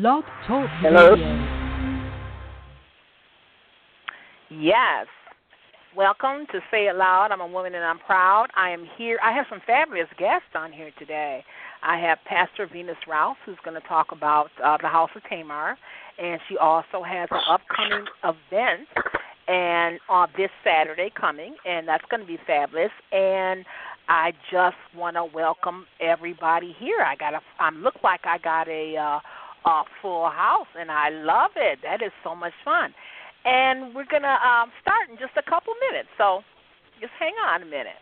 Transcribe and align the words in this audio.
Blog 0.00 0.24
Talk 0.48 0.68
Hello? 0.80 1.12
Radio. 1.12 2.34
Yes. 4.50 5.06
Welcome 5.96 6.46
to 6.50 6.58
Say 6.68 6.88
It 6.88 6.96
Loud. 6.96 7.28
I'm 7.30 7.40
a 7.40 7.46
woman 7.46 7.76
and 7.76 7.84
I'm 7.84 8.00
proud. 8.00 8.48
I 8.56 8.70
am 8.70 8.88
here. 8.98 9.20
I 9.22 9.30
have 9.30 9.46
some 9.48 9.60
fabulous 9.64 10.08
guests 10.18 10.48
on 10.56 10.72
here 10.72 10.90
today. 10.98 11.44
I 11.84 11.96
have 12.00 12.18
Pastor 12.26 12.66
Venus 12.66 12.96
Rouse, 13.06 13.36
who's 13.46 13.58
going 13.64 13.80
to 13.80 13.86
talk 13.86 14.10
about 14.10 14.50
uh, 14.64 14.78
the 14.82 14.88
House 14.88 15.10
of 15.14 15.22
Tamar, 15.30 15.78
and 16.18 16.40
she 16.48 16.56
also 16.58 17.04
has 17.06 17.28
an 17.30 17.42
upcoming 17.48 18.04
event 18.24 18.88
and 19.46 20.00
uh, 20.10 20.26
this 20.36 20.50
Saturday 20.64 21.12
coming, 21.14 21.54
and 21.64 21.86
that's 21.86 22.04
going 22.10 22.20
to 22.20 22.26
be 22.26 22.38
fabulous. 22.48 22.90
And 23.12 23.64
I 24.08 24.32
just 24.50 24.76
want 24.96 25.14
to 25.16 25.24
welcome 25.24 25.86
everybody 26.00 26.74
here. 26.80 27.00
I 27.00 27.14
got 27.14 27.34
a, 27.34 27.40
I 27.60 27.70
look 27.70 27.94
like 28.02 28.22
I 28.24 28.38
got 28.38 28.68
a, 28.68 28.96
uh, 28.96 29.20
a 29.64 29.82
full 30.02 30.28
house, 30.28 30.68
and 30.78 30.90
I 30.90 31.08
love 31.10 31.52
it. 31.56 31.80
That 31.82 32.02
is 32.02 32.12
so 32.22 32.34
much 32.34 32.52
fun. 32.64 32.94
And 33.44 33.94
we're 33.94 34.08
gonna 34.08 34.38
um, 34.40 34.72
start 34.80 35.08
in 35.10 35.16
just 35.16 35.36
a 35.36 35.42
couple 35.48 35.74
minutes, 35.90 36.08
so 36.16 36.40
just 37.00 37.12
hang 37.18 37.34
on 37.48 37.62
a 37.62 37.66
minute. 37.66 38.00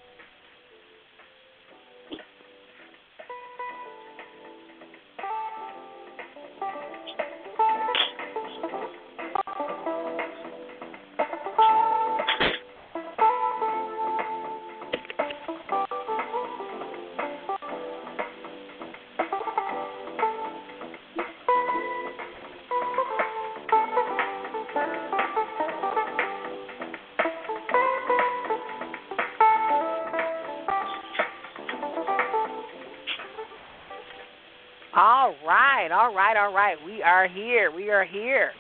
Right, 35.83 35.93
all 35.93 36.15
right, 36.15 36.37
all 36.37 36.55
right. 36.55 36.77
We 36.85 37.03
are 37.03 37.29
here. 37.29 37.73
We 37.75 37.91
are 37.91 38.05
here 38.05 38.53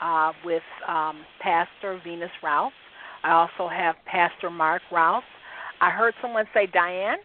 uh, 0.00 0.32
with 0.44 0.62
um, 0.88 1.24
Pastor 1.40 2.00
Venus 2.04 2.30
Rouse. 2.42 2.72
I 3.22 3.32
also 3.32 3.68
have 3.68 3.96
Pastor 4.06 4.50
Mark 4.50 4.82
Rouse. 4.90 5.22
I 5.80 5.90
heard 5.90 6.14
someone 6.22 6.46
say 6.54 6.66
Diane. 6.72 7.18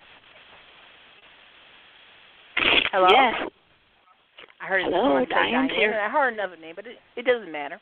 Hello. 2.92 3.08
Yes. 3.09 3.50
I 4.61 4.67
heard 4.67 4.83
Hello, 4.83 5.03
someone 5.03 5.26
say 5.26 5.36
Diane's 5.36 5.70
Diane. 5.70 5.80
here. 5.80 6.02
I 6.06 6.09
heard 6.09 6.33
another 6.33 6.58
name, 6.58 6.73
but 6.76 6.86
it, 6.86 6.98
it 7.16 7.26
doesn't 7.26 7.52
matter. 7.52 7.80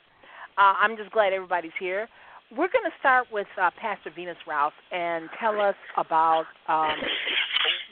Uh, 0.58 0.74
I'm 0.80 0.96
just 0.96 1.12
glad 1.12 1.34
everybody's 1.34 1.72
here. 1.80 2.08
We're 2.52 2.70
going 2.70 2.86
to 2.86 2.94
start 3.00 3.28
with 3.32 3.48
uh, 3.60 3.72
Pastor 3.82 4.12
Venus 4.16 4.38
Rouse 4.48 4.74
and 4.92 5.28
tell 5.40 5.60
us 5.60 5.76
about 5.98 6.46
um, 6.68 6.94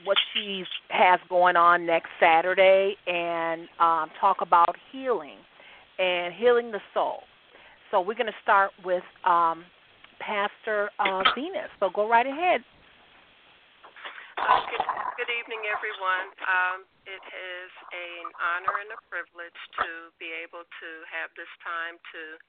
what 0.03 0.17
she 0.33 0.63
has 0.89 1.19
going 1.29 1.55
on 1.55 1.85
next 1.85 2.09
Saturday 2.19 2.95
and 3.07 3.67
um, 3.79 4.09
talk 4.19 4.37
about 4.41 4.75
healing 4.91 5.37
and 5.99 6.33
healing 6.33 6.71
the 6.71 6.81
soul. 6.93 7.23
So 7.91 7.99
we're 7.99 8.15
going 8.15 8.31
to 8.31 8.41
start 8.41 8.71
with 8.83 9.03
um, 9.25 9.65
Pastor 10.19 10.89
uh, 10.99 11.23
Venus. 11.35 11.69
So 11.79 11.89
go 11.93 12.07
right 12.07 12.25
ahead. 12.25 12.61
Uh, 14.39 14.63
good, 14.73 14.85
good 15.21 15.31
evening, 15.37 15.61
everyone. 15.69 16.33
Um, 16.41 16.77
it 17.05 17.21
is 17.21 17.71
an 17.93 18.25
honor 18.41 18.81
and 18.81 18.89
a 18.95 18.99
privilege 19.05 19.59
to 19.77 20.09
be 20.17 20.33
able 20.41 20.65
to 20.65 20.89
have 21.11 21.29
this 21.37 21.51
time 21.61 21.99
to 22.15 22.41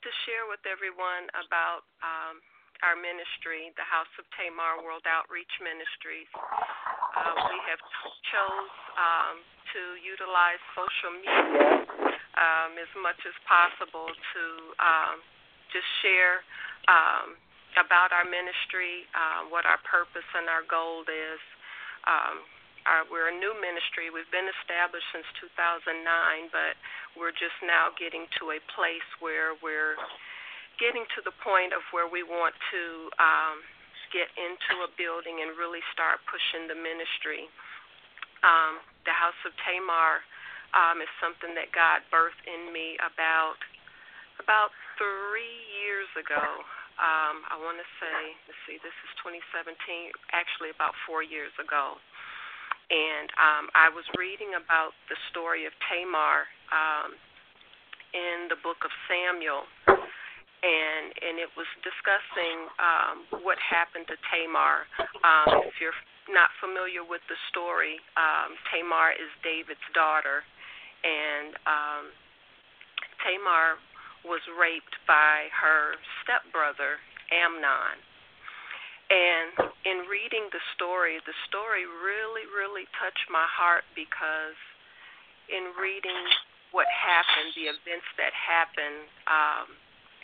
to 0.00 0.08
share 0.24 0.48
with 0.48 0.64
everyone 0.64 1.28
about 1.36 1.84
um, 2.00 2.40
our 2.80 2.96
ministry, 2.96 3.68
the 3.76 3.84
House 3.84 4.08
of 4.16 4.24
Tamar 4.32 4.80
World 4.80 5.04
Outreach 5.04 5.52
Ministries. 5.60 6.28
Uh, 7.20 7.36
we 7.52 7.58
have 7.68 7.82
chose 8.32 8.72
um, 8.96 9.44
to 9.76 9.80
utilize 10.00 10.56
social 10.72 11.12
media 11.20 11.84
um, 12.40 12.80
as 12.80 12.88
much 12.96 13.20
as 13.28 13.36
possible 13.44 14.08
to 14.08 14.42
um, 14.80 15.20
just 15.68 15.84
share 16.00 16.40
um, 16.88 17.36
about 17.76 18.08
our 18.16 18.24
ministry, 18.24 19.04
uh, 19.12 19.44
what 19.52 19.68
our 19.68 19.76
purpose 19.84 20.24
and 20.32 20.48
our 20.48 20.64
goal 20.64 21.04
is. 21.04 21.42
Um, 22.08 22.40
our, 22.88 23.04
we're 23.12 23.28
a 23.28 23.36
new 23.36 23.52
ministry. 23.60 24.08
We've 24.08 24.30
been 24.32 24.48
established 24.64 25.04
since 25.12 25.28
2009, 25.44 25.92
but 26.48 26.80
we're 27.20 27.36
just 27.36 27.60
now 27.60 27.92
getting 28.00 28.24
to 28.40 28.56
a 28.56 28.60
place 28.72 29.04
where 29.20 29.52
we're 29.60 30.00
getting 30.80 31.04
to 31.12 31.20
the 31.20 31.36
point 31.44 31.76
of 31.76 31.84
where 31.92 32.08
we 32.08 32.24
want 32.24 32.56
to 32.72 33.12
um, 33.20 33.60
get 34.10 34.30
into 34.36 34.84
a 34.86 34.90
building 34.98 35.42
and 35.42 35.54
really 35.56 35.82
start 35.94 36.22
pushing 36.26 36.66
the 36.66 36.76
ministry. 36.76 37.48
Um, 38.42 38.82
the 39.06 39.14
House 39.14 39.36
of 39.46 39.54
Tamar 39.64 40.22
um, 40.74 41.02
is 41.02 41.10
something 41.18 41.54
that 41.56 41.70
God 41.74 42.04
birthed 42.12 42.42
in 42.46 42.70
me 42.70 42.98
about 43.02 43.58
about 44.38 44.72
three 44.96 45.58
years 45.80 46.08
ago. 46.16 46.64
Um, 46.96 47.44
I 47.48 47.56
want 47.60 47.76
to 47.80 47.88
say, 48.00 48.36
let's 48.48 48.60
see, 48.64 48.76
this 48.80 48.96
is 49.04 49.10
2017, 49.24 50.12
actually 50.32 50.72
about 50.72 50.96
four 51.04 51.20
years 51.20 51.52
ago 51.60 52.00
and 52.90 53.30
um, 53.38 53.64
I 53.78 53.86
was 53.86 54.02
reading 54.18 54.58
about 54.58 54.98
the 55.06 55.14
story 55.30 55.62
of 55.64 55.72
Tamar 55.86 56.50
um, 56.74 57.14
in 58.10 58.50
the 58.50 58.58
book 58.58 58.82
of 58.82 58.90
Samuel, 59.06 59.62
and 60.60 61.16
and 61.24 61.40
it 61.40 61.48
was 61.56 61.68
discussing 61.80 62.68
um, 62.76 63.16
what 63.44 63.56
happened 63.60 64.04
to 64.08 64.16
Tamar. 64.28 64.84
Um, 65.24 65.64
if 65.64 65.80
you're 65.80 65.96
not 66.28 66.52
familiar 66.60 67.02
with 67.02 67.24
the 67.32 67.38
story, 67.48 67.96
um, 68.16 68.54
Tamar 68.68 69.16
is 69.16 69.30
David's 69.40 69.84
daughter, 69.96 70.44
and 71.02 71.56
um, 71.64 72.04
Tamar 73.24 73.80
was 74.24 74.44
raped 74.60 75.00
by 75.08 75.48
her 75.56 75.96
stepbrother 76.20 77.00
Amnon. 77.32 77.96
And 79.10 79.74
in 79.82 80.06
reading 80.06 80.46
the 80.54 80.62
story, 80.78 81.18
the 81.26 81.34
story 81.50 81.82
really, 81.82 82.46
really 82.46 82.86
touched 82.94 83.26
my 83.26 83.42
heart 83.42 83.82
because 83.98 84.54
in 85.50 85.74
reading 85.74 86.22
what 86.70 86.86
happened, 86.86 87.50
the 87.58 87.66
events 87.66 88.06
that 88.14 88.30
happened 88.30 89.10
um, 89.26 89.66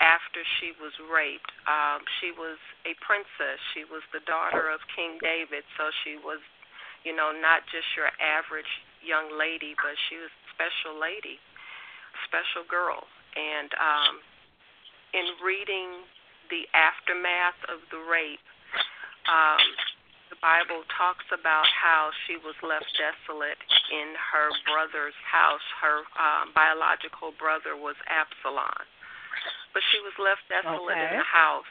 after 0.00 0.44
she 0.60 0.76
was 0.76 0.92
raped, 1.08 1.50
um, 1.64 2.04
she 2.20 2.32
was 2.32 2.60
a 2.84 2.92
princess. 3.00 3.58
She 3.72 3.88
was 3.88 4.04
the 4.12 4.20
daughter 4.28 4.68
of 4.68 4.80
King 4.92 5.16
David, 5.22 5.64
so 5.76 5.88
she 6.04 6.20
was, 6.20 6.40
you 7.04 7.16
know, 7.16 7.32
not 7.32 7.64
just 7.72 7.88
your 7.96 8.12
average 8.20 8.68
young 9.00 9.32
lady, 9.32 9.72
but 9.78 9.96
she 10.08 10.20
was 10.20 10.28
a 10.28 10.44
special 10.52 10.98
lady, 11.00 11.40
special 12.28 12.66
girl. 12.68 13.08
And 13.36 13.70
um, 13.76 14.14
in 15.16 15.26
reading 15.40 16.04
the 16.52 16.68
aftermath 16.76 17.58
of 17.68 17.80
the 17.88 18.00
rape, 18.04 18.42
um, 19.28 19.64
the 20.30 20.38
Bible 20.42 20.82
talks 20.92 21.26
about 21.30 21.66
how 21.70 22.10
she 22.26 22.34
was 22.42 22.58
left 22.62 22.90
desolate 22.98 23.58
in 23.94 24.14
her 24.18 24.50
brother's 24.66 25.16
house. 25.22 25.62
Her 25.78 26.02
um, 26.18 26.50
biological 26.50 27.30
brother 27.38 27.78
was 27.78 27.94
Absalom, 28.10 28.82
but 29.76 29.84
she 29.92 30.00
was 30.00 30.16
left 30.16 30.40
desolate 30.48 30.96
Okay. 30.96 31.04
in 31.04 31.20
the 31.20 31.28
house. 31.28 31.68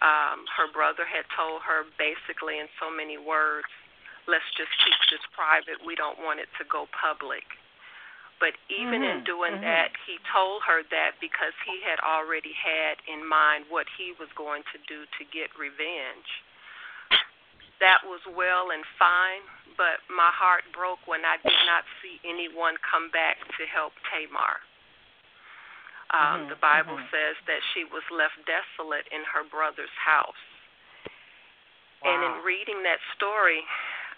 Um, 0.00 0.48
her 0.56 0.72
brother 0.72 1.04
had 1.04 1.28
told 1.36 1.60
her 1.60 1.84
basically 2.00 2.64
in 2.64 2.68
so 2.80 2.88
many 2.88 3.20
words, 3.20 3.68
"Let's 4.24 4.48
just 4.56 4.72
keep 4.78 4.96
this 5.12 5.20
private. 5.36 5.84
We 5.84 5.94
don't 6.00 6.18
want 6.18 6.40
it 6.40 6.48
to 6.56 6.64
go 6.64 6.86
public." 6.96 7.44
But 8.40 8.56
even 8.68 9.04
in 9.04 9.20
Mhm, 9.20 9.24
doing 9.24 9.52
mhm. 9.52 9.60
that, 9.60 9.94
he 10.06 10.18
told 10.32 10.64
her 10.64 10.82
that 10.84 11.20
because 11.20 11.52
he 11.66 11.80
had 11.82 12.00
already 12.00 12.54
had 12.54 13.02
in 13.06 13.24
mind 13.24 13.68
what 13.68 13.86
he 13.90 14.12
was 14.12 14.32
going 14.32 14.64
to 14.72 14.78
do 14.78 15.04
to 15.04 15.24
get 15.24 15.54
revenge. 15.58 16.42
That 17.80 18.02
was 18.04 18.24
well 18.26 18.70
and 18.70 18.84
fine, 18.98 19.42
but 19.76 20.00
my 20.08 20.30
heart 20.30 20.64
broke 20.72 21.06
when 21.06 21.24
I 21.24 21.36
did 21.36 21.66
not 21.66 21.84
see 22.00 22.18
anyone 22.24 22.78
come 22.78 23.10
back 23.10 23.36
to 23.58 23.66
help 23.66 23.92
Tamar. 24.10 24.62
Um, 26.14 26.46
Mhm, 26.46 26.48
the 26.48 26.56
Bible 26.62 26.96
mhm. 26.96 27.10
says 27.10 27.36
that 27.46 27.60
she 27.74 27.82
was 27.84 28.08
left 28.10 28.38
desolate 28.46 29.06
in 29.08 29.24
her 29.24 29.42
brother's 29.42 29.94
house. 29.98 30.44
And 32.04 32.22
in 32.22 32.42
reading 32.44 32.82
that 32.84 33.00
story, 33.16 33.66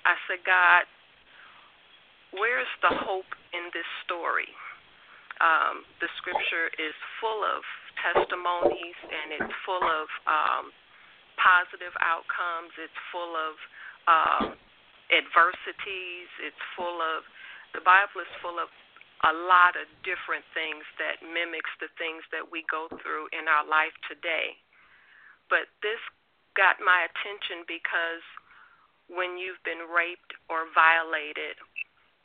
I 0.05 0.17
said, 0.27 0.43
God, 0.45 0.87
where's 2.33 2.69
the 2.83 2.91
hope 2.91 3.33
in 3.53 3.71
this 3.73 3.87
story? 4.05 4.53
Um, 5.41 5.85
the 6.01 6.09
scripture 6.17 6.69
is 6.79 6.95
full 7.21 7.45
of 7.45 7.63
testimonies 8.03 8.97
and 9.05 9.33
it's 9.41 9.55
full 9.65 9.85
of 9.85 10.09
um, 10.27 10.73
positive 11.37 11.95
outcomes. 12.01 12.73
It's 12.77 13.01
full 13.13 13.37
of 13.37 13.55
um, 14.09 14.59
adversities. 15.13 16.29
It's 16.43 16.63
full 16.75 17.01
of 17.01 17.25
the 17.75 17.85
Bible 17.85 18.25
is 18.25 18.33
full 18.41 18.59
of 18.59 18.73
a 19.25 19.33
lot 19.33 19.79
of 19.81 19.89
different 20.05 20.45
things 20.53 20.85
that 21.01 21.25
mimics 21.25 21.73
the 21.81 21.89
things 21.97 22.21
that 22.35 22.45
we 22.45 22.67
go 22.69 22.91
through 23.01 23.33
in 23.33 23.49
our 23.49 23.65
life 23.65 23.95
today. 24.05 24.61
But 25.49 25.73
this 25.81 26.01
got 26.53 26.81
my 26.83 27.07
attention 27.09 27.65
because 27.65 28.25
when 29.09 29.39
you've 29.39 29.61
been 29.63 29.89
raped 29.89 30.35
or 30.51 30.69
violated 30.75 31.57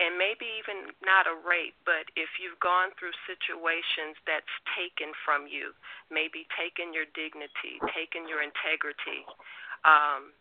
and 0.01 0.17
maybe 0.17 0.49
even 0.57 0.89
not 1.05 1.29
a 1.29 1.35
rape, 1.45 1.77
but 1.85 2.09
if 2.17 2.41
you've 2.41 2.57
gone 2.57 2.89
through 2.97 3.13
situations 3.29 4.17
that's 4.25 4.49
taken 4.73 5.13
from 5.21 5.45
you, 5.45 5.77
maybe 6.09 6.49
taken 6.57 6.89
your 6.89 7.05
dignity, 7.13 7.77
taken 7.93 8.25
your 8.25 8.41
integrity, 8.41 9.21
um, 9.85 10.33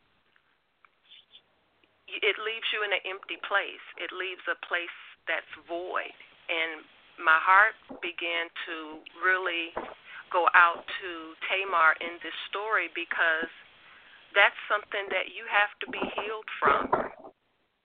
it 2.09 2.37
leaves 2.41 2.67
you 2.73 2.81
in 2.83 2.91
an 2.91 3.05
empty 3.05 3.37
place. 3.45 3.85
It 4.01 4.11
leaves 4.17 4.43
a 4.49 4.57
place 4.65 4.97
that's 5.29 5.53
void. 5.69 6.17
And 6.51 6.83
my 7.23 7.39
heart 7.39 7.79
began 8.03 8.51
to 8.67 8.99
really 9.23 9.71
go 10.35 10.51
out 10.55 10.83
to 10.83 11.11
Tamar 11.47 11.95
in 12.03 12.19
this 12.23 12.35
story 12.51 12.91
because 12.95 13.51
that's 14.35 14.59
something 14.67 15.07
that 15.11 15.31
you 15.35 15.47
have 15.47 15.71
to 15.83 15.87
be 15.91 16.03
healed 16.19 16.51
from 16.59 17.11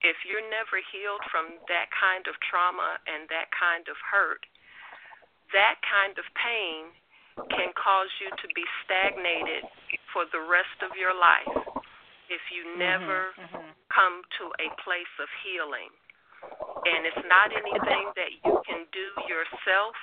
if 0.06 0.22
you're 0.22 0.46
never 0.54 0.78
healed 0.94 1.26
from 1.34 1.58
that 1.66 1.90
kind 1.90 2.30
of 2.30 2.38
trauma 2.46 3.02
and 3.10 3.26
that 3.34 3.50
kind 3.50 3.90
of 3.90 3.98
hurt, 4.06 4.46
that 5.50 5.82
kind 5.82 6.14
of 6.22 6.26
pain 6.38 6.94
can 7.50 7.74
cause 7.74 8.14
you 8.22 8.30
to 8.38 8.48
be 8.54 8.64
stagnated 8.86 9.66
for 10.14 10.30
the 10.30 10.40
rest 10.40 10.78
of 10.86 10.94
your 10.94 11.18
life 11.18 11.82
if 12.30 12.42
you 12.54 12.64
mm-hmm, 12.70 12.86
never 12.86 13.34
mm-hmm, 13.34 13.66
mm-hmm. 13.66 13.74
come 13.90 14.22
to 14.38 14.54
a 14.62 14.70
place 14.86 15.14
of 15.18 15.28
healing. 15.42 15.90
And 16.86 17.10
it's 17.10 17.26
not 17.26 17.50
anything 17.50 18.14
that 18.14 18.32
you 18.46 18.62
can 18.62 18.86
do 18.94 19.08
yourself. 19.26 19.98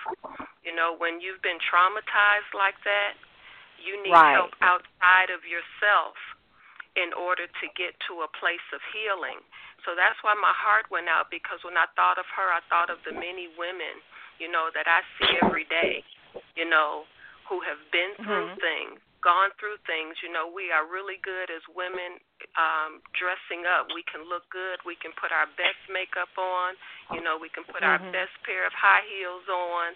You 0.67 0.75
know, 0.75 0.99
when 0.99 1.23
you've 1.23 1.43
been 1.43 1.59
traumatized 1.63 2.51
like 2.55 2.79
that, 2.83 3.15
you 3.79 3.99
need 4.03 4.15
right. 4.15 4.35
help 4.39 4.55
outside 4.63 5.31
of 5.31 5.47
yourself 5.47 6.19
in 6.95 7.15
order 7.17 7.49
to 7.49 7.67
get 7.73 7.97
to 8.07 8.27
a 8.27 8.29
place 8.37 8.63
of 8.75 8.83
healing. 8.93 9.41
So 9.83 9.99
that's 9.99 10.19
why 10.23 10.37
my 10.39 10.55
heart 10.55 10.87
went 10.93 11.11
out 11.11 11.33
because 11.33 11.59
when 11.67 11.75
I 11.75 11.91
thought 11.99 12.21
of 12.21 12.29
her, 12.39 12.49
I 12.53 12.63
thought 12.71 12.93
of 12.93 13.03
the 13.03 13.15
many 13.15 13.51
women, 13.59 13.99
you 14.39 14.47
know, 14.47 14.71
that 14.75 14.87
I 14.87 15.03
see 15.19 15.39
every 15.43 15.67
day, 15.67 16.07
you 16.55 16.69
know, 16.69 17.09
who 17.49 17.59
have 17.67 17.81
been 17.91 18.15
through 18.23 18.55
mm-hmm. 18.55 18.63
things, 18.63 18.99
gone 19.23 19.55
through 19.57 19.79
things. 19.87 20.19
You 20.21 20.29
know, 20.35 20.51
we 20.51 20.75
are 20.75 20.85
really 20.85 21.23
good 21.23 21.49
as 21.49 21.63
women 21.71 22.19
um, 22.59 23.01
dressing 23.17 23.65
up. 23.65 23.89
We 23.95 24.03
can 24.05 24.27
look 24.27 24.45
good. 24.51 24.83
We 24.85 24.99
can 24.99 25.15
put 25.17 25.31
our 25.31 25.47
best 25.57 25.81
makeup 25.89 26.35
on. 26.37 26.75
You 27.15 27.23
know, 27.23 27.39
we 27.39 27.49
can 27.49 27.65
put 27.65 27.87
mm-hmm. 27.87 28.03
our 28.03 28.13
best 28.13 28.35
pair 28.43 28.67
of 28.67 28.75
high 28.75 29.07
heels 29.07 29.47
on, 29.47 29.87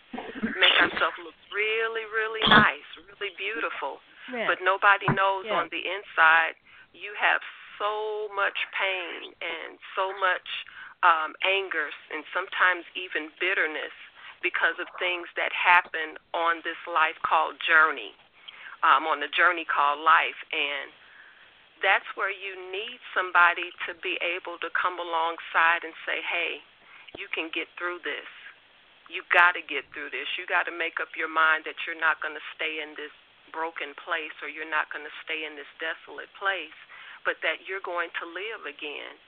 make 0.56 0.76
ourselves 0.78 1.18
look 1.20 1.36
really, 1.50 2.06
really 2.08 2.46
nice, 2.46 2.86
really 2.96 3.34
beautiful. 3.34 4.00
Yeah. 4.30 4.46
But 4.50 4.62
nobody 4.62 5.06
knows 5.12 5.46
yeah. 5.46 5.58
on 5.58 5.70
the 5.70 5.82
inside 5.82 6.58
you 6.96 7.12
have 7.20 7.44
so 7.76 8.32
much 8.32 8.56
pain 8.72 9.36
and 9.44 9.76
so 9.92 10.16
much 10.16 10.48
um, 11.04 11.36
anger 11.44 11.92
and 12.08 12.24
sometimes 12.32 12.88
even 12.96 13.28
bitterness 13.36 13.92
because 14.40 14.80
of 14.80 14.88
things 14.96 15.28
that 15.36 15.52
happen 15.52 16.16
on 16.32 16.64
this 16.64 16.78
life 16.88 17.16
called 17.20 17.56
journey, 17.60 18.16
um, 18.84 19.08
on 19.08 19.20
the 19.20 19.30
journey 19.32 19.64
called 19.64 20.02
life. 20.02 20.38
And 20.52 20.92
that's 21.84 22.06
where 22.16 22.32
you 22.32 22.56
need 22.72 22.98
somebody 23.12 23.72
to 23.88 23.96
be 24.00 24.16
able 24.24 24.56
to 24.64 24.68
come 24.72 24.96
alongside 24.96 25.84
and 25.84 25.92
say, 26.08 26.24
hey, 26.24 26.60
you 27.16 27.28
can 27.32 27.52
get 27.52 27.68
through 27.76 28.00
this. 28.04 28.28
You 29.06 29.22
got 29.30 29.54
to 29.54 29.62
get 29.62 29.86
through 29.94 30.10
this. 30.10 30.26
You 30.34 30.48
got 30.50 30.66
to 30.66 30.74
make 30.74 30.98
up 30.98 31.14
your 31.14 31.30
mind 31.30 31.62
that 31.68 31.78
you're 31.86 32.00
not 32.00 32.18
going 32.18 32.34
to 32.34 32.46
stay 32.58 32.82
in 32.82 32.98
this 32.98 33.12
broken 33.54 33.94
place 34.02 34.34
or 34.42 34.50
you're 34.50 34.68
not 34.68 34.90
going 34.90 35.06
to 35.06 35.14
stay 35.22 35.46
in 35.46 35.54
this 35.54 35.70
desolate 35.78 36.28
place 36.34 36.74
but 37.26 37.42
that 37.42 37.66
you're 37.66 37.82
going 37.82 38.08
to 38.22 38.24
live 38.30 38.62
again. 38.70 39.18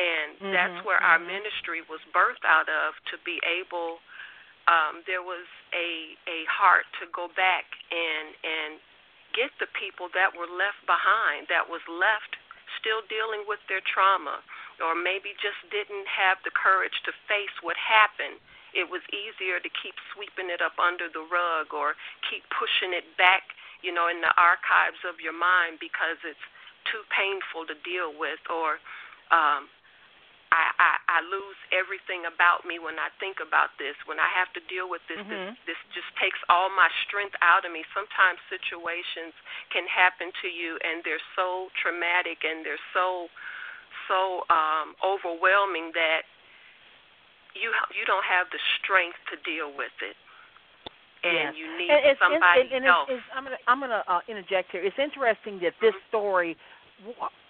And 0.00 0.28
mm-hmm, 0.40 0.56
that's 0.56 0.80
where 0.88 0.96
mm-hmm. 0.96 1.12
our 1.12 1.20
ministry 1.20 1.84
was 1.84 2.00
birthed 2.16 2.42
out 2.48 2.66
of 2.72 2.96
to 3.12 3.20
be 3.28 3.36
able 3.44 4.00
um, 4.66 5.02
there 5.06 5.22
was 5.22 5.46
a 5.74 6.18
a 6.26 6.46
heart 6.50 6.86
to 6.98 7.06
go 7.14 7.30
back 7.34 7.66
and 7.90 8.34
and 8.42 8.78
get 9.34 9.52
the 9.60 9.68
people 9.76 10.08
that 10.16 10.32
were 10.32 10.48
left 10.48 10.80
behind, 10.88 11.46
that 11.52 11.68
was 11.68 11.84
left 11.86 12.40
still 12.80 13.04
dealing 13.06 13.46
with 13.46 13.60
their 13.68 13.84
trauma, 13.84 14.42
or 14.82 14.96
maybe 14.96 15.36
just 15.38 15.58
didn't 15.70 16.08
have 16.08 16.40
the 16.42 16.50
courage 16.50 16.98
to 17.04 17.12
face 17.30 17.52
what 17.62 17.76
happened. 17.78 18.40
It 18.74 18.90
was 18.90 19.00
easier 19.12 19.60
to 19.60 19.70
keep 19.70 19.96
sweeping 20.12 20.50
it 20.52 20.60
up 20.60 20.76
under 20.76 21.08
the 21.08 21.24
rug 21.24 21.72
or 21.72 21.96
keep 22.26 22.44
pushing 22.52 22.92
it 22.92 23.06
back, 23.16 23.56
you 23.80 23.94
know, 23.94 24.08
in 24.10 24.20
the 24.20 24.34
archives 24.36 25.00
of 25.06 25.22
your 25.22 25.36
mind 25.36 25.78
because 25.80 26.20
it's 26.26 26.46
too 26.90 27.02
painful 27.10 27.66
to 27.66 27.76
deal 27.82 28.14
with 28.14 28.42
or 28.50 28.78
um 29.34 29.66
I, 30.54 30.64
I 30.78 30.92
I 31.06 31.18
lose 31.26 31.58
everything 31.74 32.28
about 32.28 32.62
me 32.62 32.78
when 32.78 32.98
I 33.02 33.10
think 33.18 33.42
about 33.42 33.74
this. 33.82 33.98
When 34.06 34.22
I 34.22 34.30
have 34.30 34.50
to 34.54 34.62
deal 34.70 34.86
with 34.86 35.02
this, 35.10 35.18
mm-hmm. 35.18 35.58
this 35.66 35.74
this 35.74 35.80
just 35.94 36.10
takes 36.22 36.38
all 36.46 36.70
my 36.70 36.86
strength 37.06 37.34
out 37.42 37.66
of 37.66 37.74
me. 37.74 37.82
Sometimes 37.90 38.38
situations 38.46 39.34
can 39.74 39.84
happen 39.90 40.30
to 40.42 40.48
you, 40.48 40.78
and 40.86 41.02
they're 41.02 41.22
so 41.34 41.70
traumatic 41.82 42.46
and 42.46 42.62
they're 42.62 42.82
so 42.94 43.26
so 44.06 44.46
um, 44.48 44.94
overwhelming 45.02 45.90
that 45.98 46.22
you 47.58 47.74
you 47.90 48.06
don't 48.06 48.26
have 48.26 48.46
the 48.54 48.62
strength 48.78 49.18
to 49.34 49.36
deal 49.42 49.74
with 49.74 49.94
it 50.04 50.14
and 51.26 51.50
yes. 51.50 51.58
you 51.58 51.66
need 51.74 51.90
and 51.90 52.16
somebody 52.22 52.70
and, 52.70 52.82
and 52.82 52.84
else. 52.86 53.10
It's, 53.10 53.18
it's, 53.18 53.34
I'm 53.34 53.44
gonna 53.44 53.62
I'm 53.66 53.80
gonna 53.82 54.04
uh, 54.06 54.22
interject 54.30 54.70
here. 54.70 54.84
It's 54.84 55.00
interesting 55.00 55.58
that 55.66 55.74
this 55.82 55.90
mm-hmm. 55.90 56.10
story 56.12 56.54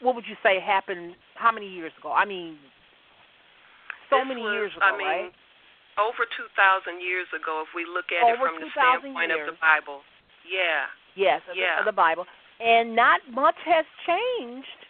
what 0.00 0.14
would 0.14 0.24
you 0.26 0.34
say 0.42 0.58
happened 0.58 1.14
how 1.34 1.52
many 1.52 1.68
years 1.68 1.92
ago? 1.98 2.10
I 2.12 2.24
mean, 2.24 2.58
so 4.10 4.22
this 4.22 4.28
many 4.28 4.42
was, 4.42 4.54
years 4.54 4.72
ago, 4.76 4.86
I 4.86 4.92
mean, 4.96 5.06
right? 5.06 5.32
Over 5.96 6.28
2,000 6.28 7.00
years 7.00 7.24
ago, 7.32 7.64
if 7.64 7.72
we 7.72 7.88
look 7.88 8.12
at 8.12 8.20
over 8.20 8.46
it 8.46 8.52
from 8.52 8.60
the 8.60 8.68
standpoint 8.76 9.32
years. 9.32 9.48
of 9.48 9.56
the 9.56 9.58
Bible. 9.58 10.04
Yeah. 10.44 10.92
Yes, 11.16 11.40
yeah. 11.56 11.80
of 11.80 11.88
the, 11.88 11.96
Bible. 11.96 12.28
And 12.60 12.94
not 12.94 13.20
much 13.32 13.56
has 13.64 13.88
changed 14.04 14.80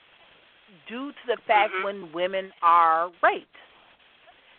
due 0.88 1.14
to 1.14 1.24
the 1.26 1.38
fact 1.46 1.72
mm-hmm. 1.72 1.84
when 1.84 2.12
women 2.12 2.50
are 2.62 3.10
raped. 3.22 3.46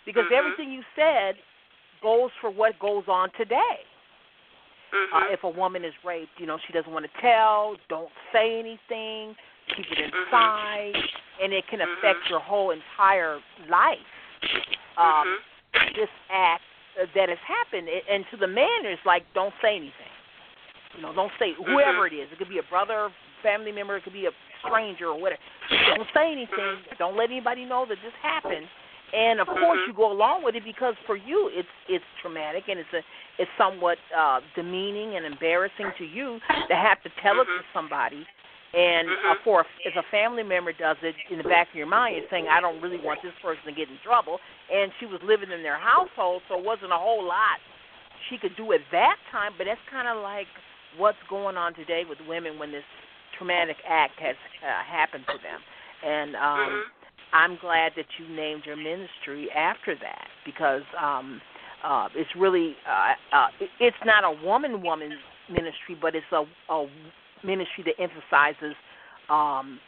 Because 0.06 0.24
mm-hmm. 0.32 0.40
everything 0.40 0.72
you 0.72 0.84
said 0.96 1.36
goes 2.02 2.32
for 2.40 2.50
what 2.50 2.80
goes 2.80 3.04
on 3.08 3.30
today. 3.38 3.84
Mm-hmm. 4.96 5.16
Uh, 5.16 5.34
if 5.34 5.44
a 5.44 5.50
woman 5.50 5.84
is 5.84 5.94
raped, 6.06 6.32
you 6.38 6.46
know, 6.46 6.58
she 6.66 6.72
doesn't 6.72 6.92
want 6.92 7.06
to 7.06 7.22
tell, 7.22 7.76
don't 7.90 8.12
say 8.32 8.58
anything, 8.58 9.36
keep 9.76 9.86
it 9.92 9.98
mm-hmm. 10.00 10.16
inside, 10.16 10.94
mm-hmm. 10.96 11.44
and 11.44 11.54
it 11.54 11.66
can 11.70 11.82
affect 11.82 12.24
mm-hmm. 12.24 12.32
your 12.32 12.40
whole 12.40 12.72
entire 12.72 13.40
life. 13.70 13.98
Um, 14.98 15.38
mm-hmm. 15.76 15.94
This 15.94 16.10
act 16.32 16.64
that 17.14 17.30
has 17.30 17.38
happened, 17.46 17.88
and 17.88 18.26
to 18.32 18.38
the 18.38 18.48
man, 18.48 18.86
it's 18.86 19.02
like, 19.06 19.24
don't 19.34 19.54
say 19.62 19.76
anything. 19.76 20.14
You 20.96 21.04
know, 21.04 21.14
don't 21.14 21.32
say 21.38 21.54
whoever 21.54 22.08
it 22.08 22.14
is. 22.14 22.28
It 22.32 22.40
could 22.40 22.50
be 22.50 22.58
a 22.58 22.70
brother, 22.70 23.10
family 23.44 23.72
member. 23.72 23.98
It 23.98 24.04
could 24.04 24.14
be 24.14 24.26
a 24.26 24.34
stranger 24.66 25.14
or 25.14 25.20
whatever. 25.20 25.42
Don't 25.94 26.08
say 26.14 26.32
anything. 26.32 26.82
Don't 26.98 27.16
let 27.16 27.30
anybody 27.30 27.66
know 27.66 27.86
that 27.88 27.98
this 28.02 28.14
happened. 28.22 28.66
And 29.14 29.40
of 29.40 29.48
course, 29.48 29.80
you 29.88 29.94
go 29.94 30.12
along 30.12 30.44
with 30.44 30.56
it 30.56 30.66
because 30.66 30.96
for 31.06 31.16
you, 31.16 31.50
it's 31.54 31.70
it's 31.88 32.04
traumatic 32.22 32.64
and 32.68 32.78
it's 32.78 32.92
a 32.92 33.00
it's 33.40 33.52
somewhat 33.58 33.98
uh, 34.12 34.42
demeaning 34.54 35.16
and 35.16 35.26
embarrassing 35.26 35.92
to 35.98 36.04
you 36.04 36.40
to 36.68 36.76
have 36.76 37.02
to 37.04 37.10
tell 37.24 37.40
it 37.40 37.46
to 37.46 37.64
somebody 37.74 38.26
and 38.74 39.08
mm-hmm. 39.08 39.32
uh, 39.32 39.36
for 39.44 39.66
if 39.86 39.96
a 39.96 40.04
family 40.12 40.44
member 40.44 40.74
does 40.74 40.98
it 41.02 41.16
in 41.32 41.38
the 41.38 41.48
back 41.48 41.70
of 41.70 41.76
your 41.76 41.88
mind, 41.88 42.18
you're 42.18 42.30
saying, 42.30 42.48
"I 42.52 42.60
don't 42.60 42.82
really 42.82 43.00
want 43.00 43.20
this 43.24 43.36
person 43.42 43.64
to 43.66 43.72
get 43.72 43.88
in 43.88 43.98
trouble." 44.04 44.40
And 44.72 44.92
she 45.00 45.06
was 45.06 45.22
living 45.24 45.52
in 45.52 45.64
their 45.64 45.80
household, 45.80 46.42
so 46.50 46.60
it 46.60 46.66
wasn't 46.66 46.92
a 46.92 47.00
whole 47.00 47.24
lot 47.24 47.64
she 48.30 48.38
could 48.38 48.56
do 48.58 48.74
at 48.74 48.84
that 48.92 49.16
time. 49.32 49.54
But 49.58 49.66
that's 49.66 49.84
kind 49.90 50.08
of 50.08 50.22
like 50.22 50.48
what's 50.98 51.22
going 51.30 51.56
on 51.56 51.76
today 51.76 52.04
with 52.08 52.20
women 52.28 52.60
when 52.60 52.72
this 52.72 52.88
traumatic 53.38 53.78
act 53.88 54.20
has 54.20 54.36
uh, 54.64 54.84
happened 54.84 55.24
to 55.28 55.40
them. 55.40 55.60
And 56.04 56.36
um, 56.36 56.42
mm-hmm. 56.44 56.98
I'm 57.34 57.58
glad 57.62 57.94
that 57.96 58.06
you 58.20 58.28
named 58.28 58.64
your 58.66 58.78
ministry 58.78 59.48
after 59.56 59.96
that 59.96 60.28
because 60.46 60.84
um, 61.00 61.42
uh, 61.84 62.08
it's 62.16 62.30
really 62.38 62.76
uh, 62.84 63.36
uh, 63.36 63.48
it's 63.80 63.98
not 64.06 64.24
a 64.24 64.46
woman 64.46 64.82
woman 64.82 65.12
ministry, 65.50 65.96
but 66.00 66.16
it's 66.16 66.26
a, 66.32 66.44
a 66.72 66.88
ministry 67.44 67.84
that 67.86 67.98
emphasizes 68.02 68.76
um, 69.30 69.80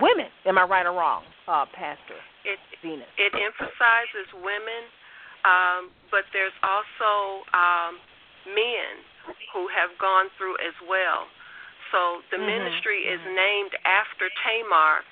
women. 0.00 0.28
Am 0.46 0.58
I 0.58 0.64
right 0.64 0.86
or 0.86 0.92
wrong, 0.92 1.22
uh, 1.48 1.66
Pastor 1.72 2.18
it, 2.44 2.58
Venus? 2.82 3.08
It 3.18 3.32
emphasizes 3.34 4.26
women, 4.40 4.82
um, 5.44 5.90
but 6.10 6.28
there's 6.32 6.54
also 6.62 7.44
um, 7.52 7.98
men 8.50 9.00
who 9.52 9.68
have 9.70 9.94
gone 10.00 10.28
through 10.36 10.56
as 10.60 10.74
well. 10.88 11.26
So 11.90 12.22
the 12.30 12.38
mm-hmm. 12.38 12.46
ministry 12.46 13.06
is 13.08 13.18
mm-hmm. 13.20 13.34
named 13.34 13.74
after 13.82 14.30
Tamar, 14.46 15.02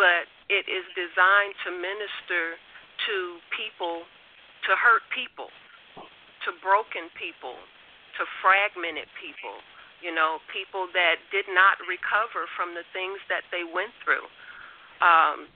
but 0.00 0.26
it 0.48 0.64
is 0.68 0.84
designed 0.96 1.54
to 1.64 1.70
minister 1.72 2.56
to 3.08 3.16
people, 3.52 4.06
to 4.68 4.72
hurt 4.76 5.04
people. 5.12 5.52
to 6.44 6.52
broken 6.60 7.08
people, 7.16 7.56
to 8.20 8.22
fragmented 8.44 9.08
people, 9.16 9.56
you 10.02 10.14
know, 10.14 10.38
people 10.50 10.88
that 10.92 11.22
did 11.30 11.46
not 11.50 11.78
recover 11.84 12.46
from 12.56 12.74
the 12.74 12.86
things 12.92 13.18
that 13.28 13.46
they 13.50 13.64
went 13.64 13.92
through. 14.02 14.26
Um, 15.02 15.50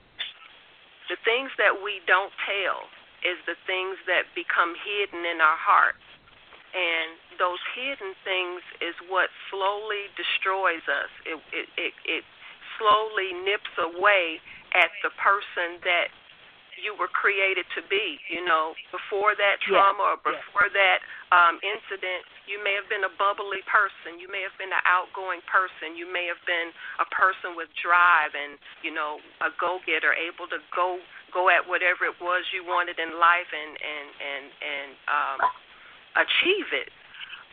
the 1.09 1.17
things 1.25 1.49
that 1.57 1.81
we 1.81 2.01
don't 2.05 2.33
tell 2.45 2.85
is 3.25 3.39
the 3.49 3.57
things 3.65 3.97
that 4.05 4.29
become 4.37 4.77
hidden 4.77 5.25
in 5.25 5.41
our 5.41 5.57
hearts. 5.57 6.03
And 6.69 7.17
those 7.41 7.59
hidden 7.73 8.13
things 8.21 8.61
is 8.77 8.93
what 9.09 9.33
slowly 9.49 10.05
destroys 10.13 10.85
us. 10.85 11.09
It 11.25 11.41
it 11.49 11.67
it, 11.81 11.93
it 12.05 12.23
slowly 12.77 13.33
nips 13.41 13.73
away 13.81 14.37
at 14.77 14.93
the 15.01 15.09
person 15.17 15.81
that 15.81 16.13
you 16.79 16.95
were 16.95 17.11
created 17.11 17.67
to 17.75 17.81
be. 17.87 18.17
You 18.31 18.43
know, 18.43 18.73
before 18.89 19.35
that 19.35 19.59
trauma 19.63 20.15
or 20.15 20.17
before 20.19 20.71
that 20.71 20.99
um, 21.29 21.59
incident, 21.61 22.25
you 22.47 22.57
may 22.63 22.73
have 22.73 22.87
been 22.89 23.05
a 23.05 23.13
bubbly 23.19 23.61
person. 23.69 24.17
You 24.17 24.31
may 24.31 24.41
have 24.41 24.55
been 24.57 24.71
an 24.71 24.83
outgoing 24.87 25.43
person. 25.45 25.93
You 25.93 26.09
may 26.09 26.25
have 26.25 26.41
been 26.47 26.73
a 26.97 27.07
person 27.13 27.53
with 27.53 27.69
drive 27.77 28.33
and 28.33 28.57
you 28.81 28.95
know 28.95 29.21
a 29.43 29.53
go-getter, 29.59 30.15
able 30.15 30.49
to 30.49 30.59
go 30.73 30.97
go 31.29 31.51
at 31.51 31.61
whatever 31.61 32.09
it 32.09 32.17
was 32.17 32.41
you 32.49 32.65
wanted 32.65 32.97
in 32.97 33.19
life 33.21 33.49
and 33.53 33.73
and 33.77 34.07
and 34.17 34.45
and 34.59 34.89
um, 35.05 35.37
achieve 36.17 36.69
it. 36.73 36.89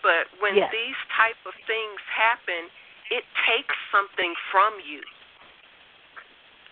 But 0.00 0.30
when 0.38 0.54
yes. 0.56 0.70
these 0.70 1.00
type 1.18 1.40
of 1.44 1.54
things 1.66 2.00
happen, 2.08 2.70
it 3.10 3.24
takes 3.48 3.74
something 3.90 4.32
from 4.52 4.76
you. 4.84 5.02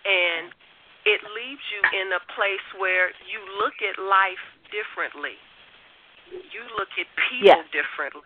And 0.05 0.53
it 1.05 1.21
leaves 1.37 1.65
you 1.69 1.81
in 2.01 2.09
a 2.17 2.23
place 2.33 2.65
where 2.81 3.13
you 3.29 3.41
look 3.61 3.77
at 3.85 4.01
life 4.01 4.41
differently. 4.73 5.37
You 6.33 6.65
look 6.81 6.91
at 6.97 7.07
people 7.29 7.61
yes. 7.61 7.69
differently. 7.69 8.25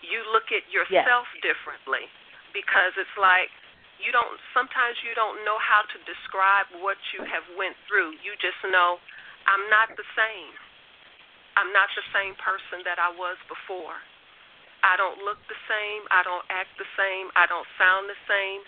You 0.00 0.22
look 0.30 0.48
at 0.54 0.64
yourself 0.70 1.26
yes. 1.34 1.42
differently 1.42 2.06
because 2.54 2.94
it's 2.96 3.16
like 3.18 3.50
you 4.00 4.14
don't 4.14 4.38
sometimes 4.56 4.96
you 5.04 5.12
don't 5.12 5.44
know 5.44 5.58
how 5.60 5.84
to 5.84 5.96
describe 6.08 6.70
what 6.80 6.96
you 7.12 7.26
have 7.26 7.44
went 7.58 7.76
through. 7.90 8.16
You 8.22 8.38
just 8.38 8.58
know 8.70 9.02
I'm 9.50 9.66
not 9.68 9.92
the 9.98 10.06
same. 10.14 10.54
I'm 11.58 11.74
not 11.74 11.90
the 11.98 12.06
same 12.14 12.38
person 12.38 12.86
that 12.86 13.02
I 13.02 13.10
was 13.12 13.36
before. 13.50 13.98
I 14.80 14.96
don't 14.96 15.20
look 15.20 15.36
the 15.44 15.60
same, 15.68 16.08
I 16.08 16.24
don't 16.24 16.46
act 16.48 16.72
the 16.80 16.88
same, 16.96 17.28
I 17.36 17.44
don't 17.44 17.68
sound 17.76 18.08
the 18.08 18.16
same. 18.24 18.64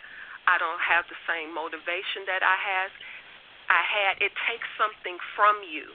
I 0.46 0.58
don't 0.58 0.80
have 0.82 1.06
the 1.06 1.18
same 1.26 1.54
motivation 1.54 2.26
that 2.26 2.42
I 2.42 2.56
have. 2.58 2.90
I 3.72 3.82
had, 3.82 4.12
it 4.20 4.32
takes 4.44 4.68
something 4.76 5.16
from 5.32 5.56
you. 5.64 5.88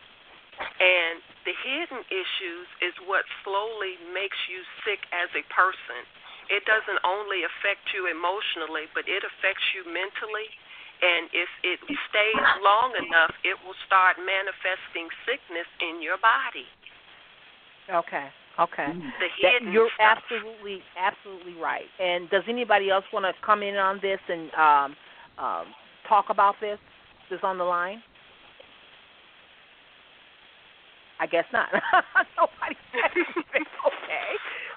And 0.57 1.21
the 1.45 1.53
hidden 1.53 2.01
issues 2.09 2.67
is 2.81 2.93
what 3.05 3.21
slowly 3.45 4.01
makes 4.09 4.37
you 4.49 4.65
sick 4.81 5.05
as 5.13 5.29
a 5.37 5.45
person. 5.53 6.01
It 6.49 6.65
doesn't 6.65 6.97
only 7.05 7.45
affect 7.45 7.93
you 7.93 8.09
emotionally, 8.09 8.89
but 8.97 9.05
it 9.05 9.21
affects 9.21 9.63
you 9.77 9.85
mentally. 9.85 10.49
And 10.97 11.29
if 11.29 11.51
it 11.61 11.77
stays 12.09 12.47
long 12.65 12.97
enough, 12.97 13.37
it 13.45 13.53
will 13.61 13.77
start 13.85 14.17
manifesting 14.17 15.13
sickness 15.29 15.69
in 15.77 16.01
your 16.01 16.17
body. 16.17 16.65
Okay. 17.93 18.33
Okay. 18.57 18.89
The 18.89 19.29
hidden 19.37 19.69
that, 19.69 19.73
you're 19.73 19.93
stuff. 19.93 20.17
absolutely, 20.17 20.81
absolutely 20.97 21.53
right. 21.61 21.85
And 22.01 22.25
does 22.33 22.41
anybody 22.49 22.89
else 22.89 23.05
want 23.13 23.29
to 23.29 23.33
come 23.45 23.61
in 23.61 23.75
on 23.75 24.01
this 24.01 24.17
and 24.25 24.49
um, 24.57 24.89
um, 25.37 25.65
talk 26.09 26.33
about 26.33 26.55
this? 26.59 26.81
Is 27.31 27.39
on 27.43 27.57
the 27.57 27.63
line? 27.63 28.01
I 31.19 31.25
guess 31.25 31.45
not. 31.49 31.69
Nobody 32.37 32.77
said 32.93 33.09
okay. 33.89 34.29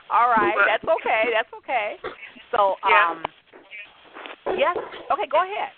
All 0.09 0.33
right, 0.33 0.57
that's 0.67 0.89
okay. 0.89 1.31
That's 1.31 1.53
okay. 1.63 2.01
So, 2.51 2.81
um, 2.83 3.23
yes. 4.59 4.75
Okay, 5.13 5.29
go 5.31 5.45
ahead. 5.45 5.71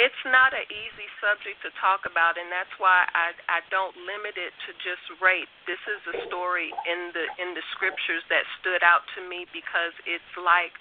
It's 0.00 0.22
not 0.24 0.56
an 0.56 0.64
easy 0.72 1.08
subject 1.20 1.60
to 1.68 1.70
talk 1.76 2.08
about, 2.08 2.40
and 2.40 2.48
that's 2.48 2.72
why 2.80 3.04
I 3.12 3.36
I 3.48 3.60
don't 3.68 3.92
limit 4.08 4.40
it 4.40 4.52
to 4.68 4.70
just 4.80 5.04
rape. 5.20 5.50
This 5.68 5.80
is 5.84 6.00
a 6.08 6.16
story 6.32 6.72
in 6.88 7.12
the 7.12 7.24
in 7.36 7.52
the 7.52 7.64
scriptures 7.76 8.24
that 8.32 8.44
stood 8.60 8.80
out 8.80 9.04
to 9.16 9.20
me 9.28 9.44
because 9.52 9.92
it's 10.08 10.32
like 10.40 10.72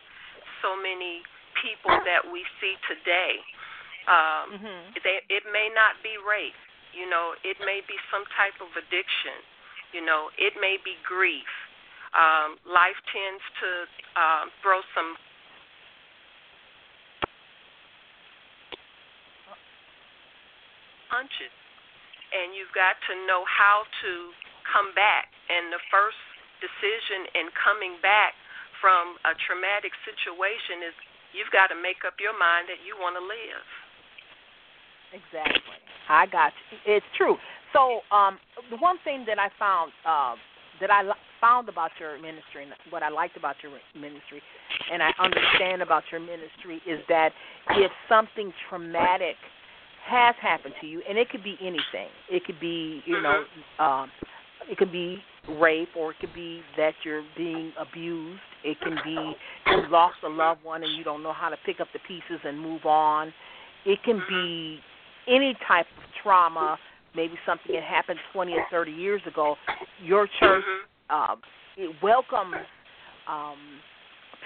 so 0.64 0.80
many 0.80 1.28
people 1.60 1.92
that 2.08 2.24
we 2.24 2.48
see 2.64 2.80
today 2.88 3.44
um, 4.10 4.58
mm-hmm. 4.58 4.98
they, 5.06 5.22
it 5.30 5.44
may 5.52 5.70
not 5.74 6.00
be 6.02 6.18
rape. 6.22 6.58
You 6.92 7.08
know, 7.08 7.38
it 7.46 7.56
may 7.64 7.80
be 7.88 7.96
some 8.12 8.26
type 8.36 8.58
of 8.60 8.72
addiction. 8.76 9.38
You 9.96 10.04
know, 10.04 10.32
it 10.40 10.56
may 10.60 10.80
be 10.84 11.00
grief. 11.04 11.48
Um, 12.12 12.60
life 12.68 13.00
tends 13.08 13.44
to 13.64 13.70
um, 14.20 14.46
throw 14.60 14.84
some 14.92 15.16
punches, 21.08 21.56
and 22.36 22.52
you've 22.56 22.72
got 22.76 23.00
to 23.08 23.14
know 23.28 23.44
how 23.48 23.88
to 24.04 24.12
come 24.68 24.92
back. 24.96 25.32
And 25.48 25.72
the 25.72 25.80
first 25.92 26.20
decision 26.60 27.28
in 27.36 27.52
coming 27.56 28.00
back 28.04 28.36
from 28.80 29.16
a 29.28 29.36
traumatic 29.48 29.92
situation 30.04 30.84
is 30.88 30.96
you've 31.32 31.52
got 31.52 31.72
to 31.72 31.78
make 31.80 32.04
up 32.08 32.20
your 32.20 32.36
mind 32.36 32.68
that 32.68 32.80
you 32.84 32.96
want 33.00 33.16
to 33.16 33.24
live. 33.24 33.68
Exactly. 35.14 35.78
I 36.10 36.26
got 36.26 36.54
you. 36.72 36.96
It's 36.96 37.06
true. 37.18 37.38
So, 37.74 38.02
um, 38.16 38.38
the 38.70 38.78
one 38.78 38.98
thing 39.04 39.24
that 39.28 39.40
I 39.40 39.48
found 39.58 39.92
uh, 40.06 40.36
that 40.82 40.92
I 40.92 41.04
found 41.40 41.70
about 41.70 41.92
your 42.00 42.16
ministry 42.18 42.64
and 42.64 42.74
what 42.90 43.04
I 43.04 43.10
liked 43.10 43.38
about 43.38 43.56
your 43.62 43.72
ministry, 43.96 44.42
and 44.92 45.02
I 45.02 45.12
understand 45.20 45.82
about 45.82 46.04
your 46.12 46.20
ministry, 46.20 46.82
is 46.88 47.00
that 47.08 47.32
if 47.72 47.92
something 48.10 48.52
traumatic 48.70 49.36
has 50.06 50.36
happened 50.42 50.74
to 50.82 50.88
you, 50.88 51.02
and 51.08 51.18
it 51.18 51.30
could 51.30 51.44
be 51.44 51.56
anything, 51.62 52.10
it 52.30 52.44
could 52.46 52.60
be 52.60 53.02
you 53.06 53.22
know, 53.22 53.44
mm-hmm. 53.46 53.84
um, 53.84 54.12
it 54.70 54.78
could 54.78 54.92
be 54.92 55.18
rape, 55.60 55.90
or 55.98 56.12
it 56.12 56.20
could 56.20 56.34
be 56.34 56.62
that 56.78 56.94
you're 57.04 57.24
being 57.38 57.72
abused. 57.80 58.42
It 58.64 58.80
can 58.82 58.96
be 59.04 59.34
you 59.68 59.90
lost 59.90 60.18
a 60.24 60.30
loved 60.30 60.64
one 60.64 60.84
and 60.84 60.96
you 60.96 61.04
don't 61.04 61.24
know 61.24 61.34
how 61.34 61.50
to 61.50 61.58
pick 61.66 61.80
up 61.80 61.88
the 61.94 62.00
pieces 62.08 62.40
and 62.44 62.60
move 62.60 62.86
on. 62.86 63.34
It 63.86 64.00
can 64.04 64.18
mm-hmm. 64.18 64.34
be 64.34 64.80
any 65.28 65.56
type 65.68 65.86
of 65.98 66.04
trauma, 66.24 66.78
maybe 67.16 67.34
something 67.46 67.74
that 67.74 67.84
happened 67.84 68.20
20 68.34 68.54
or 68.54 68.66
30 68.72 68.92
years 68.92 69.22
ago, 69.28 69.56
your 70.04 70.28
church 70.40 70.64
uh, 71.12 71.36
it 71.78 71.96
welcomes 72.02 72.56
um, 73.28 73.58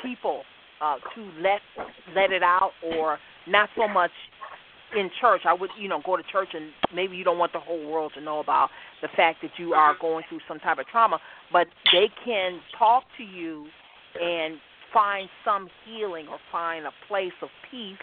people 0.03 0.44
uh, 0.82 0.96
to 1.15 1.32
let 1.41 1.62
let 2.15 2.32
it 2.32 2.44
out, 2.44 2.72
or 2.84 3.17
not 3.48 3.70
so 3.77 3.88
much 3.88 4.12
in 4.96 5.10
church. 5.22 5.41
I 5.46 5.53
would, 5.53 5.70
you 5.79 5.88
know, 5.88 6.01
go 6.05 6.17
to 6.17 6.24
church 6.24 6.50
and 6.53 6.72
maybe 6.94 7.15
you 7.15 7.24
don't 7.24 7.38
want 7.38 7.53
the 7.53 7.60
whole 7.60 7.89
world 7.89 8.13
to 8.15 8.22
know 8.22 8.39
about 8.39 8.70
the 9.01 9.08
fact 9.15 9.41
that 9.41 9.51
you 9.58 9.74
are 9.74 9.96
going 10.00 10.24
through 10.29 10.39
some 10.48 10.60
type 10.60 10.77
of 10.79 10.88
trauma, 10.88 11.20
but 11.51 11.67
they 11.91 12.10
can 12.24 12.60
talk 12.77 13.03
to 13.17 13.24
you 13.24 13.67
and 14.22 14.55
find 14.94 15.27
some 15.44 15.70
healing 15.86 16.27
or 16.27 16.38
find 16.51 16.86
a 16.86 16.91
place 17.08 17.34
of 17.41 17.50
peace 17.70 17.98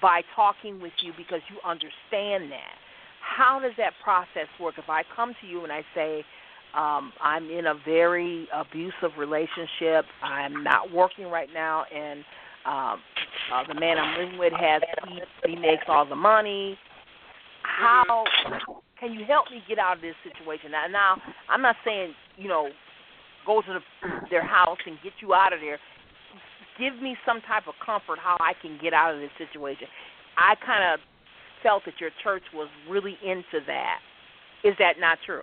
by 0.00 0.22
talking 0.34 0.80
with 0.80 0.92
you 1.02 1.12
because 1.16 1.40
you 1.50 1.56
understand 1.68 2.50
that. 2.50 2.76
How 3.20 3.60
does 3.60 3.72
that 3.78 3.92
process 4.02 4.48
work? 4.60 4.74
If 4.78 4.88
I 4.88 5.02
come 5.14 5.34
to 5.40 5.46
you 5.46 5.62
and 5.64 5.72
I 5.72 5.82
say, 5.94 6.24
um, 6.74 7.12
I'm 7.20 7.50
in 7.50 7.66
a 7.66 7.74
very 7.84 8.48
abusive 8.52 9.16
relationship, 9.18 10.06
I'm 10.22 10.64
not 10.64 10.90
working 10.90 11.26
right 11.26 11.48
now, 11.52 11.84
and 11.94 12.20
um, 12.64 13.00
uh, 13.52 13.64
the 13.68 13.78
man 13.78 13.98
I'm 13.98 14.18
living 14.18 14.38
with 14.38 14.52
has 14.54 14.80
he, 15.08 15.50
he 15.50 15.56
makes 15.56 15.84
all 15.88 16.06
the 16.08 16.16
money. 16.16 16.78
How 17.62 18.24
can 18.98 19.12
you 19.12 19.24
help 19.26 19.50
me 19.50 19.62
get 19.68 19.78
out 19.78 19.96
of 19.96 20.02
this 20.02 20.14
situation? 20.22 20.70
Now, 20.70 20.86
now 20.90 21.16
I'm 21.50 21.60
not 21.60 21.76
saying 21.84 22.14
you 22.36 22.48
know 22.48 22.70
go 23.46 23.60
to 23.60 23.68
the, 23.74 24.08
their 24.30 24.46
house 24.46 24.78
and 24.86 24.96
get 25.02 25.12
you 25.20 25.34
out 25.34 25.52
of 25.52 25.60
there 25.60 25.78
give 26.78 27.00
me 27.00 27.16
some 27.26 27.40
type 27.42 27.68
of 27.68 27.74
comfort 27.84 28.18
how 28.18 28.36
I 28.40 28.52
can 28.60 28.78
get 28.80 28.92
out 28.92 29.14
of 29.14 29.20
this 29.20 29.32
situation. 29.38 29.88
I 30.36 30.54
kind 30.64 30.94
of 30.94 31.00
felt 31.62 31.84
that 31.84 32.00
your 32.00 32.10
church 32.22 32.42
was 32.52 32.68
really 32.88 33.16
into 33.22 33.60
that. 33.66 34.00
Is 34.64 34.74
that 34.78 34.98
not 34.98 35.18
true? 35.24 35.42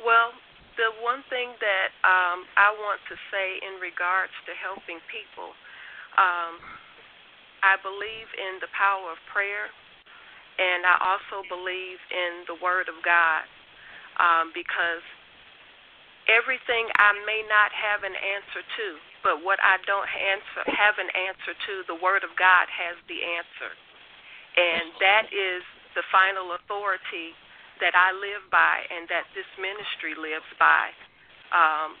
Well, 0.00 0.32
the 0.78 0.90
one 1.04 1.20
thing 1.28 1.52
that 1.60 1.90
um, 2.06 2.46
I 2.56 2.72
want 2.72 3.02
to 3.10 3.16
say 3.28 3.60
in 3.60 3.82
regards 3.82 4.32
to 4.48 4.52
helping 4.56 5.02
people, 5.10 5.52
um, 6.16 6.56
I 7.60 7.76
believe 7.84 8.28
in 8.38 8.62
the 8.64 8.70
power 8.72 9.12
of 9.12 9.20
prayer, 9.28 9.68
and 10.56 10.88
I 10.88 10.96
also 11.04 11.44
believe 11.52 12.00
in 12.08 12.48
the 12.48 12.56
Word 12.62 12.88
of 12.88 12.96
God 13.04 13.44
um, 14.16 14.52
because 14.56 15.04
everything 16.28 16.88
I 16.96 17.12
may 17.28 17.44
not 17.44 17.74
have 17.74 18.06
an 18.06 18.16
answer 18.16 18.62
to, 18.64 18.86
but 19.22 19.44
what 19.44 19.60
I 19.60 19.76
don't 19.84 20.08
answer, 20.08 20.62
have 20.68 20.96
an 20.96 21.10
answer 21.12 21.52
to, 21.52 21.72
the 21.86 21.98
Word 22.00 22.24
of 22.24 22.32
God 22.40 22.66
has 22.72 22.96
the 23.06 23.20
answer. 23.20 23.72
And 24.56 24.92
that 24.98 25.28
is 25.30 25.62
the 25.94 26.04
final 26.10 26.56
authority 26.56 27.36
that 27.80 27.96
I 27.96 28.12
live 28.12 28.44
by 28.52 28.84
and 28.92 29.08
that 29.08 29.28
this 29.32 29.48
ministry 29.56 30.12
lives 30.16 30.48
by. 30.60 30.92
Um, 31.50 31.96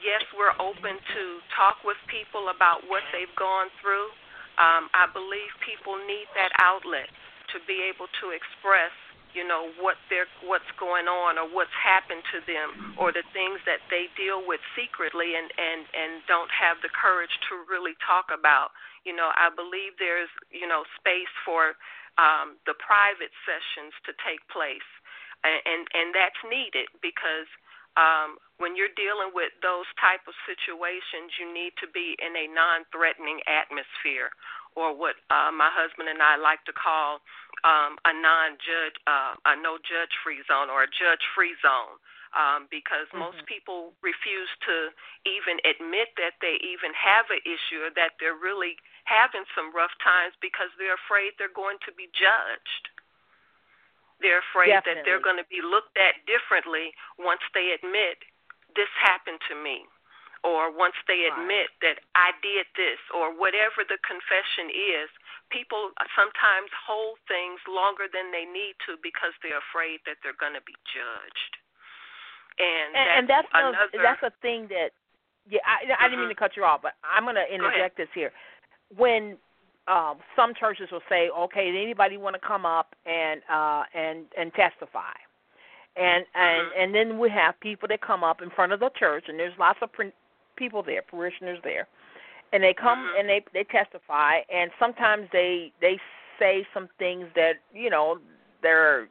yes, 0.00 0.22
we're 0.34 0.54
open 0.62 0.96
to 0.96 1.22
talk 1.54 1.82
with 1.82 1.98
people 2.06 2.54
about 2.54 2.86
what 2.86 3.02
they've 3.10 3.32
gone 3.36 3.68
through. 3.82 4.08
Um, 4.56 4.86
I 4.94 5.10
believe 5.10 5.50
people 5.66 5.98
need 6.06 6.30
that 6.38 6.54
outlet 6.62 7.10
to 7.52 7.58
be 7.66 7.82
able 7.82 8.06
to 8.22 8.30
express, 8.30 8.94
you 9.34 9.42
know, 9.42 9.74
what 9.82 9.98
they're 10.08 10.30
what's 10.46 10.70
going 10.78 11.10
on 11.10 11.36
or 11.36 11.50
what's 11.50 11.74
happened 11.74 12.22
to 12.30 12.38
them 12.46 12.94
or 12.96 13.10
the 13.10 13.26
things 13.34 13.58
that 13.66 13.82
they 13.90 14.06
deal 14.14 14.46
with 14.46 14.62
secretly 14.78 15.34
and 15.34 15.50
and 15.58 15.82
and 15.90 16.22
don't 16.30 16.50
have 16.54 16.78
the 16.80 16.90
courage 16.94 17.34
to 17.50 17.58
really 17.66 17.98
talk 18.06 18.30
about. 18.30 18.70
You 19.02 19.12
know, 19.12 19.34
I 19.36 19.52
believe 19.52 19.98
there's, 20.00 20.32
you 20.48 20.64
know, 20.64 20.86
space 20.96 21.30
for 21.44 21.76
um, 22.16 22.56
the 22.64 22.78
private 22.80 23.34
sessions 23.44 23.92
to 24.08 24.14
take 24.22 24.40
place, 24.48 24.88
and 25.42 25.60
and, 25.66 25.82
and 25.92 26.08
that's 26.14 26.40
needed 26.46 26.88
because 27.02 27.50
um, 27.98 28.38
when 28.58 28.74
you're 28.74 28.94
dealing 28.94 29.34
with 29.34 29.54
those 29.62 29.86
type 29.98 30.22
of 30.26 30.34
situations, 30.46 31.34
you 31.38 31.50
need 31.50 31.74
to 31.78 31.86
be 31.90 32.18
in 32.18 32.34
a 32.34 32.46
non-threatening 32.50 33.38
atmosphere, 33.46 34.34
or 34.74 34.90
what 34.94 35.14
uh, 35.30 35.54
my 35.54 35.70
husband 35.70 36.10
and 36.10 36.18
I 36.18 36.34
like 36.36 36.62
to 36.66 36.74
call 36.74 37.22
um, 37.62 37.98
a 38.04 38.12
non-judge, 38.12 38.98
uh, 39.06 39.38
a 39.46 39.54
no 39.58 39.78
judge-free 39.78 40.42
zone, 40.50 40.68
or 40.70 40.84
a 40.84 40.90
judge-free 40.90 41.56
zone. 41.62 41.98
Um, 42.34 42.66
because 42.66 43.06
mm-hmm. 43.14 43.30
most 43.30 43.46
people 43.46 43.94
refuse 44.02 44.50
to 44.66 44.90
even 45.22 45.62
admit 45.62 46.18
that 46.18 46.34
they 46.42 46.58
even 46.66 46.90
have 46.90 47.30
an 47.30 47.38
issue 47.46 47.86
or 47.86 47.94
that 47.94 48.18
they're 48.18 48.34
really 48.34 48.74
having 49.06 49.46
some 49.54 49.70
rough 49.70 49.94
times 50.02 50.34
because 50.42 50.66
they're 50.74 50.98
afraid 50.98 51.38
they're 51.38 51.54
going 51.54 51.78
to 51.86 51.94
be 51.94 52.10
judged. 52.10 52.90
They're 54.18 54.42
afraid 54.50 54.74
Definitely. 54.74 54.98
that 54.98 55.00
they're 55.06 55.22
going 55.22 55.38
to 55.38 55.46
be 55.46 55.62
looked 55.62 55.94
at 55.94 56.26
differently 56.26 56.90
once 57.22 57.46
they 57.54 57.70
admit 57.70 58.18
this 58.74 58.90
happened 58.98 59.38
to 59.46 59.54
me 59.54 59.86
or 60.44 60.68
once 60.68 60.94
they 61.08 61.24
admit 61.24 61.72
right. 61.80 61.96
that 61.96 61.96
I 62.12 62.36
did 62.44 62.68
this 62.76 63.00
or 63.16 63.32
whatever 63.32 63.80
the 63.82 63.96
confession 64.04 64.68
is. 64.68 65.08
People 65.48 65.96
sometimes 66.12 66.68
hold 66.76 67.16
things 67.24 67.58
longer 67.64 68.06
than 68.12 68.28
they 68.28 68.44
need 68.44 68.76
to 68.84 69.00
because 69.00 69.32
they're 69.40 69.60
afraid 69.60 70.04
that 70.04 70.20
they're 70.20 70.36
going 70.36 70.56
to 70.56 70.64
be 70.68 70.76
judged. 70.92 71.52
And, 72.60 72.92
and 72.94 73.02
that's, 73.02 73.16
and 73.18 73.26
that's 73.26 73.50
another, 73.50 73.88
a, 73.88 74.04
that's 74.04 74.24
a 74.28 74.32
thing 74.44 74.68
that 74.70 74.92
yeah, 75.48 75.60
I, 75.64 76.06
I 76.06 76.08
didn't 76.08 76.20
mean 76.20 76.28
to 76.28 76.38
cut 76.38 76.56
you 76.56 76.64
off, 76.64 76.80
but 76.82 76.92
I'm 77.04 77.24
going 77.24 77.36
to 77.36 77.48
interject 77.48 77.96
this 77.96 78.08
here. 78.14 78.32
When 78.96 79.36
uh, 79.86 80.14
some 80.36 80.54
churches 80.58 80.88
will 80.90 81.04
say, 81.08 81.28
okay, 81.28 81.68
anybody 81.68 82.16
want 82.16 82.34
to 82.40 82.46
come 82.46 82.64
up 82.64 82.94
and 83.04 83.40
uh, 83.52 83.82
and 83.94 84.24
and 84.38 84.52
testify, 84.54 85.12
and 85.96 86.24
and 86.34 86.62
mm-hmm. 86.62 86.80
and 86.80 86.94
then 86.94 87.18
we 87.18 87.28
have 87.30 87.58
people 87.60 87.88
that 87.88 88.00
come 88.00 88.24
up 88.24 88.40
in 88.40 88.50
front 88.50 88.72
of 88.72 88.80
the 88.80 88.90
church, 88.98 89.24
and 89.28 89.38
there's 89.38 89.52
lots 89.58 89.78
of 89.82 89.92
pre- 89.92 90.12
people 90.56 90.82
there, 90.82 91.02
parishioners 91.02 91.58
there, 91.62 91.86
and 92.52 92.62
they 92.62 92.74
come 92.74 92.98
mm-hmm. 92.98 93.20
and 93.20 93.28
they 93.28 93.44
they 93.52 93.64
testify, 93.64 94.38
and 94.52 94.70
sometimes 94.78 95.28
they 95.32 95.72
they 95.80 95.98
say 96.38 96.66
some 96.74 96.88
things 96.98 97.26
that 97.34 97.54
you 97.72 97.90
know 97.90 98.18
they're 98.62 99.08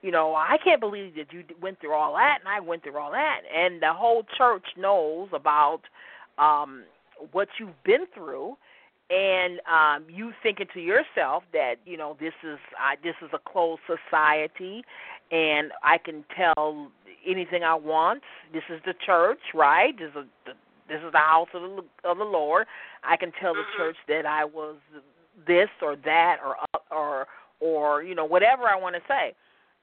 you 0.00 0.12
know, 0.12 0.34
I 0.34 0.58
can't 0.62 0.80
believe 0.80 1.16
that 1.16 1.32
you 1.32 1.42
went 1.60 1.80
through 1.80 1.92
all 1.92 2.12
that, 2.14 2.38
and 2.38 2.48
I 2.48 2.60
went 2.60 2.84
through 2.84 2.96
all 2.96 3.10
that, 3.10 3.40
and 3.52 3.82
the 3.82 3.92
whole 3.92 4.24
church 4.36 4.64
knows 4.76 5.28
about 5.32 5.80
um 6.38 6.84
what 7.32 7.48
you've 7.58 7.82
been 7.84 8.06
through, 8.14 8.56
and 9.10 9.60
um 9.66 10.04
you 10.08 10.32
thinking 10.42 10.66
to 10.74 10.80
yourself 10.80 11.42
that 11.52 11.76
you 11.84 11.96
know 11.96 12.16
this 12.20 12.34
is 12.44 12.58
uh, 12.76 12.94
this 13.02 13.14
is 13.22 13.30
a 13.32 13.50
closed 13.50 13.80
society 13.86 14.84
and 15.30 15.72
i 15.82 15.98
can 15.98 16.24
tell 16.36 16.90
anything 17.26 17.62
i 17.64 17.74
want. 17.74 18.22
This 18.52 18.62
is 18.70 18.80
the 18.86 18.94
church 19.04 19.40
right? 19.54 19.98
This 19.98 20.10
is 20.10 20.28
the 20.46 20.52
this 20.88 20.98
is 21.04 21.12
the 21.12 21.18
house 21.18 21.48
of 21.54 21.62
the 21.62 22.08
of 22.08 22.18
the 22.18 22.24
lord 22.24 22.66
i 23.04 23.16
can 23.16 23.32
tell 23.40 23.54
the 23.54 23.60
mm-hmm. 23.60 23.82
church 23.82 23.96
that 24.08 24.26
i 24.26 24.44
was 24.44 24.76
this 25.46 25.68
or 25.82 25.96
that 25.96 26.36
or 26.44 26.56
or 26.90 27.26
or 27.60 28.02
you 28.02 28.14
know 28.14 28.24
whatever 28.24 28.64
i 28.64 28.76
want 28.76 28.94
to 28.94 29.02
say 29.08 29.34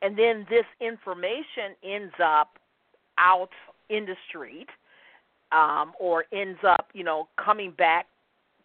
and 0.02 0.18
then 0.18 0.46
this 0.50 0.66
information 0.82 1.76
ends 1.84 2.14
up 2.24 2.58
out 3.18 3.50
in 3.90 4.06
the 4.06 4.16
street 4.28 4.68
um 5.52 5.94
or 6.00 6.26
ends 6.34 6.60
up 6.68 6.88
you 6.94 7.04
know 7.04 7.28
coming 7.38 7.72
back 7.78 8.08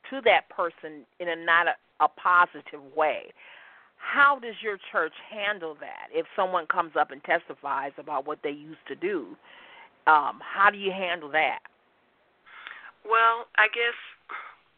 to 0.09 0.21
that 0.25 0.49
person 0.49 1.05
in 1.19 1.29
a 1.29 1.37
not 1.37 1.67
a, 1.67 2.05
a 2.05 2.09
positive 2.09 2.81
way. 2.97 3.33
How 3.97 4.39
does 4.41 4.55
your 4.63 4.79
church 4.91 5.13
handle 5.31 5.77
that? 5.81 6.09
If 6.13 6.27
someone 6.35 6.67
comes 6.67 6.93
up 6.99 7.11
and 7.11 7.23
testifies 7.25 7.93
about 7.99 8.27
what 8.27 8.39
they 8.43 8.51
used 8.51 8.85
to 8.89 8.95
do, 8.95 9.37
um, 10.07 10.41
how 10.41 10.71
do 10.73 10.79
you 10.79 10.91
handle 10.91 11.31
that? 11.33 11.61
Well, 13.07 13.49
I 13.59 13.69
guess 13.73 13.97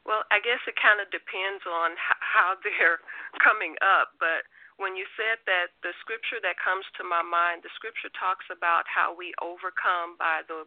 well, 0.06 0.26
I 0.34 0.42
guess 0.42 0.58
it 0.66 0.74
kind 0.80 0.98
of 0.98 1.10
depends 1.14 1.62
on 1.68 1.94
how 2.20 2.58
they're 2.64 3.00
coming 3.42 3.76
up, 3.84 4.18
but 4.18 4.44
when 4.82 4.98
you 4.98 5.06
said 5.14 5.38
that 5.46 5.70
the 5.86 5.94
scripture 6.02 6.42
that 6.42 6.58
comes 6.58 6.82
to 6.98 7.06
my 7.06 7.22
mind, 7.22 7.62
the 7.62 7.70
scripture 7.78 8.10
talks 8.18 8.48
about 8.50 8.82
how 8.90 9.14
we 9.14 9.30
overcome 9.38 10.18
by 10.18 10.42
the 10.50 10.66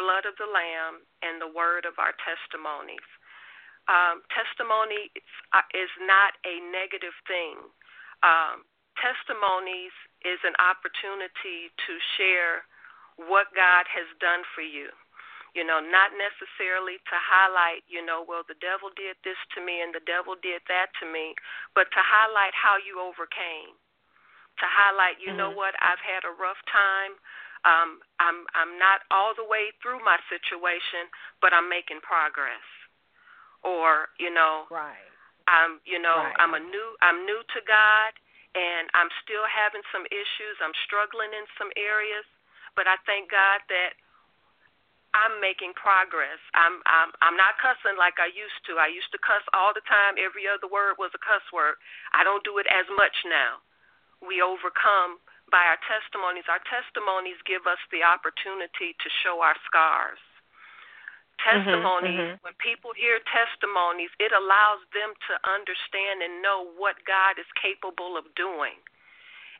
blood 0.00 0.24
of 0.24 0.32
the 0.40 0.48
lamb 0.48 1.04
and 1.20 1.42
the 1.42 1.50
word 1.52 1.84
of 1.84 1.98
our 2.00 2.16
testimonies 2.24 3.04
um, 3.90 4.22
testimony 4.30 5.10
uh, 5.50 5.66
is 5.74 5.90
not 6.06 6.38
a 6.46 6.62
negative 6.70 7.16
thing. 7.26 7.58
Um, 8.22 8.62
testimonies 9.02 9.94
is 10.22 10.38
an 10.46 10.54
opportunity 10.62 11.74
to 11.74 11.92
share 12.18 12.62
what 13.18 13.50
God 13.56 13.88
has 13.90 14.06
done 14.22 14.46
for 14.54 14.62
you. 14.62 14.92
You 15.54 15.66
know, 15.66 15.82
not 15.82 16.14
necessarily 16.14 17.02
to 17.10 17.16
highlight, 17.18 17.82
you 17.90 18.04
know, 18.04 18.22
well, 18.22 18.46
the 18.46 18.58
devil 18.62 18.88
did 18.94 19.18
this 19.26 19.38
to 19.56 19.64
me 19.64 19.82
and 19.82 19.90
the 19.90 20.04
devil 20.06 20.38
did 20.38 20.62
that 20.70 20.94
to 21.02 21.04
me, 21.10 21.34
but 21.74 21.90
to 21.90 22.00
highlight 22.00 22.54
how 22.54 22.78
you 22.78 23.02
overcame. 23.02 23.74
To 24.62 24.66
highlight, 24.68 25.18
you 25.18 25.32
mm-hmm. 25.34 25.42
know 25.42 25.52
what, 25.54 25.74
I've 25.80 26.02
had 26.02 26.22
a 26.22 26.34
rough 26.36 26.60
time. 26.68 27.18
Um, 27.64 28.00
I'm 28.16 28.48
I'm 28.56 28.80
not 28.80 29.04
all 29.12 29.36
the 29.36 29.44
way 29.44 29.68
through 29.84 30.00
my 30.00 30.16
situation, 30.32 31.12
but 31.44 31.52
I'm 31.52 31.68
making 31.68 32.00
progress 32.00 32.64
or 33.62 34.08
you 34.16 34.32
know 34.32 34.64
right 34.72 35.08
i'm 35.48 35.80
you 35.84 36.00
know 36.00 36.28
right. 36.28 36.36
i'm 36.40 36.56
a 36.56 36.62
new 36.62 36.88
i'm 37.04 37.24
new 37.28 37.40
to 37.52 37.60
god 37.68 38.12
and 38.56 38.88
i'm 38.96 39.12
still 39.24 39.44
having 39.46 39.84
some 39.92 40.04
issues 40.08 40.56
i'm 40.64 40.74
struggling 40.88 41.32
in 41.36 41.44
some 41.60 41.68
areas 41.76 42.24
but 42.76 42.88
i 42.88 42.96
thank 43.04 43.28
god 43.28 43.60
that 43.68 43.96
i'm 45.14 45.42
making 45.42 45.74
progress. 45.74 46.38
I'm 46.54 46.82
i'm 46.86 47.10
i'm 47.22 47.36
not 47.36 47.58
cussing 47.58 47.98
like 47.98 48.18
i 48.22 48.30
used 48.30 48.60
to. 48.70 48.78
I 48.78 48.90
used 48.90 49.10
to 49.14 49.20
cuss 49.20 49.42
all 49.54 49.74
the 49.74 49.84
time. 49.86 50.18
Every 50.20 50.46
other 50.46 50.70
word 50.70 50.98
was 50.98 51.10
a 51.14 51.22
cuss 51.22 51.44
word. 51.50 51.78
I 52.14 52.22
don't 52.22 52.46
do 52.46 52.58
it 52.58 52.68
as 52.70 52.86
much 52.94 53.14
now. 53.26 53.62
We 54.22 54.44
overcome 54.44 55.18
by 55.50 55.66
our 55.66 55.80
testimonies. 55.84 56.46
Our 56.46 56.62
testimonies 56.68 57.40
give 57.42 57.66
us 57.66 57.80
the 57.90 58.06
opportunity 58.06 58.94
to 58.94 59.08
show 59.22 59.42
our 59.42 59.58
scars. 59.66 60.20
Testimonies, 61.40 62.20
mm-hmm, 62.20 62.36
mm-hmm. 62.36 62.44
when 62.44 62.56
people 62.60 62.92
hear 62.92 63.16
testimonies, 63.24 64.12
it 64.20 64.28
allows 64.28 64.84
them 64.92 65.16
to 65.24 65.32
understand 65.48 66.20
and 66.20 66.44
know 66.44 66.68
what 66.76 67.00
God 67.08 67.40
is 67.40 67.48
capable 67.56 68.20
of 68.20 68.28
doing. 68.36 68.76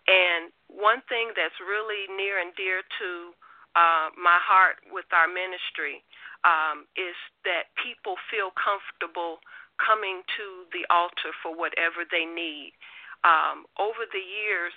And 0.04 0.52
one 0.68 1.00
thing 1.08 1.32
that's 1.32 1.56
really 1.56 2.04
near 2.12 2.36
and 2.36 2.52
dear 2.52 2.84
to 3.00 3.32
uh, 3.76 4.10
my 4.18 4.38
heart 4.40 4.82
with 4.90 5.06
our 5.12 5.28
ministry 5.28 6.02
um, 6.42 6.88
is 6.96 7.16
that 7.44 7.70
people 7.78 8.16
feel 8.30 8.50
comfortable 8.56 9.40
coming 9.78 10.22
to 10.36 10.68
the 10.74 10.84
altar 10.92 11.32
for 11.40 11.52
whatever 11.54 12.04
they 12.04 12.24
need. 12.28 12.76
Um, 13.24 13.68
over 13.76 14.04
the 14.08 14.22
years, 14.22 14.74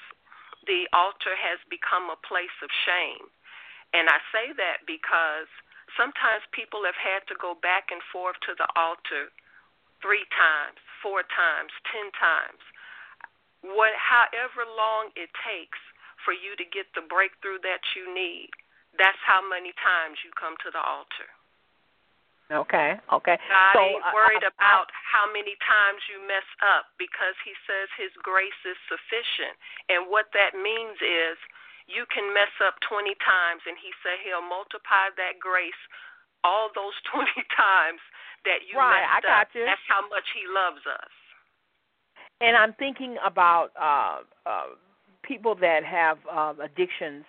the 0.67 0.87
altar 0.95 1.35
has 1.35 1.59
become 1.67 2.07
a 2.11 2.19
place 2.23 2.55
of 2.63 2.71
shame. 2.87 3.27
And 3.91 4.09
I 4.09 4.19
say 4.31 4.55
that 4.55 4.83
because 4.87 5.51
Sometimes 5.93 6.41
people 6.55 6.81
have 6.87 6.97
had 6.97 7.21
to 7.29 7.35
go 7.37 7.53
back 7.53 7.93
and 7.93 8.01
forth 8.09 8.39
to 8.49 8.57
the 8.57 8.67
altar 8.73 9.29
three 10.01 10.25
times, 10.33 10.79
four 11.03 11.21
times, 11.21 11.69
ten 11.85 12.09
times. 12.17 12.63
What, 13.61 13.93
however 13.95 14.65
long 14.65 15.13
it 15.15 15.29
takes 15.45 15.79
for 16.25 16.33
you 16.33 16.57
to 16.57 16.65
get 16.65 16.89
the 16.97 17.05
breakthrough 17.05 17.61
that 17.61 17.83
you 17.95 18.09
need, 18.09 18.49
that's 18.97 19.19
how 19.25 19.41
many 19.41 19.73
times 19.81 20.21
you 20.21 20.29
come 20.37 20.53
to 20.61 20.69
the 20.69 20.81
altar. 20.81 21.29
Okay, 22.51 22.99
okay. 23.09 23.37
God 23.49 23.73
so, 23.73 23.81
ain't 23.81 24.03
uh, 24.03 24.13
worried 24.13 24.45
uh, 24.45 24.53
about 24.53 24.91
how 24.93 25.25
many 25.31 25.57
times 25.63 26.03
you 26.11 26.21
mess 26.27 26.45
up 26.61 26.91
because 27.01 27.33
He 27.41 27.55
says 27.65 27.89
His 27.97 28.13
grace 28.21 28.61
is 28.67 28.77
sufficient. 28.85 29.57
And 29.89 30.11
what 30.11 30.29
that 30.37 30.53
means 30.53 30.99
is 31.01 31.39
you 31.89 32.05
can 32.13 32.29
mess 32.35 32.51
up 32.61 32.77
20 32.85 33.15
times, 33.23 33.65
and 33.65 33.79
He 33.79 33.89
said 34.05 34.21
He'll 34.21 34.45
multiply 34.45 35.09
that 35.17 35.41
grace 35.41 35.81
all 36.45 36.69
those 36.75 36.93
20 37.15 37.25
times 37.55 38.03
that 38.45 38.67
you 38.67 38.77
right, 38.77 39.01
messed 39.01 39.23
I 39.23 39.47
got 39.47 39.47
up. 39.47 39.55
You. 39.55 39.63
That's 39.65 39.87
how 39.89 40.05
much 40.11 40.27
He 40.35 40.43
loves 40.45 40.83
us. 40.85 41.13
And 42.43 42.59
I'm 42.59 42.75
thinking 42.75 43.15
about 43.23 43.71
uh, 43.79 44.27
uh, 44.43 44.75
people 45.23 45.55
that 45.63 45.87
have 45.87 46.19
um, 46.27 46.59
addictions, 46.59 47.23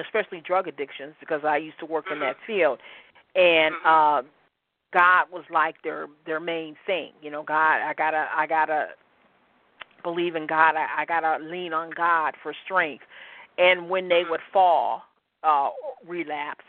especially 0.00 0.40
drug 0.40 0.68
addictions, 0.68 1.14
because 1.20 1.40
I 1.44 1.56
used 1.56 1.78
to 1.80 1.86
work 1.86 2.06
mm-hmm. 2.06 2.14
in 2.14 2.20
that 2.20 2.36
field, 2.46 2.78
and 3.34 3.74
mm-hmm. 3.74 4.26
uh, 4.26 4.28
God 4.92 5.26
was 5.32 5.44
like 5.52 5.76
their 5.82 6.06
their 6.26 6.40
main 6.40 6.76
thing. 6.86 7.12
You 7.22 7.30
know, 7.30 7.42
God, 7.42 7.80
I 7.80 7.92
gotta 7.96 8.26
I 8.34 8.46
gotta 8.46 8.88
believe 10.02 10.36
in 10.36 10.46
God. 10.46 10.74
I, 10.76 11.02
I 11.02 11.04
gotta 11.04 11.44
lean 11.44 11.72
on 11.72 11.90
God 11.90 12.34
for 12.42 12.54
strength. 12.64 13.04
And 13.58 13.90
when 13.90 14.08
they 14.08 14.22
would 14.28 14.40
fall, 14.52 15.02
uh, 15.42 15.70
relapse, 16.06 16.64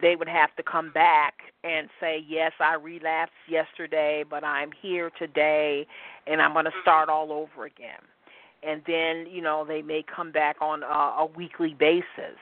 they 0.00 0.14
would 0.14 0.28
have 0.28 0.54
to 0.56 0.62
come 0.62 0.92
back 0.92 1.34
and 1.64 1.88
say, 2.00 2.24
"Yes, 2.26 2.52
I 2.60 2.74
relapsed 2.74 3.34
yesterday, 3.48 4.24
but 4.28 4.44
I'm 4.44 4.70
here 4.80 5.10
today, 5.18 5.86
and 6.26 6.40
I'm 6.40 6.52
going 6.52 6.64
to 6.64 6.72
start 6.82 7.08
all 7.08 7.32
over 7.32 7.66
again." 7.66 8.00
And 8.62 8.82
then, 8.86 9.26
you 9.30 9.40
know, 9.40 9.64
they 9.66 9.82
may 9.82 10.02
come 10.02 10.32
back 10.32 10.56
on 10.60 10.82
a, 10.82 11.22
a 11.22 11.26
weekly 11.34 11.74
basis 11.78 12.38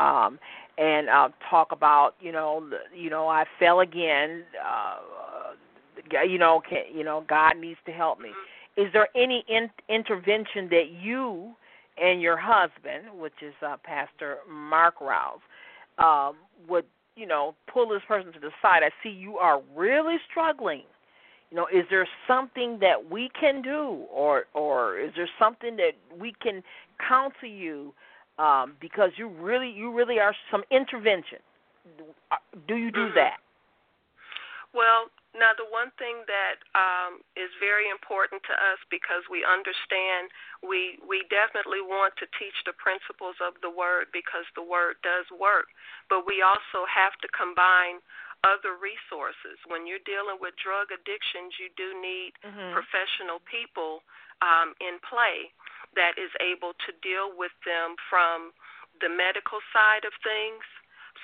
um, 0.00 0.38
and 0.78 1.08
uh, 1.08 1.28
talk 1.48 1.72
about, 1.72 2.14
you 2.20 2.32
know, 2.32 2.68
you 2.96 3.10
know, 3.10 3.28
I 3.28 3.44
fell 3.58 3.80
again. 3.80 4.44
Uh, 4.64 4.96
you 6.26 6.38
know, 6.38 6.62
can, 6.68 6.84
you 6.92 7.04
know, 7.04 7.24
God 7.28 7.58
needs 7.58 7.78
to 7.86 7.92
help 7.92 8.18
me. 8.18 8.30
Is 8.76 8.86
there 8.92 9.08
any 9.14 9.44
in, 9.48 9.68
intervention 9.88 10.68
that 10.70 10.86
you 11.00 11.52
and 12.02 12.22
your 12.22 12.38
husband, 12.40 13.20
which 13.20 13.34
is 13.42 13.52
uh, 13.64 13.76
Pastor 13.84 14.38
Mark 14.50 15.00
Rouse, 15.00 15.40
um, 15.98 16.36
would 16.68 16.86
you 17.16 17.26
know 17.26 17.54
pull 17.72 17.88
this 17.88 18.00
person 18.08 18.32
to 18.32 18.40
the 18.40 18.50
side? 18.62 18.82
I 18.82 18.90
see 19.02 19.10
you 19.10 19.36
are 19.36 19.60
really 19.76 20.16
struggling. 20.30 20.82
You 21.50 21.58
know, 21.58 21.66
is 21.66 21.84
there 21.90 22.08
something 22.26 22.78
that 22.80 23.10
we 23.10 23.28
can 23.38 23.60
do, 23.60 24.06
or 24.10 24.44
or 24.54 24.98
is 24.98 25.10
there 25.16 25.28
something 25.38 25.76
that 25.76 25.92
we 26.18 26.32
can 26.42 26.62
counsel 27.06 27.48
you 27.48 27.92
um, 28.40 28.72
because 28.80 29.12
you 29.20 29.28
really 29.28 29.68
you 29.68 29.92
really 29.92 30.18
are 30.18 30.34
some 30.50 30.64
intervention? 30.72 31.44
Do 32.66 32.74
you 32.76 32.90
do 32.90 33.12
mm-hmm. 33.12 33.20
that? 33.20 33.36
Well, 34.72 35.12
now, 35.30 35.54
the 35.54 35.68
one 35.70 35.94
thing 35.94 36.26
that 36.26 36.58
um, 36.74 37.22
is 37.38 37.50
very 37.62 37.86
important 37.86 38.42
to 38.50 38.54
us 38.56 38.80
because 38.90 39.22
we 39.30 39.46
understand 39.46 40.32
we 40.58 40.98
we 41.06 41.22
definitely 41.30 41.84
want 41.84 42.18
to 42.18 42.26
teach 42.34 42.56
the 42.66 42.74
principles 42.74 43.38
of 43.38 43.54
the 43.62 43.70
word 43.70 44.10
because 44.10 44.48
the 44.58 44.64
word 44.64 44.98
does 45.06 45.28
work, 45.30 45.70
but 46.10 46.26
we 46.26 46.42
also 46.42 46.82
have 46.88 47.14
to 47.22 47.28
combine 47.30 48.02
other 48.42 48.74
resources. 48.80 49.60
When 49.68 49.84
you're 49.84 50.02
dealing 50.08 50.40
with 50.40 50.56
drug 50.58 50.90
addictions, 50.90 51.54
you 51.60 51.68
do 51.76 51.94
need 52.00 52.34
mm-hmm. 52.40 52.72
professional 52.72 53.38
people 53.46 54.02
um, 54.42 54.72
in 54.80 54.96
play 55.04 55.52
that 55.98 56.18
is 56.18 56.30
able 56.38 56.74
to 56.86 56.90
deal 57.02 57.34
with 57.34 57.54
them 57.66 57.98
from 58.08 58.54
the 59.02 59.10
medical 59.10 59.58
side 59.74 60.04
of 60.06 60.14
things 60.22 60.62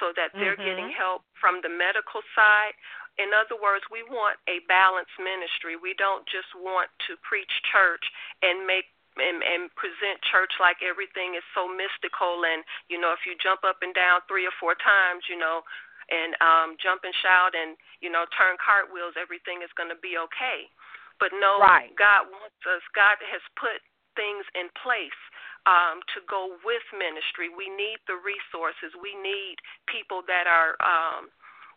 so 0.00 0.12
that 0.16 0.34
they're 0.34 0.58
mm-hmm. 0.58 0.66
getting 0.66 0.90
help 0.92 1.22
from 1.38 1.62
the 1.62 1.70
medical 1.70 2.20
side 2.34 2.76
in 3.16 3.32
other 3.32 3.56
words, 3.56 3.84
we 3.88 4.04
want 4.04 4.36
a 4.44 4.60
balanced 4.68 5.16
ministry. 5.16 5.72
We 5.76 5.96
don't 5.96 6.28
just 6.28 6.52
want 6.52 6.92
to 7.08 7.16
preach 7.24 7.48
church 7.72 8.04
and 8.44 8.68
make 8.68 8.92
and, 9.16 9.40
and 9.40 9.72
present 9.80 10.20
church 10.28 10.52
like 10.60 10.84
everything 10.84 11.40
is 11.40 11.46
so 11.56 11.64
mystical 11.64 12.44
and 12.44 12.60
you 12.92 13.00
know 13.00 13.16
if 13.16 13.24
you 13.24 13.32
jump 13.40 13.64
up 13.64 13.80
and 13.80 13.96
down 13.96 14.20
three 14.28 14.44
or 14.44 14.52
four 14.60 14.76
times 14.76 15.24
you 15.24 15.40
know 15.40 15.64
and 16.12 16.36
um 16.44 16.76
jump 16.76 17.00
and 17.00 17.16
shout 17.24 17.56
and 17.56 17.80
you 18.04 18.12
know 18.12 18.28
turn 18.36 18.60
cartwheels 18.60 19.16
everything 19.16 19.64
is 19.64 19.72
going 19.72 19.88
to 19.88 19.96
be 20.04 20.20
okay 20.20 20.68
but 21.16 21.32
no 21.40 21.56
right. 21.64 21.96
god 21.96 22.28
wants 22.28 22.60
us 22.68 22.84
god 22.92 23.16
has 23.24 23.40
put 23.56 23.80
things 24.16 24.44
in 24.58 24.72
place 24.80 25.20
um 25.68 26.00
to 26.10 26.24
go 26.26 26.56
with 26.64 26.84
ministry 26.96 27.52
we 27.52 27.68
need 27.70 28.00
the 28.10 28.18
resources 28.18 28.90
we 28.98 29.14
need 29.20 29.60
people 29.86 30.24
that 30.26 30.48
are 30.48 30.74
um 30.82 31.30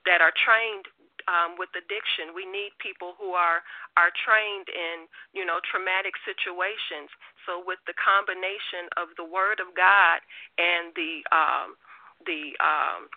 that 0.07 0.23
are 0.23 0.33
trained 0.33 0.87
um, 1.29 1.59
with 1.59 1.69
addiction. 1.77 2.33
We 2.33 2.47
need 2.49 2.73
people 2.81 3.13
who 3.19 3.37
are 3.37 3.61
are 3.99 4.13
trained 4.25 4.65
in 4.71 5.05
you 5.35 5.45
know 5.45 5.61
traumatic 5.67 6.17
situations. 6.23 7.11
So 7.45 7.61
with 7.61 7.81
the 7.85 7.97
combination 7.97 8.89
of 8.97 9.13
the 9.19 9.25
Word 9.25 9.61
of 9.61 9.75
God 9.77 10.23
and 10.57 10.93
the 10.97 11.21
um, 11.29 11.75
the 12.25 12.55
um, 12.57 13.11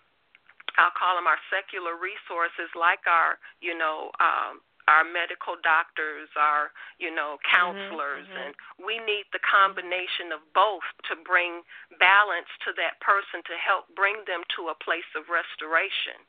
I'll 0.77 0.93
call 0.93 1.17
them 1.17 1.29
our 1.29 1.41
secular 1.49 1.97
resources, 1.97 2.69
like 2.77 3.05
our 3.09 3.41
you 3.63 3.77
know 3.77 4.13
um, 4.21 4.61
our 4.87 5.03
medical 5.07 5.55
doctors, 5.61 6.27
our 6.35 6.71
you 6.99 7.13
know 7.13 7.39
mm-hmm, 7.39 7.49
counselors, 7.49 8.27
mm-hmm. 8.27 8.43
and 8.49 8.51
we 8.81 8.99
need 9.03 9.27
the 9.31 9.43
combination 9.43 10.31
of 10.35 10.41
both 10.51 10.85
to 11.09 11.19
bring 11.21 11.63
balance 11.99 12.49
to 12.67 12.75
that 12.79 12.99
person 12.99 13.43
to 13.47 13.55
help 13.59 13.87
bring 13.95 14.23
them 14.27 14.43
to 14.59 14.73
a 14.73 14.77
place 14.77 15.07
of 15.15 15.29
restoration. 15.31 16.19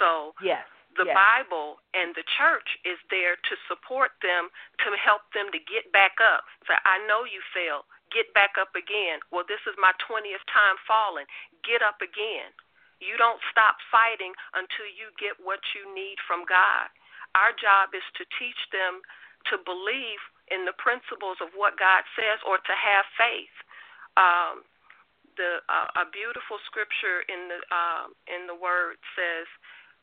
So 0.00 0.36
yes 0.44 0.64
the 0.96 1.06
yes. 1.06 1.14
Bible 1.14 1.78
and 1.94 2.16
the 2.16 2.24
church 2.38 2.66
is 2.82 2.96
there 3.12 3.36
to 3.36 3.54
support 3.68 4.16
them 4.24 4.48
to 4.82 4.88
help 4.96 5.28
them 5.36 5.52
to 5.52 5.60
get 5.68 5.86
back 5.94 6.16
up. 6.18 6.42
So 6.66 6.74
I 6.74 6.98
know 7.04 7.22
you 7.28 7.44
failed. 7.54 7.84
Get 8.08 8.32
back 8.32 8.56
up 8.56 8.72
again. 8.72 9.20
Well, 9.28 9.44
this 9.44 9.60
is 9.68 9.76
my 9.76 9.92
20th 10.00 10.42
time 10.48 10.80
falling. 10.88 11.28
Get 11.60 11.84
up 11.84 12.00
again. 12.00 12.50
You 12.98 13.14
don't 13.20 13.38
stop 13.52 13.78
fighting 13.92 14.34
until 14.56 14.88
you 14.90 15.14
get 15.20 15.38
what 15.38 15.60
you 15.76 15.86
need 15.92 16.18
from 16.26 16.48
God. 16.48 16.90
Our 17.34 17.52
job 17.56 17.92
is 17.92 18.04
to 18.16 18.24
teach 18.38 18.60
them 18.72 19.00
to 19.52 19.60
believe 19.64 20.20
in 20.48 20.64
the 20.64 20.76
principles 20.76 21.40
of 21.40 21.52
what 21.56 21.76
God 21.76 22.04
says 22.16 22.40
or 22.44 22.56
to 22.56 22.74
have 22.74 23.04
faith. 23.16 23.56
Um, 24.16 24.64
the 25.36 25.62
uh, 25.70 26.02
a 26.02 26.04
beautiful 26.10 26.58
scripture 26.66 27.22
in 27.30 27.46
the 27.48 27.60
uh, 27.70 28.10
in 28.26 28.48
the 28.50 28.58
word 28.58 28.98
says 29.14 29.46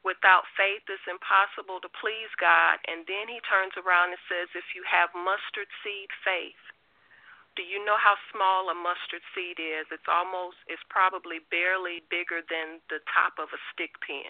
Without 0.05 0.45
faith, 0.53 0.85
it's 0.85 1.09
impossible 1.09 1.81
to 1.81 1.89
please 1.97 2.29
God. 2.37 2.77
And 2.85 3.09
then 3.09 3.25
he 3.25 3.41
turns 3.49 3.73
around 3.73 4.13
and 4.13 4.21
says, 4.29 4.53
If 4.53 4.77
you 4.77 4.85
have 4.85 5.09
mustard 5.17 5.65
seed 5.81 6.13
faith, 6.21 6.61
do 7.57 7.65
you 7.65 7.81
know 7.81 7.97
how 7.97 8.13
small 8.29 8.69
a 8.69 8.77
mustard 8.77 9.25
seed 9.33 9.57
is? 9.57 9.89
It's 9.89 10.05
almost, 10.05 10.61
it's 10.69 10.85
probably 10.93 11.41
barely 11.49 12.05
bigger 12.13 12.45
than 12.45 12.85
the 12.93 13.01
top 13.09 13.41
of 13.41 13.49
a 13.49 13.59
stick 13.73 13.97
pin. 14.05 14.29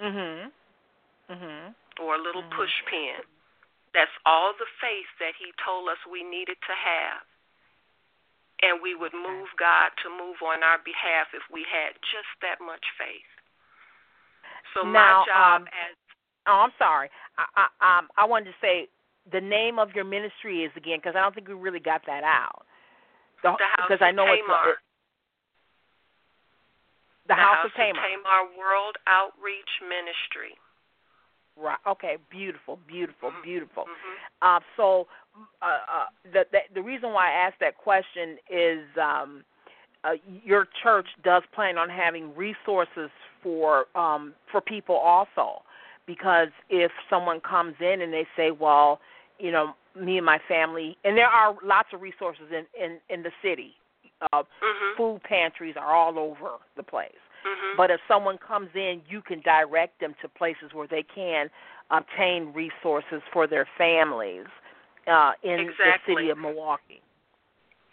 Mhm. 0.00 0.52
Mhm. 1.30 1.74
Or 2.00 2.14
a 2.14 2.18
little 2.18 2.42
mm-hmm. 2.42 2.56
push 2.56 2.72
pin. 2.86 3.20
That's 3.92 4.12
all 4.24 4.52
the 4.54 4.68
faith 4.80 5.08
that 5.18 5.34
he 5.36 5.52
told 5.64 5.88
us 5.88 5.98
we 6.06 6.22
needed 6.22 6.56
to 6.60 6.74
have. 6.74 7.24
And 8.60 8.82
we 8.82 8.94
would 8.94 9.14
move 9.14 9.48
God 9.58 9.90
to 10.02 10.10
move 10.10 10.42
on 10.42 10.62
our 10.62 10.78
behalf 10.82 11.28
if 11.32 11.42
we 11.50 11.62
had 11.64 11.94
just 12.10 12.28
that 12.42 12.58
much 12.60 12.82
faith. 12.98 13.30
So 14.74 14.82
now, 14.82 15.22
my 15.22 15.26
job 15.26 15.60
um, 15.62 15.68
as 15.68 15.94
oh, 16.46 16.58
I'm 16.66 16.74
sorry. 16.78 17.08
I, 17.38 17.46
I 17.54 17.98
um 17.98 18.08
I 18.16 18.24
wanted 18.26 18.50
to 18.50 18.58
say 18.60 18.88
the 19.30 19.40
name 19.40 19.78
of 19.78 19.94
your 19.94 20.04
ministry 20.04 20.64
is 20.64 20.72
again 20.76 20.98
because 20.98 21.14
I 21.16 21.22
don't 21.22 21.34
think 21.34 21.48
we 21.48 21.54
really 21.54 21.80
got 21.80 22.02
that 22.06 22.24
out. 22.24 22.66
The, 23.42 23.54
the 23.54 23.70
house 23.78 23.86
because 23.88 24.02
I 24.02 24.10
know 24.10 24.26
Tamar. 24.26 24.74
it's 24.74 24.74
it, 24.74 24.88
the, 27.28 27.34
the 27.34 27.38
house, 27.38 27.62
house 27.62 27.66
of 27.66 27.72
Tamar. 27.78 28.02
Tamar 28.02 28.42
World 28.58 28.96
Outreach 29.06 29.72
Ministry. 29.86 30.58
Right. 31.60 31.78
Okay. 31.86 32.16
Beautiful. 32.30 32.78
Beautiful. 32.86 33.30
Mm-hmm. 33.30 33.42
Beautiful. 33.42 33.84
Mm-hmm. 33.84 34.56
Uh, 34.56 34.60
so 34.76 35.06
uh, 35.62 35.66
uh, 35.66 36.04
the, 36.32 36.44
the 36.52 36.58
the 36.74 36.82
reason 36.82 37.12
why 37.12 37.30
I 37.30 37.46
asked 37.46 37.60
that 37.60 37.76
question 37.76 38.38
is 38.50 38.80
um, 39.00 39.44
uh, 40.04 40.10
your 40.44 40.68
church 40.82 41.06
does 41.24 41.42
plan 41.54 41.78
on 41.78 41.88
having 41.88 42.34
resources 42.36 43.10
for 43.42 43.86
um, 43.96 44.34
for 44.50 44.60
people 44.60 44.96
also, 44.96 45.62
because 46.06 46.48
if 46.70 46.92
someone 47.10 47.40
comes 47.40 47.74
in 47.80 48.02
and 48.02 48.12
they 48.12 48.26
say, 48.36 48.50
well, 48.50 49.00
you 49.38 49.50
know, 49.50 49.74
me 50.00 50.16
and 50.16 50.26
my 50.26 50.38
family, 50.48 50.96
and 51.04 51.16
there 51.16 51.26
are 51.26 51.56
lots 51.64 51.88
of 51.92 52.00
resources 52.00 52.44
in 52.50 52.66
in, 52.80 52.98
in 53.10 53.22
the 53.22 53.32
city. 53.42 53.74
Uh, 54.32 54.42
mm-hmm. 54.42 54.96
Food 54.96 55.22
pantries 55.22 55.76
are 55.78 55.94
all 55.94 56.18
over 56.18 56.56
the 56.76 56.82
place. 56.82 57.12
Mm-hmm. 57.46 57.76
But 57.76 57.90
if 57.90 58.00
someone 58.08 58.38
comes 58.38 58.70
in, 58.74 59.02
you 59.08 59.22
can 59.22 59.40
direct 59.40 60.00
them 60.00 60.14
to 60.22 60.28
places 60.28 60.72
where 60.72 60.88
they 60.88 61.04
can 61.14 61.48
obtain 61.90 62.52
resources 62.52 63.22
for 63.32 63.46
their 63.46 63.66
families 63.78 64.46
uh, 65.08 65.32
in 65.42 65.60
exactly. 65.60 66.14
the 66.14 66.20
city 66.20 66.30
of 66.30 66.38
Milwaukee. 66.38 67.00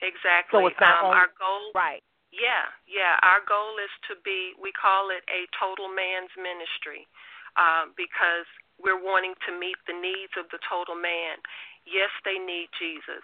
Exactly. 0.03 0.59
So 0.59 0.67
it's 0.67 0.81
not 0.81 0.99
um, 0.99 1.11
only, 1.11 1.17
our 1.17 1.31
goal. 1.39 1.71
Right. 1.71 2.03
Yeah, 2.35 2.67
yeah. 2.83 3.15
Our 3.23 3.39
goal 3.47 3.79
is 3.79 3.91
to 4.11 4.19
be. 4.27 4.51
We 4.59 4.75
call 4.75 5.07
it 5.09 5.23
a 5.31 5.47
total 5.55 5.87
man's 5.87 6.33
ministry, 6.35 7.07
uh, 7.55 7.87
because 7.95 8.43
we're 8.75 8.99
wanting 8.99 9.39
to 9.47 9.55
meet 9.55 9.79
the 9.87 9.95
needs 9.95 10.35
of 10.35 10.51
the 10.51 10.59
total 10.67 10.99
man. 10.99 11.39
Yes, 11.87 12.11
they 12.27 12.35
need 12.35 12.67
Jesus. 12.75 13.23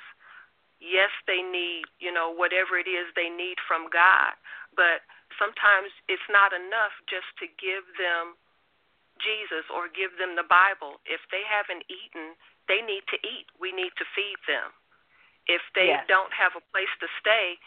Yes, 0.79 1.11
they 1.27 1.43
need 1.43 1.91
you 1.99 2.09
know 2.09 2.31
whatever 2.31 2.79
it 2.79 2.87
is 2.87 3.11
they 3.13 3.27
need 3.27 3.59
from 3.67 3.91
God. 3.91 4.33
But 4.71 5.03
sometimes 5.39 5.91
it's 6.07 6.25
not 6.31 6.51
enough 6.55 6.95
just 7.07 7.29
to 7.43 7.47
give 7.59 7.85
them 7.99 8.35
Jesus 9.21 9.67
or 9.69 9.91
give 9.91 10.17
them 10.17 10.35
the 10.39 10.47
Bible. 10.47 11.03
If 11.05 11.21
they 11.29 11.43
haven't 11.45 11.85
eaten, 11.91 12.35
they 12.67 12.81
need 12.81 13.05
to 13.11 13.17
eat. 13.21 13.47
We 13.59 13.71
need 13.75 13.93
to 14.01 14.05
feed 14.15 14.39
them 14.47 14.71
If 15.47 15.61
they 15.77 15.93
yes. 15.93 16.05
don't 16.07 16.33
have 16.33 16.55
a 16.57 16.63
place 16.73 16.91
to 17.01 17.07
stay, 17.21 17.59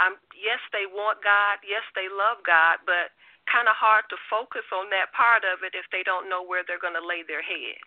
um, 0.00 0.16
yes, 0.32 0.60
they 0.72 0.88
want 0.88 1.20
God, 1.24 1.60
yes, 1.66 1.84
they 1.96 2.08
love 2.08 2.40
God, 2.46 2.80
but 2.88 3.12
kind 3.50 3.68
of 3.68 3.76
hard 3.76 4.06
to 4.08 4.18
focus 4.30 4.64
on 4.72 4.88
that 4.94 5.12
part 5.12 5.44
of 5.44 5.66
it 5.66 5.74
if 5.76 5.84
they 5.92 6.02
don't 6.06 6.30
know 6.30 6.40
where 6.46 6.62
they're 6.64 6.80
going 6.80 6.96
to 6.96 7.04
lay 7.04 7.26
their 7.26 7.42
head. 7.44 7.80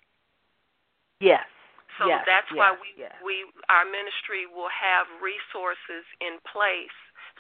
Yes. 1.22 1.48
So 1.98 2.08
yes, 2.12 2.28
that's 2.28 2.52
yes, 2.52 2.60
why 2.60 2.70
we 2.76 2.90
yes. 3.00 3.16
we 3.24 3.48
our 3.72 3.88
ministry 3.88 4.44
will 4.50 4.72
have 4.74 5.08
resources 5.24 6.04
in 6.20 6.44
place 6.44 6.94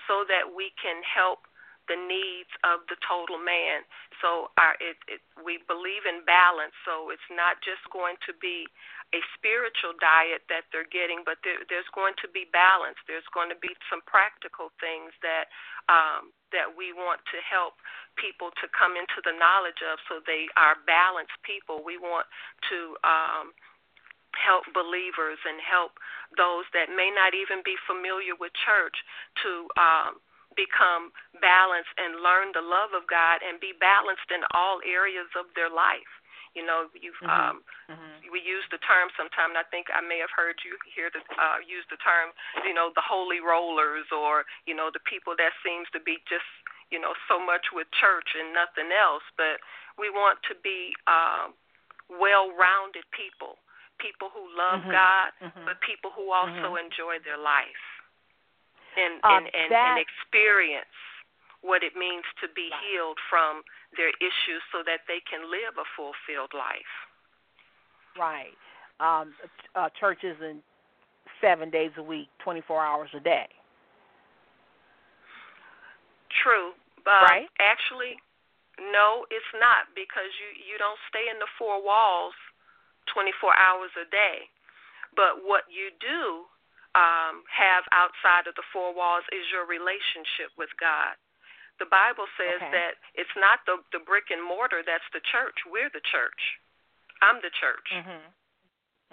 so 0.07 0.23
that 0.31 0.47
we 0.55 0.71
can 0.79 1.03
help 1.03 1.43
the 1.87 1.97
needs 1.97 2.51
of 2.65 2.85
the 2.89 2.97
total 3.05 3.37
man. 3.37 3.85
So 4.21 4.49
our 4.57 4.75
it, 4.81 4.97
it 5.07 5.21
we 5.39 5.61
believe 5.69 6.05
in 6.09 6.25
balance. 6.25 6.73
So 6.85 7.09
it's 7.13 7.29
not 7.29 7.61
just 7.61 7.83
going 7.93 8.17
to 8.25 8.33
be 8.41 8.65
a 9.13 9.21
spiritual 9.37 9.93
diet 10.01 10.43
that 10.49 10.65
they're 10.73 10.89
getting, 10.89 11.21
but 11.23 11.37
there, 11.45 11.61
there's 11.69 11.87
going 11.93 12.17
to 12.25 12.27
be 12.33 12.49
balance. 12.49 12.97
There's 13.05 13.27
going 13.31 13.53
to 13.53 13.59
be 13.61 13.71
some 13.87 14.01
practical 14.09 14.73
things 14.81 15.13
that 15.21 15.47
um, 15.87 16.33
that 16.49 16.73
we 16.73 16.91
want 16.95 17.21
to 17.29 17.37
help 17.45 17.77
people 18.17 18.49
to 18.59 18.65
come 18.71 18.97
into 18.97 19.21
the 19.21 19.35
knowledge 19.35 19.83
of, 19.85 19.99
so 20.07 20.23
they 20.25 20.47
are 20.57 20.79
balanced 20.87 21.37
people. 21.43 21.83
We 21.85 21.99
want 21.99 22.25
to 22.71 22.79
um, 23.05 23.45
help 24.35 24.67
believers 24.75 25.39
and 25.47 25.59
help 25.63 25.95
those 26.35 26.67
that 26.75 26.91
may 26.91 27.11
not 27.11 27.35
even 27.35 27.63
be 27.63 27.75
familiar 27.87 28.35
with 28.35 28.51
church 28.65 28.95
to 29.43 29.67
um, 29.79 30.19
become 30.55 31.11
balanced 31.43 31.91
and 31.99 32.23
learn 32.23 32.55
the 32.55 32.63
love 32.63 32.95
of 32.95 33.05
God 33.07 33.43
and 33.43 33.59
be 33.59 33.75
balanced 33.75 34.31
in 34.31 34.41
all 34.55 34.79
areas 34.83 35.27
of 35.35 35.51
their 35.53 35.69
life. 35.69 36.09
You 36.55 36.63
know, 36.63 36.87
you 36.95 37.11
mm-hmm. 37.19 37.27
um 37.27 37.55
mm-hmm. 37.91 38.31
we 38.31 38.39
use 38.39 38.63
the 38.71 38.79
term 38.87 39.11
sometimes. 39.19 39.55
And 39.55 39.59
I 39.59 39.67
think 39.67 39.91
I 39.91 39.99
may 39.99 40.23
have 40.23 40.31
heard 40.31 40.55
you 40.63 40.79
hear 40.87 41.11
the 41.11 41.19
uh 41.35 41.59
use 41.59 41.83
the 41.91 41.99
term, 41.99 42.31
you 42.63 42.71
know, 42.71 42.95
the 42.95 43.03
holy 43.03 43.43
rollers 43.43 44.07
or, 44.15 44.47
you 44.63 44.71
know, 44.71 44.87
the 44.87 45.03
people 45.03 45.35
that 45.35 45.51
seems 45.59 45.91
to 45.91 45.99
be 45.99 46.23
just, 46.31 46.47
you 46.95 46.99
know, 46.99 47.11
so 47.27 47.43
much 47.43 47.75
with 47.75 47.91
church 47.91 48.39
and 48.39 48.55
nothing 48.55 48.87
else, 48.95 49.27
but 49.35 49.59
we 49.99 50.07
want 50.07 50.39
to 50.47 50.55
be 50.63 50.95
um 51.11 51.51
well-rounded 52.07 53.03
people, 53.11 53.57
people 53.99 54.31
who 54.31 54.45
love 54.55 54.79
mm-hmm. 54.85 54.95
God, 54.95 55.29
mm-hmm. 55.41 55.65
but 55.67 55.81
people 55.83 56.13
who 56.15 56.31
also 56.31 56.71
mm-hmm. 56.71 56.87
enjoy 56.87 57.19
their 57.27 57.41
life 57.41 57.94
and 58.95 59.19
um, 59.23 59.43
and 59.43 59.45
and, 59.53 59.69
that, 59.71 59.95
and 59.95 60.03
experience 60.03 60.95
what 61.61 61.81
it 61.81 61.97
means 61.97 62.25
to 62.41 62.47
be 62.53 62.69
right. 62.69 62.79
healed 62.85 63.17
from 63.29 63.65
their 63.97 64.13
issues 64.21 64.61
so 64.69 64.85
that 64.85 65.01
they 65.09 65.19
can 65.25 65.49
live 65.49 65.73
a 65.81 65.87
fulfilled 65.97 66.53
life. 66.53 66.93
Right. 68.13 68.53
Um, 69.01 69.33
uh, 69.73 69.89
churches 69.99 70.37
in 70.39 70.61
seven 71.41 71.69
days 71.69 71.91
a 71.97 72.03
week, 72.05 72.29
24 72.45 72.79
hours 72.79 73.09
a 73.17 73.19
day. 73.19 73.49
True. 76.43 76.77
Uh, 77.03 77.25
right. 77.25 77.49
Actually, 77.59 78.21
no, 78.79 79.25
it's 79.33 79.53
not 79.57 79.89
because 79.97 80.29
you 80.37 80.49
you 80.57 80.77
don't 80.77 80.99
stay 81.09 81.27
in 81.31 81.39
the 81.39 81.49
four 81.57 81.81
walls 81.81 82.35
24 83.13 83.53
hours 83.57 83.93
a 83.97 84.07
day. 84.09 84.49
But 85.15 85.45
what 85.45 85.69
you 85.71 85.93
do 86.01 86.49
um, 86.95 87.43
have 87.51 87.83
outside 87.91 88.47
of 88.47 88.55
the 88.55 88.65
four 88.71 88.95
walls 88.95 89.27
is 89.35 89.43
your 89.51 89.67
relationship 89.67 90.55
with 90.55 90.71
God. 90.79 91.19
The 91.77 91.91
Bible 91.91 92.23
says 92.39 92.63
okay. 92.63 92.71
that 92.71 92.93
it's 93.19 93.35
not 93.35 93.59
the 93.67 93.83
the 93.91 93.99
brick 93.99 94.31
and 94.31 94.39
mortar 94.39 94.79
that's 94.79 95.05
the 95.11 95.19
church. 95.27 95.59
We're 95.67 95.91
the 95.91 96.03
church. 96.07 96.39
I'm 97.19 97.43
the 97.43 97.51
church. 97.51 97.87
Mhm. 97.91 98.23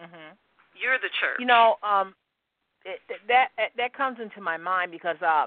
Mhm. 0.07 0.39
You're 0.79 0.99
the 0.99 1.11
church. 1.19 1.43
You 1.43 1.47
know, 1.47 1.79
um 1.83 2.15
it, 2.85 3.03
that 3.27 3.51
that 3.77 3.93
comes 3.95 4.21
into 4.21 4.41
my 4.41 4.57
mind 4.57 4.93
because 4.93 5.21
uh 5.23 5.47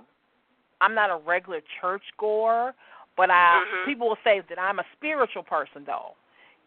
I'm 0.81 0.93
not 0.93 1.09
a 1.09 1.17
regular 1.23 1.61
church 1.79 2.03
goer, 2.19 2.75
but 3.15 3.31
I 3.31 3.63
mm-hmm. 3.63 3.89
people 3.89 4.09
will 4.09 4.23
say 4.23 4.41
that 4.49 4.59
I'm 4.59 4.79
a 4.79 4.85
spiritual 4.97 5.43
person 5.43 5.85
though. 5.85 6.15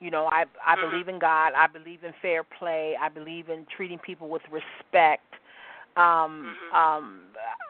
You 0.00 0.10
know, 0.10 0.26
I 0.32 0.44
I 0.64 0.76
mm-hmm. 0.76 0.90
believe 0.90 1.08
in 1.08 1.18
God, 1.18 1.52
I 1.52 1.66
believe 1.66 2.04
in 2.04 2.14
fair 2.22 2.42
play, 2.42 2.96
I 2.98 3.10
believe 3.10 3.50
in 3.50 3.66
treating 3.76 3.98
people 3.98 4.28
with 4.28 4.42
respect. 4.50 5.27
Um 5.96 6.54
mm-hmm. 6.54 6.76
um 6.76 7.20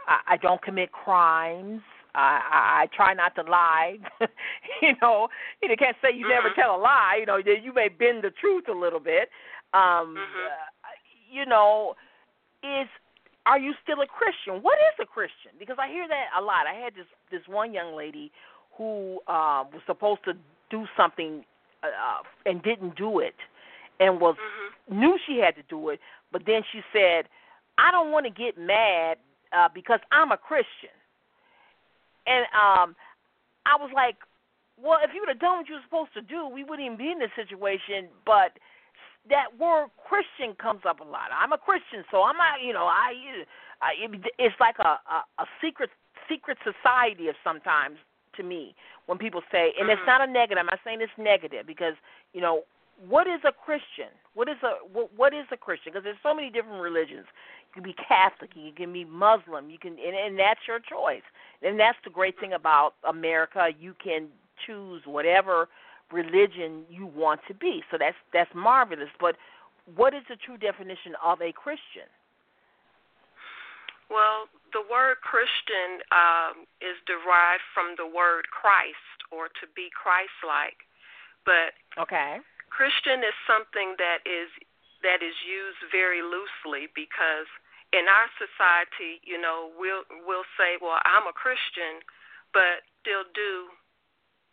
I, 0.07 0.35
I 0.35 0.37
don't 0.38 0.62
commit 0.62 0.92
crimes. 0.92 1.83
I, 2.14 2.40
I, 2.50 2.83
I 2.83 2.87
try 2.96 3.14
not 3.14 3.35
to 3.37 3.42
lie. 3.42 3.98
you 4.83 4.94
know, 5.02 5.28
you 5.62 5.68
can't 5.78 5.96
say 6.02 6.09
you 6.14 6.24
mm-hmm. 6.24 6.31
never 6.31 6.50
tell 6.54 6.74
a 6.74 6.81
lie. 6.81 7.18
You 7.20 7.26
know, 7.26 7.37
you 7.37 7.72
may 7.72 7.88
bend 7.88 8.24
the 8.24 8.31
truth 8.40 8.64
a 8.68 8.72
little 8.72 9.00
bit. 9.00 9.28
Um, 9.74 10.16
mm-hmm. 10.16 10.18
uh, 10.18 10.96
you 11.31 11.44
know, 11.46 11.94
is 12.62 12.88
are 13.46 13.59
you 13.59 13.72
still 13.83 14.00
a 14.00 14.07
Christian? 14.07 14.62
What 14.62 14.78
is 14.78 14.98
a 15.00 15.07
Christian? 15.07 15.52
Because 15.59 15.76
I 15.81 15.88
hear 15.88 16.09
that 16.09 16.26
a 16.38 16.42
lot. 16.42 16.66
I 16.66 16.74
had 16.74 16.94
this 16.94 17.07
this 17.31 17.42
one 17.46 17.72
young 17.72 17.96
lady 17.96 18.33
who 18.76 19.20
uh, 19.28 19.64
was 19.72 19.83
supposed 19.87 20.24
to 20.24 20.35
do 20.70 20.87
something 20.96 21.44
uh, 21.83 22.22
and 22.46 22.62
didn't 22.62 22.96
do 22.96 23.20
it, 23.20 23.35
and 24.00 24.20
was 24.20 24.37
mm-hmm. 24.37 25.00
knew 25.00 25.18
she 25.26 25.38
had 25.38 25.54
to 25.57 25.62
do 25.68 25.90
it, 25.90 26.00
but 26.33 26.42
then 26.46 26.62
she 26.72 26.81
said, 26.92 27.26
"I 27.79 27.91
don't 27.91 28.11
want 28.11 28.27
to 28.27 28.31
get 28.33 28.59
mad 28.59 29.19
uh, 29.57 29.69
because 29.73 30.01
I'm 30.12 30.33
a 30.33 30.37
Christian." 30.37 30.93
And 32.27 32.45
um, 32.53 32.97
I 33.64 33.81
was 33.81 33.91
like, 33.95 34.17
well, 34.77 34.99
if 35.03 35.11
you 35.14 35.21
would 35.25 35.29
have 35.33 35.41
done 35.41 35.59
what 35.59 35.69
you 35.69 35.75
were 35.77 35.87
supposed 35.88 36.12
to 36.14 36.23
do, 36.23 36.47
we 36.47 36.62
wouldn't 36.62 36.85
even 36.85 36.99
be 36.99 37.11
in 37.11 37.19
this 37.19 37.33
situation. 37.35 38.12
But 38.27 38.61
that 39.29 39.53
word 39.59 39.88
Christian 39.97 40.55
comes 40.57 40.83
up 40.87 41.01
a 41.01 41.05
lot. 41.05 41.33
I'm 41.33 41.53
a 41.53 41.59
Christian, 41.59 42.05
so 42.11 42.23
I'm 42.23 42.37
not, 42.37 42.61
you 42.64 42.73
know, 42.73 42.87
I, 42.87 43.45
I 43.81 43.97
it's 44.38 44.57
like 44.61 44.77
a, 44.79 45.01
a 45.09 45.19
a 45.43 45.47
secret 45.62 45.91
secret 46.29 46.59
society 46.64 47.29
of 47.29 47.35
sometimes 47.43 47.97
to 48.37 48.43
me 48.43 48.75
when 49.07 49.19
people 49.19 49.43
say, 49.51 49.73
and 49.81 49.91
it's 49.91 49.99
Mm-hmm. 50.01 50.07
not 50.07 50.21
a 50.29 50.31
negative. 50.31 50.59
I'm 50.61 50.67
not 50.67 50.81
saying 50.85 51.01
it's 51.01 51.12
negative 51.19 51.67
because 51.67 51.95
you 52.33 52.41
know 52.41 52.62
what 53.06 53.26
is 53.26 53.40
a 53.46 53.52
Christian? 53.52 54.11
What 54.34 54.48
is 54.48 54.56
a 54.62 54.84
what, 54.92 55.11
what 55.16 55.34
is 55.34 55.46
a 55.52 55.56
Christian? 55.56 55.92
Because 55.92 56.04
there's 56.04 56.22
so 56.22 56.34
many 56.34 56.50
different 56.50 56.80
religions. 56.80 57.26
You 57.68 57.82
can 57.82 57.82
be 57.82 57.94
Catholic, 57.94 58.50
you 58.54 58.72
can 58.72 58.92
be 58.92 59.04
Muslim, 59.04 59.70
you 59.70 59.78
can, 59.78 59.92
and, 59.92 60.16
and 60.16 60.38
that's 60.38 60.61
your 60.66 60.80
choice. 60.80 61.22
And 61.62 61.78
that's 61.78 61.98
the 62.04 62.11
great 62.11 62.38
thing 62.40 62.54
about 62.54 62.94
America. 63.06 63.68
You 63.78 63.94
can 64.02 64.28
choose 64.66 65.02
whatever 65.04 65.68
religion 66.12 66.84
you 66.90 67.06
want 67.06 67.40
to 67.48 67.54
be. 67.54 67.82
So 67.90 67.98
that's 67.98 68.16
that's 68.32 68.50
marvelous. 68.54 69.11
But 69.20 69.37
what 69.94 70.14
is 70.14 70.22
the 70.28 70.37
true 70.37 70.56
definition 70.56 71.12
of 71.24 71.40
a 71.40 71.52
Christian? 71.52 72.08
Well, 74.11 74.48
the 74.72 74.80
word 74.90 75.20
Christian 75.20 76.00
um, 76.12 76.64
is 76.80 76.96
derived 77.04 77.62
from 77.74 77.94
the 77.96 78.08
word 78.08 78.48
Christ 78.48 78.96
or 79.30 79.48
to 79.61 79.68
be 79.76 79.88
Christ-like. 79.92 80.80
But 81.44 81.76
okay, 82.00 82.40
Christian 82.70 83.20
is 83.24 83.37
something 83.48 83.96
that 83.98 84.24
is 84.24 84.48
that 85.02 85.22
is 85.22 85.35
used 85.46 85.78
very 85.92 86.22
loosely 86.22 86.90
because 86.90 87.46
in 87.92 88.04
our 88.11 88.28
society, 88.37 89.22
you 89.24 89.40
know, 89.40 89.72
we'll 89.78 90.04
we'll 90.26 90.48
say, 90.59 90.76
well, 90.81 91.00
I'm 91.04 91.26
a 91.26 91.33
Christian, 91.33 92.04
but 92.52 92.85
still 93.00 93.24
do 93.33 93.72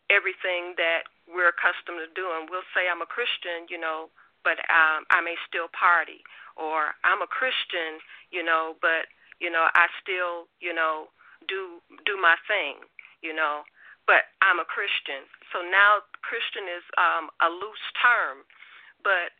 everything 0.09 0.77
that 0.77 1.09
we're 1.27 1.49
accustomed 1.49 1.99
to 1.99 2.09
doing. 2.13 2.47
We'll 2.47 2.67
say 2.71 2.87
I'm 2.87 3.01
a 3.01 3.09
Christian, 3.09 3.65
you 3.67 3.81
know, 3.81 4.13
but 4.45 4.61
um, 4.69 5.03
I 5.09 5.19
may 5.19 5.35
still 5.49 5.67
party, 5.73 6.21
or 6.55 6.93
I'm 7.03 7.25
a 7.25 7.29
Christian, 7.29 7.99
you 8.29 8.45
know, 8.45 8.77
but 8.79 9.09
you 9.41 9.49
know 9.51 9.67
I 9.73 9.91
still, 9.99 10.47
you 10.61 10.73
know, 10.73 11.11
do 11.47 11.81
do 12.05 12.15
my 12.15 12.37
thing, 12.47 12.85
you 13.19 13.33
know, 13.35 13.65
but 14.05 14.29
I'm 14.41 14.61
a 14.61 14.67
Christian. 14.69 15.25
So 15.49 15.65
now 15.65 16.05
Christian 16.21 16.69
is 16.69 16.85
um, 16.97 17.33
a 17.41 17.49
loose 17.49 17.87
term, 18.01 18.45
but 19.01 19.33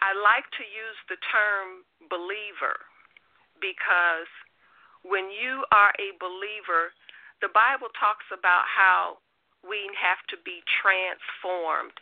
I 0.00 0.16
like 0.16 0.48
to 0.58 0.64
use 0.66 0.98
the 1.06 1.20
term 1.30 1.86
believer 2.10 2.80
because 3.62 4.28
when 5.06 5.30
you 5.30 5.62
are 5.70 5.94
a 6.00 6.16
believer, 6.18 6.90
the 7.44 7.52
Bible 7.54 7.92
talks 7.94 8.26
about 8.34 8.66
how 8.66 9.22
we 9.62 9.90
have 9.94 10.18
to 10.30 10.38
be 10.42 10.62
transformed. 10.82 11.94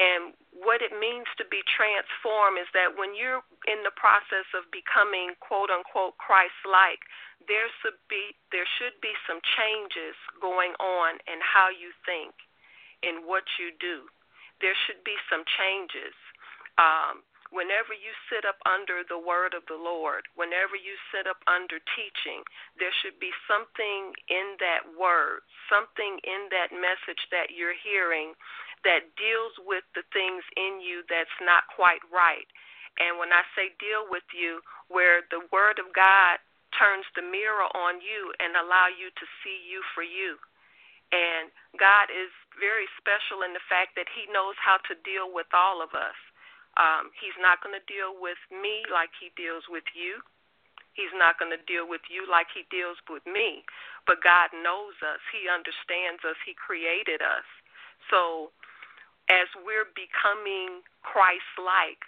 And 0.00 0.32
what 0.56 0.80
it 0.80 0.94
means 0.96 1.28
to 1.36 1.44
be 1.52 1.60
transformed 1.68 2.56
is 2.56 2.70
that 2.72 2.96
when 2.96 3.12
you're 3.12 3.44
in 3.68 3.84
the 3.84 3.92
process 3.92 4.48
of 4.56 4.64
becoming 4.72 5.36
quote 5.40 5.68
unquote 5.68 6.16
Christ 6.16 6.56
like, 6.64 7.04
there 7.44 7.68
should 7.82 7.98
be 8.08 8.32
there 8.54 8.68
should 8.78 8.96
be 9.04 9.12
some 9.28 9.42
changes 9.58 10.16
going 10.40 10.72
on 10.80 11.20
in 11.28 11.42
how 11.44 11.68
you 11.68 11.92
think 12.08 12.32
and 13.04 13.26
what 13.26 13.44
you 13.58 13.74
do. 13.76 14.08
There 14.64 14.76
should 14.86 15.02
be 15.04 15.18
some 15.28 15.44
changes. 15.58 16.14
Um, 16.78 17.26
whenever 17.52 17.92
you 17.92 18.14
sit 18.32 18.48
up 18.48 18.56
under 18.64 19.04
the 19.04 19.20
word 19.20 19.52
of 19.52 19.66
the 19.68 19.76
Lord, 19.76 20.24
whenever 20.38 20.72
you 20.72 20.96
sit 21.12 21.28
up 21.28 21.42
under 21.44 21.76
teaching, 21.92 22.40
there 22.80 22.94
should 23.04 23.20
be 23.20 23.30
something 23.44 24.16
in 24.32 24.56
that 24.62 24.88
word, 24.96 25.44
something 25.68 26.16
in 26.24 26.48
that 26.48 26.72
message 26.72 27.20
that 27.28 27.52
you're 27.52 27.76
hearing 27.76 28.32
that 28.84 29.14
deals 29.18 29.54
with 29.64 29.84
the 29.94 30.04
things 30.12 30.42
in 30.56 30.82
you 30.82 31.02
that's 31.08 31.34
not 31.42 31.66
quite 31.74 32.02
right. 32.12 32.48
And 33.00 33.16
when 33.18 33.32
I 33.32 33.42
say 33.56 33.72
deal 33.80 34.04
with 34.08 34.26
you, 34.34 34.60
where 34.92 35.24
the 35.32 35.44
Word 35.52 35.80
of 35.80 35.90
God 35.96 36.38
turns 36.76 37.06
the 37.16 37.24
mirror 37.24 37.68
on 37.76 38.00
you 38.02 38.32
and 38.40 38.56
allow 38.56 38.88
you 38.92 39.08
to 39.12 39.26
see 39.44 39.58
you 39.64 39.80
for 39.94 40.04
you. 40.04 40.36
And 41.12 41.52
God 41.76 42.08
is 42.08 42.32
very 42.56 42.88
special 42.96 43.44
in 43.44 43.52
the 43.52 43.64
fact 43.68 43.94
that 44.00 44.08
He 44.12 44.28
knows 44.32 44.56
how 44.58 44.80
to 44.88 44.94
deal 45.04 45.28
with 45.30 45.48
all 45.52 45.84
of 45.84 45.92
us. 45.92 46.16
Um, 46.80 47.12
he's 47.20 47.36
not 47.36 47.60
going 47.60 47.76
to 47.76 47.84
deal 47.84 48.16
with 48.16 48.40
me 48.48 48.84
like 48.88 49.12
He 49.20 49.28
deals 49.36 49.68
with 49.68 49.84
you. 49.92 50.24
He's 50.96 51.12
not 51.16 51.36
going 51.40 51.52
to 51.52 51.60
deal 51.68 51.84
with 51.88 52.04
you 52.08 52.24
like 52.28 52.48
He 52.52 52.64
deals 52.72 52.96
with 53.08 53.24
me. 53.28 53.64
But 54.08 54.24
God 54.24 54.52
knows 54.56 54.96
us. 55.04 55.20
He 55.32 55.48
understands 55.52 56.24
us. 56.24 56.36
He 56.44 56.56
created 56.56 57.20
us. 57.20 57.46
So 58.08 58.52
as 59.32 59.48
we're 59.64 59.88
becoming 59.96 60.84
Christ 61.00 61.56
like, 61.56 62.04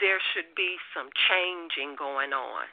there 0.00 0.18
should 0.32 0.56
be 0.56 0.80
some 0.96 1.12
changing 1.28 2.00
going 2.00 2.32
on 2.32 2.64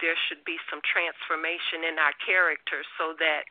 there 0.00 0.16
should 0.26 0.42
be 0.46 0.58
some 0.70 0.82
transformation 0.86 1.86
in 1.86 1.98
our 1.98 2.14
character 2.22 2.86
so 2.96 3.14
that 3.18 3.46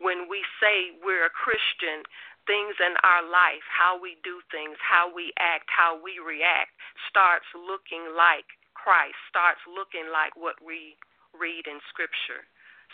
when 0.00 0.26
we 0.26 0.42
say 0.58 0.96
we're 1.04 1.28
a 1.28 1.32
Christian, 1.32 2.02
things 2.48 2.74
in 2.82 2.96
our 3.06 3.22
life, 3.22 3.62
how 3.70 3.94
we 3.94 4.18
do 4.26 4.42
things, 4.50 4.74
how 4.82 5.06
we 5.06 5.30
act, 5.38 5.68
how 5.70 5.94
we 5.94 6.18
react, 6.18 6.74
starts 7.06 7.46
looking 7.54 8.16
like 8.16 8.48
Christ, 8.74 9.14
starts 9.30 9.62
looking 9.68 10.10
like 10.10 10.34
what 10.34 10.58
we 10.58 10.98
read 11.36 11.70
in 11.70 11.78
Scripture. 11.92 12.42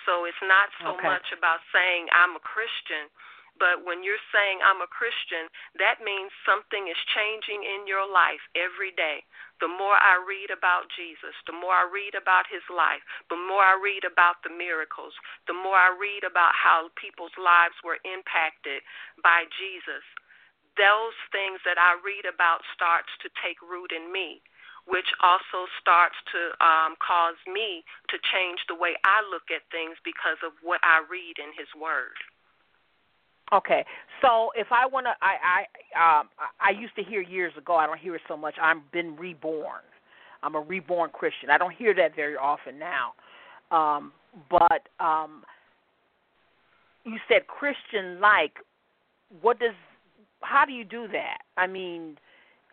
So 0.04 0.28
it's 0.28 0.44
not 0.44 0.68
so 0.84 0.98
okay. 0.98 1.08
much 1.08 1.32
about 1.32 1.64
saying 1.72 2.12
I'm 2.12 2.36
a 2.36 2.44
Christian, 2.44 3.08
but 3.58 3.82
when 3.82 4.06
you're 4.06 4.22
saying 4.30 4.62
I'm 4.62 4.80
a 4.80 4.90
Christian, 4.90 5.50
that 5.82 6.00
means 6.02 6.30
something 6.46 6.86
is 6.86 7.10
changing 7.14 7.66
in 7.66 7.86
your 7.90 8.06
life 8.06 8.42
every 8.54 8.94
day. 8.94 9.26
The 9.58 9.70
more 9.70 9.98
I 9.98 10.22
read 10.22 10.54
about 10.54 10.86
Jesus, 10.94 11.34
the 11.46 11.54
more 11.54 11.74
I 11.74 11.86
read 11.90 12.14
about 12.14 12.46
his 12.46 12.62
life, 12.70 13.02
the 13.26 13.38
more 13.38 13.62
I 13.62 13.74
read 13.74 14.06
about 14.06 14.40
the 14.46 14.54
miracles, 14.54 15.14
the 15.50 15.58
more 15.58 15.74
I 15.74 15.90
read 15.90 16.22
about 16.22 16.54
how 16.54 16.94
people's 16.94 17.34
lives 17.34 17.74
were 17.82 17.98
impacted 18.06 18.86
by 19.18 19.50
Jesus. 19.58 20.06
Those 20.78 21.18
things 21.34 21.58
that 21.66 21.74
I 21.74 21.98
read 21.98 22.22
about 22.22 22.62
starts 22.70 23.10
to 23.26 23.28
take 23.42 23.58
root 23.62 23.90
in 23.90 24.14
me 24.14 24.40
which 24.88 25.12
also 25.20 25.68
starts 25.76 26.16
to 26.32 26.56
um, 26.64 26.96
cause 26.96 27.36
me 27.44 27.84
to 28.08 28.16
change 28.32 28.56
the 28.72 28.74
way 28.74 28.96
I 29.04 29.20
look 29.28 29.52
at 29.52 29.68
things 29.68 30.00
because 30.00 30.40
of 30.40 30.56
what 30.64 30.80
I 30.80 31.04
read 31.04 31.36
in 31.36 31.52
His 31.52 31.68
Word. 31.76 32.16
Okay, 33.52 33.84
so 34.20 34.50
if 34.56 34.66
I 34.70 34.86
want 34.86 35.06
to, 35.06 35.12
I 35.22 35.64
I 35.94 36.20
um 36.20 36.28
I 36.60 36.70
used 36.78 36.94
to 36.96 37.02
hear 37.02 37.22
years 37.22 37.52
ago. 37.56 37.76
I 37.76 37.86
don't 37.86 37.98
hear 37.98 38.14
it 38.14 38.22
so 38.28 38.36
much. 38.36 38.54
I've 38.60 38.90
been 38.92 39.16
reborn. 39.16 39.80
I'm 40.42 40.54
a 40.54 40.60
reborn 40.60 41.10
Christian. 41.12 41.50
I 41.50 41.58
don't 41.58 41.74
hear 41.74 41.94
that 41.94 42.14
very 42.14 42.36
often 42.36 42.78
now. 42.78 43.14
Um, 43.70 44.12
but 44.50 44.88
um, 45.04 45.42
you 47.04 47.16
said 47.28 47.46
Christian 47.46 48.20
like. 48.20 48.52
What 49.42 49.58
does? 49.60 49.74
How 50.40 50.64
do 50.64 50.72
you 50.72 50.84
do 50.84 51.06
that? 51.12 51.38
I 51.56 51.66
mean, 51.66 52.16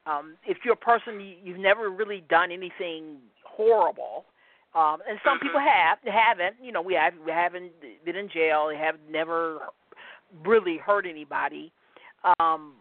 um, 0.05 0.35
if 0.45 0.57
you're 0.63 0.75
a 0.75 0.77
person 0.77 1.19
you, 1.19 1.35
you've 1.43 1.59
never 1.59 1.89
really 1.89 2.23
done 2.29 2.51
anything 2.51 3.17
horrible, 3.43 4.25
um, 4.73 4.97
and 5.09 5.19
some 5.25 5.39
people 5.39 5.59
mm-hmm. 5.59 6.05
have 6.07 6.37
haven't. 6.37 6.63
You 6.63 6.71
know, 6.71 6.81
we 6.81 6.93
have 6.93 7.13
we 7.25 7.31
haven't 7.31 7.71
been 8.05 8.15
in 8.15 8.29
jail. 8.29 8.67
They 8.69 8.77
have 8.77 8.95
never 9.09 9.59
really 10.45 10.77
hurt 10.77 11.05
anybody, 11.05 11.71
um, 12.39 12.73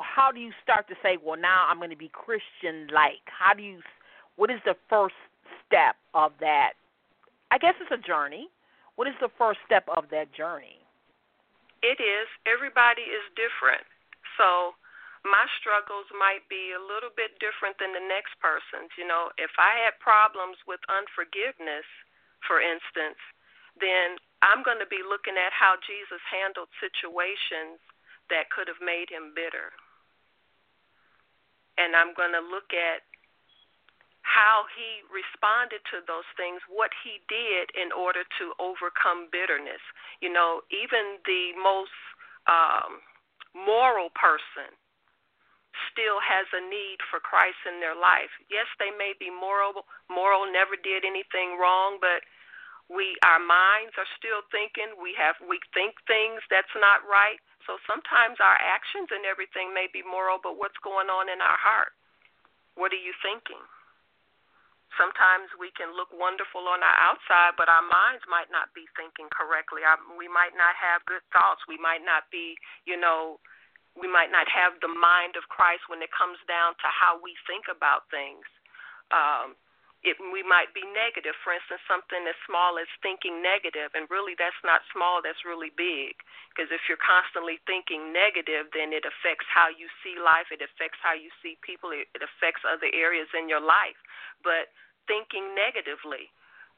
how 0.00 0.30
do 0.32 0.40
you 0.40 0.52
start 0.62 0.88
to 0.88 0.94
say, 1.02 1.18
well, 1.22 1.38
now 1.38 1.66
I'm 1.68 1.78
going 1.78 1.90
to 1.90 1.96
be 1.96 2.10
Christian 2.12 2.88
like? 2.94 3.22
How 3.26 3.54
do 3.54 3.62
you, 3.62 3.80
what 4.36 4.50
is 4.50 4.60
the 4.64 4.76
first 4.88 5.18
step 5.66 5.96
of 6.14 6.32
that? 6.40 6.74
I 7.50 7.58
guess 7.58 7.74
it's 7.80 7.90
a 7.92 8.00
journey. 8.06 8.48
What 8.96 9.08
is 9.08 9.14
the 9.20 9.30
first 9.38 9.60
step 9.66 9.86
of 9.96 10.04
that 10.10 10.32
journey? 10.34 10.82
It 11.82 12.02
is. 12.02 12.26
Everybody 12.46 13.06
is 13.06 13.22
different. 13.38 13.86
So 14.38 14.74
my 15.26 15.46
struggles 15.58 16.06
might 16.14 16.46
be 16.46 16.74
a 16.74 16.82
little 16.82 17.10
bit 17.14 17.38
different 17.38 17.78
than 17.78 17.94
the 17.94 18.02
next 18.02 18.34
person's. 18.38 18.90
You 18.98 19.06
know, 19.06 19.30
if 19.38 19.50
I 19.58 19.86
had 19.86 19.98
problems 20.02 20.58
with 20.66 20.82
unforgiveness, 20.90 21.86
for 22.46 22.62
instance, 22.62 23.18
then 23.78 24.18
I'm 24.40 24.62
going 24.62 24.78
to 24.78 24.86
be 24.86 25.02
looking 25.02 25.34
at 25.34 25.50
how 25.50 25.74
Jesus 25.82 26.22
handled 26.30 26.70
situations 26.78 27.82
that 28.30 28.50
could 28.54 28.70
have 28.70 28.80
made 28.82 29.10
him 29.10 29.34
bitter. 29.34 29.74
And 31.78 31.94
I'm 31.94 32.14
going 32.14 32.34
to 32.34 32.42
look 32.42 32.70
at 32.74 33.02
how 34.22 34.68
he 34.76 35.00
responded 35.08 35.80
to 35.88 36.04
those 36.04 36.28
things, 36.36 36.60
what 36.68 36.92
he 37.00 37.24
did 37.26 37.72
in 37.72 37.90
order 37.90 38.22
to 38.38 38.52
overcome 38.60 39.32
bitterness. 39.32 39.80
You 40.20 40.28
know, 40.30 40.60
even 40.68 41.18
the 41.24 41.56
most 41.56 41.94
um, 42.44 43.00
moral 43.56 44.12
person 44.12 44.70
still 45.90 46.18
has 46.20 46.44
a 46.52 46.62
need 46.62 47.00
for 47.08 47.22
Christ 47.22 47.58
in 47.64 47.80
their 47.80 47.96
life. 47.96 48.30
Yes, 48.50 48.66
they 48.76 48.90
may 48.92 49.14
be 49.16 49.30
moral, 49.30 49.86
moral, 50.10 50.44
never 50.50 50.76
did 50.76 51.06
anything 51.06 51.56
wrong, 51.56 51.96
but 52.02 52.26
we 52.88 53.20
our 53.20 53.40
minds 53.40 53.92
are 54.00 54.08
still 54.16 54.40
thinking. 54.48 54.96
We 54.96 55.12
have 55.20 55.36
we 55.44 55.60
think 55.76 56.00
things 56.08 56.40
that's 56.48 56.72
not 56.72 57.04
right. 57.04 57.36
So 57.68 57.76
sometimes 57.84 58.40
our 58.40 58.56
actions 58.56 59.12
and 59.12 59.28
everything 59.28 59.76
may 59.76 59.92
be 59.92 60.00
moral 60.00 60.40
but 60.40 60.56
what's 60.56 60.80
going 60.80 61.12
on 61.12 61.28
in 61.28 61.44
our 61.44 61.60
heart? 61.60 61.92
What 62.80 62.96
are 62.96 63.00
you 63.00 63.12
thinking? 63.20 63.60
Sometimes 64.96 65.52
we 65.60 65.68
can 65.76 65.92
look 65.92 66.08
wonderful 66.16 66.64
on 66.64 66.80
our 66.80 66.96
outside 66.96 67.60
but 67.60 67.68
our 67.68 67.84
minds 67.84 68.24
might 68.24 68.48
not 68.48 68.72
be 68.72 68.88
thinking 68.96 69.28
correctly. 69.28 69.84
Our, 69.84 70.00
we 70.16 70.32
might 70.32 70.56
not 70.56 70.72
have 70.80 71.04
good 71.04 71.24
thoughts. 71.28 71.60
We 71.68 71.76
might 71.76 72.00
not 72.00 72.32
be 72.32 72.56
you 72.88 72.96
know 72.96 73.36
we 74.00 74.08
might 74.08 74.32
not 74.32 74.48
have 74.48 74.80
the 74.80 74.88
mind 74.88 75.36
of 75.36 75.44
Christ 75.52 75.92
when 75.92 76.00
it 76.00 76.08
comes 76.16 76.40
down 76.48 76.72
to 76.80 76.88
how 76.88 77.20
we 77.20 77.36
think 77.44 77.68
about 77.68 78.08
things. 78.08 78.48
Um 79.12 79.60
it, 80.06 80.14
we 80.30 80.46
might 80.46 80.70
be 80.74 80.86
negative. 80.86 81.34
For 81.42 81.50
instance, 81.50 81.82
something 81.90 82.22
as 82.30 82.38
small 82.46 82.78
as 82.78 82.86
thinking 83.02 83.42
negative, 83.42 83.90
and 83.98 84.06
really 84.06 84.38
that's 84.38 84.58
not 84.62 84.86
small, 84.94 85.18
that's 85.18 85.42
really 85.42 85.74
big. 85.74 86.14
Because 86.54 86.70
if 86.70 86.86
you're 86.86 87.00
constantly 87.02 87.58
thinking 87.66 88.14
negative, 88.14 88.70
then 88.70 88.94
it 88.94 89.02
affects 89.02 89.46
how 89.50 89.66
you 89.66 89.90
see 90.02 90.14
life, 90.18 90.54
it 90.54 90.62
affects 90.62 91.02
how 91.02 91.18
you 91.18 91.34
see 91.42 91.58
people, 91.66 91.90
it, 91.90 92.06
it 92.14 92.22
affects 92.22 92.62
other 92.62 92.90
areas 92.94 93.26
in 93.34 93.50
your 93.50 93.62
life. 93.62 93.98
But 94.46 94.70
thinking 95.10 95.54
negatively, 95.58 96.30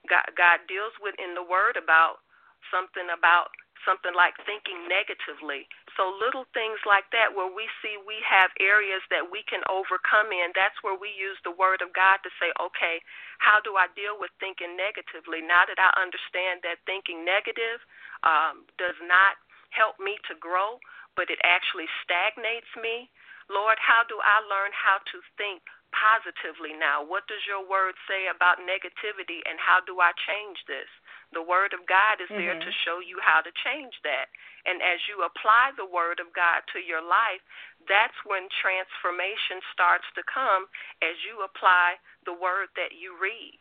God, 0.08 0.24
God 0.32 0.64
deals 0.64 0.96
with 1.04 1.12
in 1.20 1.36
the 1.36 1.44
Word 1.44 1.76
about 1.76 2.24
something 2.72 3.08
about 3.12 3.52
something 3.84 4.12
like 4.14 4.36
thinking 4.44 4.86
negatively. 4.88 5.68
So 5.98 6.08
little 6.08 6.46
things 6.54 6.80
like 6.86 7.08
that 7.12 7.34
where 7.34 7.50
we 7.50 7.66
see 7.80 8.00
we 8.00 8.20
have 8.24 8.52
areas 8.60 9.02
that 9.10 9.28
we 9.28 9.44
can 9.46 9.60
overcome 9.68 10.32
in, 10.32 10.54
that's 10.54 10.76
where 10.80 10.96
we 10.96 11.12
use 11.12 11.36
the 11.42 11.54
word 11.54 11.82
of 11.84 11.92
God 11.92 12.22
to 12.24 12.30
say, 12.40 12.52
okay, 12.56 13.02
how 13.42 13.60
do 13.60 13.76
I 13.76 13.90
deal 13.92 14.16
with 14.16 14.32
thinking 14.38 14.76
negatively? 14.76 15.40
Now 15.44 15.66
that 15.68 15.80
I 15.80 15.90
understand 15.98 16.62
that 16.64 16.82
thinking 16.84 17.24
negative 17.24 17.82
um, 18.22 18.68
does 18.80 18.96
not 19.04 19.40
help 19.70 19.98
me 20.02 20.18
to 20.26 20.34
grow, 20.38 20.78
but 21.14 21.30
it 21.30 21.38
actually 21.42 21.86
stagnates 22.02 22.70
me. 22.78 23.10
Lord, 23.50 23.82
how 23.82 24.06
do 24.06 24.16
I 24.22 24.38
learn 24.46 24.70
how 24.70 25.02
to 25.10 25.18
think 25.34 25.66
positively 25.90 26.78
now? 26.78 27.02
What 27.02 27.26
does 27.26 27.42
your 27.50 27.66
word 27.66 27.98
say 28.06 28.30
about 28.30 28.62
negativity, 28.62 29.42
and 29.42 29.58
how 29.58 29.82
do 29.82 29.98
I 29.98 30.14
change 30.24 30.62
this? 30.70 30.86
The 31.30 31.42
Word 31.42 31.70
of 31.70 31.86
God 31.86 32.18
is 32.18 32.26
there 32.26 32.58
mm-hmm. 32.58 32.66
to 32.66 32.82
show 32.82 32.98
you 32.98 33.22
how 33.22 33.38
to 33.38 33.54
change 33.62 33.94
that. 34.02 34.26
And 34.66 34.82
as 34.82 34.98
you 35.06 35.22
apply 35.22 35.70
the 35.78 35.86
Word 35.86 36.18
of 36.18 36.34
God 36.34 36.66
to 36.74 36.82
your 36.82 37.02
life, 37.02 37.38
that's 37.86 38.18
when 38.26 38.50
transformation 38.58 39.62
starts 39.70 40.06
to 40.18 40.26
come 40.26 40.66
as 41.06 41.14
you 41.22 41.46
apply 41.46 42.02
the 42.26 42.34
Word 42.34 42.74
that 42.74 42.98
you 42.98 43.14
read. 43.14 43.54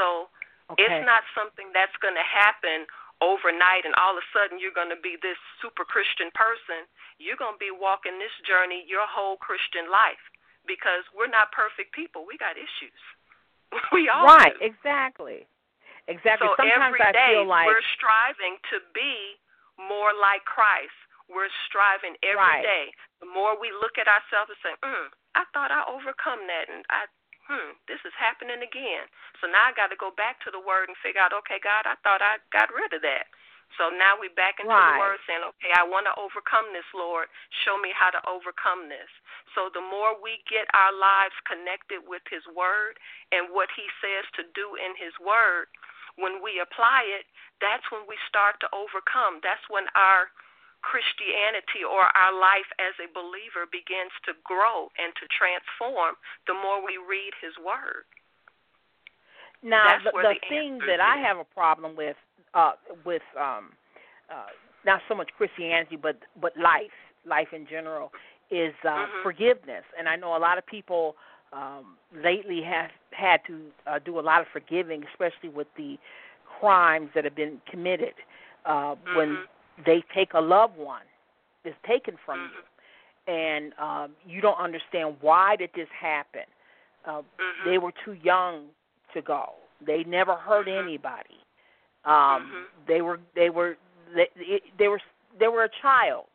So 0.00 0.32
okay. 0.72 0.80
it's 0.80 1.04
not 1.04 1.28
something 1.36 1.68
that's 1.76 1.96
going 2.00 2.16
to 2.16 2.24
happen 2.24 2.88
overnight 3.24 3.88
and 3.88 3.96
all 3.96 4.12
of 4.12 4.20
a 4.20 4.26
sudden 4.36 4.60
you're 4.60 4.76
going 4.76 4.92
to 4.92 5.00
be 5.00 5.16
this 5.24 5.40
super 5.64 5.88
Christian 5.88 6.28
person. 6.36 6.84
You're 7.16 7.40
going 7.40 7.56
to 7.56 7.62
be 7.62 7.72
walking 7.72 8.20
this 8.20 8.34
journey 8.44 8.84
your 8.84 9.08
whole 9.08 9.40
Christian 9.40 9.88
life 9.88 10.20
because 10.68 11.08
we're 11.16 11.32
not 11.32 11.48
perfect 11.56 11.96
people. 11.96 12.28
We 12.28 12.36
got 12.36 12.60
issues. 12.60 13.00
We 13.90 14.06
all 14.06 14.22
right, 14.22 14.54
do. 14.54 14.62
exactly. 14.62 15.50
Exactly. 16.06 16.46
So 16.46 16.54
Sometimes 16.62 16.94
every 16.94 17.02
day 17.10 17.16
I 17.16 17.42
feel 17.42 17.48
like 17.48 17.66
we're 17.66 17.88
striving 17.96 18.60
to 18.70 18.78
be 18.94 19.40
more 19.80 20.12
like 20.14 20.44
Christ. 20.44 20.94
We're 21.26 21.50
striving 21.66 22.14
every 22.20 22.38
right. 22.38 22.62
day. 22.62 22.84
The 23.24 23.26
more 23.26 23.56
we 23.56 23.72
look 23.72 23.96
at 23.96 24.04
ourselves 24.06 24.52
and 24.52 24.60
say, 24.60 24.74
mm, 24.84 25.08
I 25.34 25.48
thought 25.56 25.72
I 25.72 25.82
overcome 25.88 26.44
that, 26.46 26.68
and 26.68 26.84
I, 26.92 27.08
hmm, 27.48 27.76
this 27.88 28.00
is 28.04 28.14
happening 28.16 28.64
again. 28.64 29.04
So 29.40 29.48
now 29.48 29.68
I 29.68 29.76
got 29.76 29.92
to 29.92 29.98
go 30.00 30.12
back 30.14 30.40
to 30.44 30.50
the 30.50 30.60
Word 30.60 30.88
and 30.88 30.96
figure 31.04 31.20
out, 31.20 31.36
okay, 31.44 31.60
God, 31.60 31.84
I 31.84 31.96
thought 32.00 32.24
I 32.24 32.40
got 32.50 32.72
rid 32.72 32.92
of 32.96 33.04
that. 33.04 33.28
So 33.80 33.90
now 33.90 34.14
we're 34.14 34.34
back 34.38 34.62
into 34.62 34.70
right. 34.70 34.94
the 34.94 35.02
word 35.02 35.18
saying, 35.26 35.42
okay, 35.42 35.74
I 35.74 35.82
want 35.82 36.06
to 36.06 36.14
overcome 36.14 36.70
this, 36.70 36.86
Lord. 36.94 37.26
Show 37.66 37.74
me 37.74 37.90
how 37.90 38.12
to 38.14 38.22
overcome 38.22 38.86
this. 38.86 39.10
So 39.56 39.66
the 39.72 39.82
more 39.82 40.14
we 40.14 40.46
get 40.46 40.70
our 40.76 40.94
lives 40.94 41.34
connected 41.42 42.06
with 42.06 42.22
His 42.30 42.44
word 42.54 43.00
and 43.34 43.50
what 43.50 43.72
He 43.74 43.86
says 43.98 44.24
to 44.38 44.46
do 44.54 44.78
in 44.78 44.94
His 44.94 45.14
word, 45.18 45.66
when 46.14 46.38
we 46.38 46.62
apply 46.62 47.02
it, 47.10 47.26
that's 47.58 47.82
when 47.90 48.06
we 48.06 48.14
start 48.30 48.62
to 48.62 48.70
overcome. 48.70 49.42
That's 49.42 49.64
when 49.66 49.90
our 49.98 50.30
Christianity 50.84 51.80
or 51.80 52.12
our 52.12 52.34
life 52.36 52.68
as 52.76 52.92
a 53.00 53.08
believer 53.08 53.64
begins 53.72 54.12
to 54.28 54.36
grow 54.44 54.92
and 55.00 55.16
to 55.16 55.24
transform 55.32 56.20
the 56.44 56.52
more 56.52 56.84
we 56.84 57.00
read 57.00 57.32
His 57.40 57.56
word. 57.56 58.04
Now, 59.64 59.96
the, 60.04 60.12
the, 60.12 60.36
the 60.36 60.36
thing 60.52 60.78
that 60.84 61.00
is. 61.00 61.02
I 61.02 61.16
have 61.24 61.40
a 61.40 61.48
problem 61.48 61.96
with 61.96 62.20
uh, 62.52 62.76
with 63.04 63.24
um, 63.40 63.72
uh, 64.28 64.52
not 64.84 65.00
so 65.08 65.14
much 65.14 65.32
Christianity, 65.36 65.96
but 65.96 66.20
but 66.40 66.52
life, 66.60 66.94
life 67.24 67.48
in 67.56 67.66
general, 67.66 68.12
is 68.50 68.76
uh, 68.84 68.88
mm-hmm. 68.88 69.22
forgiveness. 69.22 69.84
And 69.98 70.08
I 70.08 70.16
know 70.16 70.36
a 70.36 70.42
lot 70.42 70.58
of 70.58 70.66
people 70.66 71.16
um, 71.52 71.96
lately 72.12 72.60
have 72.62 72.90
had 73.10 73.40
to 73.46 73.60
uh, 73.86 73.98
do 74.04 74.20
a 74.20 74.24
lot 74.24 74.40
of 74.40 74.46
forgiving, 74.52 75.02
especially 75.12 75.48
with 75.48 75.68
the 75.76 75.96
crimes 76.60 77.08
that 77.14 77.24
have 77.24 77.34
been 77.34 77.60
committed 77.70 78.14
uh, 78.66 78.94
mm-hmm. 78.94 79.16
when 79.16 79.38
they 79.84 80.02
take 80.14 80.34
a 80.34 80.40
loved 80.40 80.76
one 80.76 81.02
is 81.64 81.74
taken 81.86 82.16
from 82.24 82.38
mm-hmm. 82.38 83.32
you, 83.32 83.34
and 83.34 83.72
um, 83.80 84.10
you 84.26 84.40
don't 84.40 84.58
understand 84.58 85.16
why 85.20 85.56
did 85.56 85.70
this 85.74 85.88
happen. 85.98 86.42
Uh, 87.06 87.10
mm-hmm. 87.10 87.70
They 87.70 87.78
were 87.78 87.92
too 88.04 88.16
young 88.22 88.66
to 89.14 89.22
go. 89.22 89.52
They 89.84 90.04
never 90.04 90.34
hurt 90.34 90.66
mm-hmm. 90.66 90.86
anybody. 90.86 91.40
Um, 92.04 92.12
mm-hmm. 92.12 92.62
They 92.86 93.00
were 93.00 93.20
they 93.34 93.50
were 93.50 93.76
they, 94.14 94.60
they 94.78 94.88
were 94.88 95.00
they 95.38 95.48
were 95.48 95.64
a 95.64 95.70
child, 95.82 96.26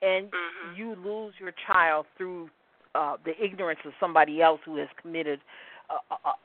and 0.00 0.26
mm-hmm. 0.26 0.76
you 0.76 0.96
lose 1.04 1.34
your 1.40 1.52
child 1.66 2.06
through 2.16 2.50
uh, 2.94 3.16
the 3.24 3.32
ignorance 3.42 3.80
of 3.84 3.92
somebody 4.00 4.40
else 4.40 4.60
who 4.64 4.76
has 4.76 4.88
committed 5.00 5.40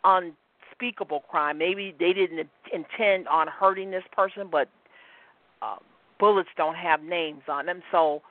an 0.03 0.33
unspeakable 0.73 1.21
crime. 1.29 1.57
Maybe 1.57 1.95
they 1.99 2.13
didn't 2.13 2.47
intend 2.71 3.27
on 3.27 3.47
hurting 3.47 3.91
this 3.91 4.03
person, 4.15 4.47
but 4.51 4.69
uh, 5.61 5.77
bullets 6.23 6.47
don't 6.55 6.75
have 6.75 7.03
names 7.03 7.41
on 7.49 7.65
them. 7.65 7.81
So 7.91 8.21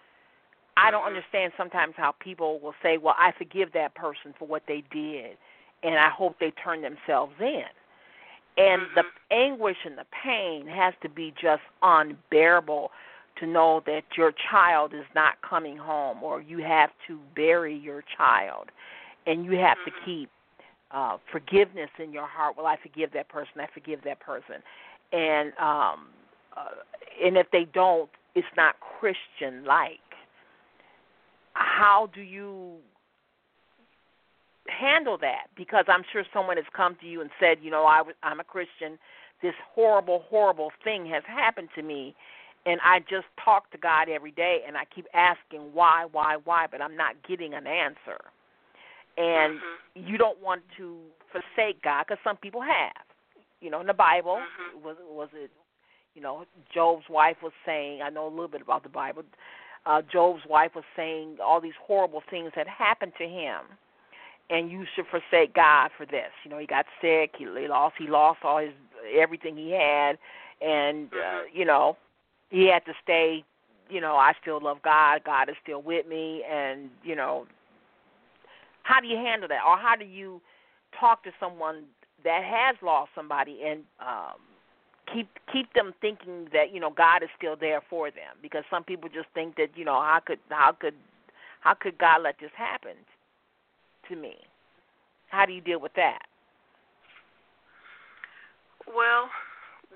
I 0.79 0.91
don't 0.91 1.01
mm-hmm. 1.01 1.09
understand 1.09 1.53
sometimes 1.59 1.93
how 1.95 2.15
people 2.21 2.59
will 2.59 2.73
say, 2.83 2.97
"Well, 2.97 3.15
I 3.19 3.33
forgive 3.37 3.71
that 3.75 3.95
person 3.95 4.33
for 4.39 4.49
what 4.49 4.63
they 4.67 4.83
did, 4.91 5.37
and 5.83 5.97
I 5.99 6.09
hope 6.09 6.37
they 6.41 6.53
turn 6.53 6.81
themselves 6.81 7.35
in." 7.39 7.65
And 8.57 8.81
mm-hmm. 8.81 8.95
the 8.95 9.35
anguish 9.37 9.77
and 9.85 9.99
the 9.99 10.07
pain 10.25 10.67
has 10.69 10.95
to 11.03 11.11
be 11.11 11.35
just 11.39 11.61
unbearable 11.83 12.93
to 13.41 13.47
know 13.47 13.83
that 13.85 14.05
your 14.17 14.33
child 14.51 14.95
is 14.95 15.05
not 15.15 15.35
coming 15.43 15.77
home 15.77 16.23
or 16.23 16.41
you 16.41 16.63
have 16.63 16.91
to 17.09 17.19
bury 17.37 17.77
your 17.77 18.03
child 18.17 18.71
and 19.27 19.45
you 19.45 19.53
have 19.53 19.77
mm-hmm. 19.79 19.91
to 19.91 20.07
keep 20.07 20.31
uh 20.93 21.17
forgiveness 21.31 21.89
in 21.99 22.13
your 22.13 22.27
heart 22.27 22.55
well 22.59 22.67
i 22.67 22.77
forgive 22.83 23.11
that 23.15 23.27
person 23.31 23.53
i 23.57 23.67
forgive 23.73 24.01
that 24.05 24.21
person 24.21 24.57
and 25.13 25.55
um 25.59 26.09
uh, 26.57 26.83
and 27.25 27.37
if 27.37 27.47
they 27.53 27.67
don't 27.73 28.11
it's 28.35 28.47
not 28.57 28.77
christian 28.81 29.65
like 29.65 29.99
how 31.55 32.09
do 32.15 32.23
you 32.23 32.79
handle 34.69 35.19
that 35.19 35.47
because 35.57 35.85
I'm 35.89 36.03
sure 36.13 36.25
someone 36.33 36.57
has 36.57 36.67
come 36.75 36.97
to 37.01 37.07
you 37.07 37.21
and 37.21 37.31
said, 37.41 37.59
you 37.63 37.71
know, 37.71 37.85
I, 37.85 38.03
I'm 38.23 38.41
a 38.41 38.45
Christian. 38.45 38.99
This 39.43 39.55
horrible, 39.75 40.25
horrible 40.29 40.71
thing 40.85 41.07
has 41.07 41.23
happened 41.27 41.69
to 41.75 41.83
me, 41.83 42.15
and 42.65 42.81
I 42.85 43.01
just 43.01 43.27
talk 43.45 43.71
to 43.73 43.79
God 43.79 44.09
every 44.09 44.31
day, 44.31 44.61
and 44.67 44.77
I 44.77 44.85
keep 44.95 45.07
asking 45.15 45.71
why, 45.73 46.07
why, 46.13 46.37
why, 46.45 46.67
but 46.71 46.81
I'm 46.81 46.97
not 46.97 47.17
getting 47.27 47.55
an 47.55 47.67
answer. 47.67 48.19
And 49.17 49.59
mm-hmm. 49.59 50.07
you 50.09 50.17
don't 50.17 50.41
want 50.41 50.63
to 50.79 50.97
forsake 51.33 51.83
God 51.83 52.05
because 52.07 52.21
some 52.23 52.37
people 52.37 52.63
have. 52.63 53.05
You 53.61 53.71
know, 53.71 53.81
in 53.81 53.87
the 53.87 53.95
Bible, 53.95 54.37
mm-hmm. 54.37 54.85
was 54.85 54.97
was 55.09 55.29
it? 55.35 55.51
You 56.15 56.23
know, 56.23 56.45
Job's 56.73 57.05
wife 57.09 57.37
was 57.43 57.53
saying. 57.65 58.03
I 58.03 58.11
know 58.11 58.27
a 58.27 58.29
little 58.29 58.49
bit 58.49 58.63
about 58.63 58.83
the 58.83 58.89
Bible. 58.89 59.23
Uh, 59.87 60.03
Job's 60.13 60.43
wife 60.49 60.73
was 60.75 60.85
saying 60.95 61.39
all 61.43 61.61
these 61.61 61.73
horrible 61.81 62.23
things 62.31 62.53
had 62.55 62.69
happened 62.69 63.13
to 63.19 63.25
him 63.25 63.61
and 64.51 64.71
you 64.71 64.85
should 64.95 65.07
forsake 65.07 65.55
God 65.55 65.91
for 65.97 66.07
this. 66.07 66.31
You 66.45 66.51
know, 66.51 66.59
he 66.59 66.67
got 66.67 66.87
sick, 67.01 67.35
he, 67.39 67.47
lost 67.47 67.95
he 67.99 68.07
lost 68.07 68.41
all 68.45 68.59
his 68.59 68.73
everything 69.19 69.57
he 69.57 69.71
had 69.71 70.19
and 70.61 71.09
uh, 71.13 71.17
mm-hmm. 71.17 71.59
you 71.59 71.65
know, 71.65 71.97
he 72.51 72.69
had 72.69 72.85
to 72.85 72.93
stay, 73.03 73.45
you 73.89 74.01
know, 74.01 74.15
I 74.15 74.33
still 74.41 74.63
love 74.63 74.79
God, 74.85 75.23
God 75.25 75.49
is 75.49 75.57
still 75.63 75.83
with 75.83 76.07
me 76.07 76.45
and, 76.49 76.91
you 77.03 77.17
know, 77.17 77.47
how 78.85 79.01
do 79.01 79.07
you 79.07 79.17
handle 79.17 79.49
that? 79.49 79.63
Or 79.67 79.77
how 79.77 79.97
do 79.97 80.05
you 80.05 80.41
talk 80.99 81.25
to 81.25 81.31
someone 81.41 81.85
that 82.25 82.45
has 82.45 82.77
lost 82.83 83.11
somebody 83.15 83.61
and 83.67 83.81
um 84.01 84.39
keep 85.13 85.29
keep 85.53 85.73
them 85.75 85.95
thinking 86.01 86.49
that, 86.53 86.73
you 86.73 86.81
know, 86.81 86.91
God 86.91 87.23
is 87.23 87.31
still 87.37 87.57
there 87.57 87.81
for 87.89 88.11
them 88.11 88.37
because 88.43 88.65
some 88.71 88.85
people 88.85 89.09
just 89.09 89.29
think 89.35 89.57
that, 89.57 89.69
you 89.75 89.85
know, 89.85 90.01
how 90.01 90.21
could 90.25 90.39
how 90.51 90.73
could 90.73 90.95
how 91.61 91.75
could 91.75 91.97
God 91.99 92.23
let 92.23 92.37
this 92.41 92.51
happen? 92.57 92.97
to 94.09 94.17
me. 94.17 94.35
How 95.29 95.47
do 95.47 95.53
you 95.53 95.61
deal 95.61 95.81
with 95.81 95.93
that? 95.97 96.23
Well, 98.87 99.31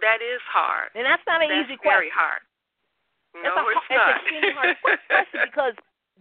that 0.01 0.19
is 0.23 0.41
hard. 0.49 0.91
And 0.95 1.05
that's 1.05 1.23
not 1.27 1.43
an 1.43 1.49
that's 1.49 1.69
easy 1.69 1.79
very 1.83 2.09
question. 2.09 2.17
hard. 2.17 2.43
No, 3.37 3.53
it's, 3.53 3.61
a, 3.61 3.69
it's, 3.69 3.85
it's 3.91 4.01
not. 4.01 4.17
extremely 4.17 4.53
hard 4.57 4.77
question 4.81 5.41
because 5.51 5.75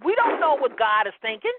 we 0.03 0.15
don't 0.15 0.41
know 0.41 0.55
what 0.55 0.77
God 0.77 1.07
is 1.07 1.15
thinking. 1.21 1.55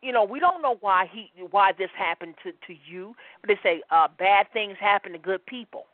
You 0.00 0.12
know, 0.12 0.24
we 0.24 0.40
don't 0.40 0.62
know 0.62 0.76
why 0.80 1.06
he 1.12 1.28
why 1.50 1.72
this 1.76 1.90
happened 1.96 2.34
to 2.44 2.52
to 2.52 2.72
you. 2.88 3.14
But 3.40 3.48
they 3.48 3.58
say 3.62 3.82
uh 3.90 4.08
bad 4.18 4.46
things 4.52 4.76
happen 4.80 5.12
to 5.12 5.18
good 5.18 5.44
people. 5.44 5.84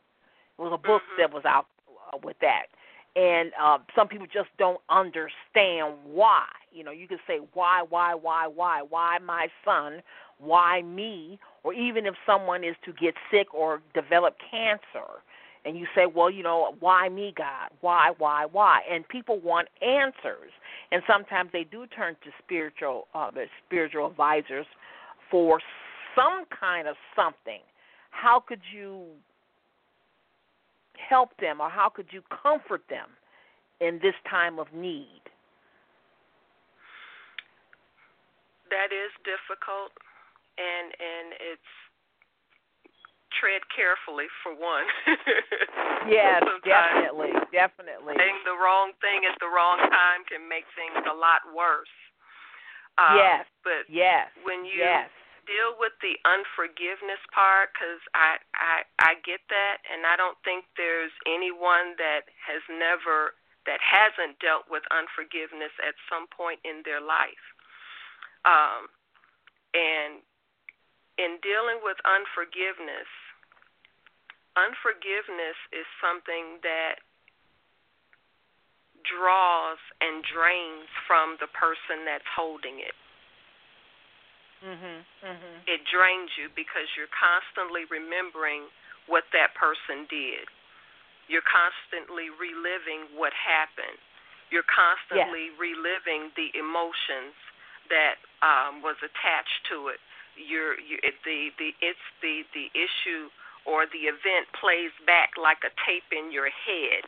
Was 0.61 0.71
a 0.73 0.77
book 0.77 1.01
mm-hmm. 1.01 1.21
that 1.21 1.33
was 1.33 1.43
out 1.45 1.65
uh, 2.13 2.17
with 2.23 2.37
that 2.41 2.67
and 3.15 3.51
uh, 3.61 3.77
some 3.95 4.07
people 4.07 4.27
just 4.27 4.49
don't 4.57 4.79
understand 4.89 5.95
why. 6.05 6.45
You 6.71 6.83
know, 6.83 6.91
you 6.91 7.07
can 7.07 7.17
say 7.27 7.39
why, 7.53 7.83
why, 7.87 8.15
why, 8.15 8.47
why, 8.47 8.81
why 8.87 9.17
my 9.25 9.47
son, 9.65 10.01
why 10.39 10.81
me, 10.81 11.39
or 11.63 11.73
even 11.73 12.05
if 12.05 12.15
someone 12.25 12.63
is 12.63 12.75
to 12.85 12.93
get 12.93 13.13
sick 13.29 13.53
or 13.53 13.81
develop 13.93 14.35
cancer, 14.49 15.07
and 15.63 15.77
you 15.77 15.85
say, 15.93 16.07
well, 16.07 16.31
you 16.31 16.41
know, 16.41 16.75
why 16.79 17.09
me, 17.09 17.33
God? 17.37 17.69
Why, 17.81 18.11
why, 18.17 18.45
why? 18.51 18.79
And 18.89 19.07
people 19.07 19.39
want 19.39 19.67
answers, 19.81 20.51
and 20.91 21.03
sometimes 21.05 21.51
they 21.53 21.65
do 21.65 21.85
turn 21.87 22.15
to 22.23 22.31
spiritual, 22.43 23.07
uh, 23.13 23.29
spiritual 23.67 24.07
advisors 24.07 24.65
for 25.29 25.59
some 26.15 26.45
kind 26.57 26.87
of 26.87 26.95
something. 27.15 27.59
How 28.09 28.39
could 28.39 28.61
you 28.73 29.05
help 31.01 31.35
them 31.37 31.61
or 31.61 31.69
how 31.69 31.89
could 31.89 32.07
you 32.11 32.21
comfort 32.29 32.83
them 32.89 33.09
in 33.79 33.99
this 34.01 34.15
time 34.29 34.59
of 34.59 34.67
need? 34.73 35.21
That 38.69 38.93
is 38.95 39.11
difficult 39.27 39.91
and 40.57 40.95
and 40.95 41.27
it's 41.39 41.71
tread 43.39 43.63
carefully 43.71 44.27
for 44.43 44.51
one. 44.55 44.87
yes, 46.07 46.43
definitely, 46.63 47.31
definitely. 47.51 48.15
Saying 48.19 48.39
the 48.43 48.55
wrong 48.55 48.91
thing 48.99 49.23
at 49.27 49.35
the 49.39 49.47
wrong 49.47 49.79
time 49.79 50.23
can 50.27 50.47
make 50.47 50.67
things 50.75 50.99
a 51.07 51.15
lot 51.15 51.43
worse. 51.51 51.91
Um, 52.99 53.15
yes, 53.15 53.43
but 53.63 53.87
yes, 53.87 54.27
when 54.43 54.63
you 54.67 54.83
yes 54.83 55.07
deal 55.45 55.77
with 55.77 55.93
the 56.01 56.17
unforgiveness 56.23 57.21
part 57.33 57.73
because 57.73 58.01
I, 58.13 58.41
I 58.53 58.75
I 58.99 59.11
get 59.21 59.41
that, 59.49 59.81
and 59.89 60.05
I 60.05 60.15
don't 60.15 60.37
think 60.45 60.65
there's 60.75 61.13
anyone 61.25 61.97
that 61.97 62.29
has 62.41 62.61
never 62.69 63.35
that 63.65 63.81
hasn't 63.81 64.41
dealt 64.41 64.65
with 64.69 64.81
unforgiveness 64.89 65.73
at 65.85 65.93
some 66.09 66.25
point 66.33 66.59
in 66.65 66.81
their 66.85 67.01
life. 67.01 67.45
Um, 68.45 68.89
and 69.77 70.25
in 71.21 71.37
dealing 71.45 71.85
with 71.85 72.01
unforgiveness, 72.01 73.09
unforgiveness 74.57 75.57
is 75.69 75.85
something 76.01 76.57
that 76.65 77.05
draws 79.05 79.77
and 80.01 80.25
drains 80.25 80.89
from 81.05 81.37
the 81.41 81.49
person 81.53 82.05
that's 82.05 82.27
holding 82.29 82.81
it. 82.81 82.97
Mhm. 84.63 85.05
Mhm. 85.23 85.67
It 85.67 85.83
drains 85.85 86.37
you 86.37 86.49
because 86.49 86.87
you're 86.95 87.07
constantly 87.07 87.85
remembering 87.85 88.69
what 89.07 89.29
that 89.31 89.53
person 89.55 90.05
did. 90.05 90.47
You're 91.27 91.41
constantly 91.41 92.29
reliving 92.29 93.07
what 93.15 93.33
happened. 93.33 93.97
You're 94.49 94.63
constantly 94.63 95.45
yes. 95.45 95.59
reliving 95.59 96.31
the 96.35 96.51
emotions 96.57 97.33
that 97.89 98.19
um, 98.41 98.81
was 98.81 98.97
attached 99.01 99.65
to 99.69 99.87
it. 99.89 99.99
You're, 100.35 100.79
you, 100.79 100.99
it, 101.03 101.15
the 101.23 101.51
the 101.57 101.75
it's 101.81 101.99
the 102.21 102.43
the 102.53 102.69
issue 102.73 103.29
or 103.65 103.85
the 103.85 104.07
event 104.07 104.47
plays 104.53 104.91
back 105.05 105.37
like 105.37 105.63
a 105.63 105.71
tape 105.85 106.11
in 106.11 106.31
your 106.31 106.49
head. 106.49 107.03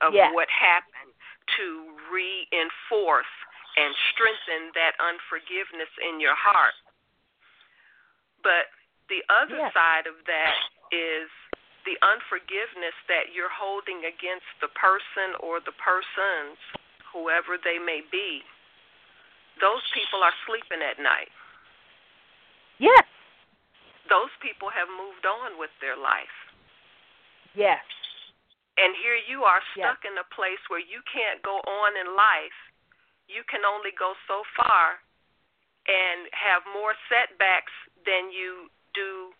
of 0.00 0.12
yes. 0.12 0.32
what 0.34 0.48
happened 0.50 1.12
to 1.56 1.66
reinforce 2.12 3.30
and 3.76 3.92
strengthen 4.12 4.72
that 4.72 4.96
unforgiveness 4.96 5.92
in 6.00 6.20
your 6.20 6.36
heart. 6.36 6.76
But 8.40 8.72
the 9.12 9.20
other 9.28 9.68
yes. 9.68 9.72
side 9.76 10.08
of 10.08 10.16
that 10.26 10.56
is 10.90 11.28
the 11.86 11.94
unforgiveness 12.02 12.96
that 13.06 13.30
you're 13.30 13.52
holding 13.52 14.02
against 14.08 14.48
the 14.58 14.72
person 14.74 15.38
or 15.38 15.62
the 15.62 15.76
persons, 15.78 16.58
whoever 17.14 17.60
they 17.60 17.78
may 17.78 18.02
be. 18.10 18.42
Those 19.62 19.84
people 19.94 20.20
are 20.20 20.34
sleeping 20.44 20.82
at 20.82 20.98
night. 20.98 21.30
Yes. 22.82 23.06
Those 24.10 24.34
people 24.42 24.68
have 24.68 24.90
moved 24.90 25.24
on 25.24 25.56
with 25.56 25.72
their 25.80 25.96
life. 25.96 26.36
Yes. 27.56 27.80
And 28.76 28.92
here 29.00 29.16
you 29.16 29.48
are 29.48 29.64
stuck 29.72 30.04
yes. 30.04 30.12
in 30.12 30.14
a 30.20 30.26
place 30.36 30.60
where 30.68 30.82
you 30.82 31.00
can't 31.08 31.40
go 31.40 31.56
on 31.64 31.96
in 31.96 32.12
life. 32.12 32.58
You 33.26 33.42
can 33.46 33.66
only 33.66 33.90
go 33.94 34.14
so 34.30 34.42
far 34.54 35.02
and 35.86 36.26
have 36.34 36.62
more 36.70 36.94
setbacks 37.10 37.74
than 38.06 38.30
you 38.30 38.70
do 38.94 39.30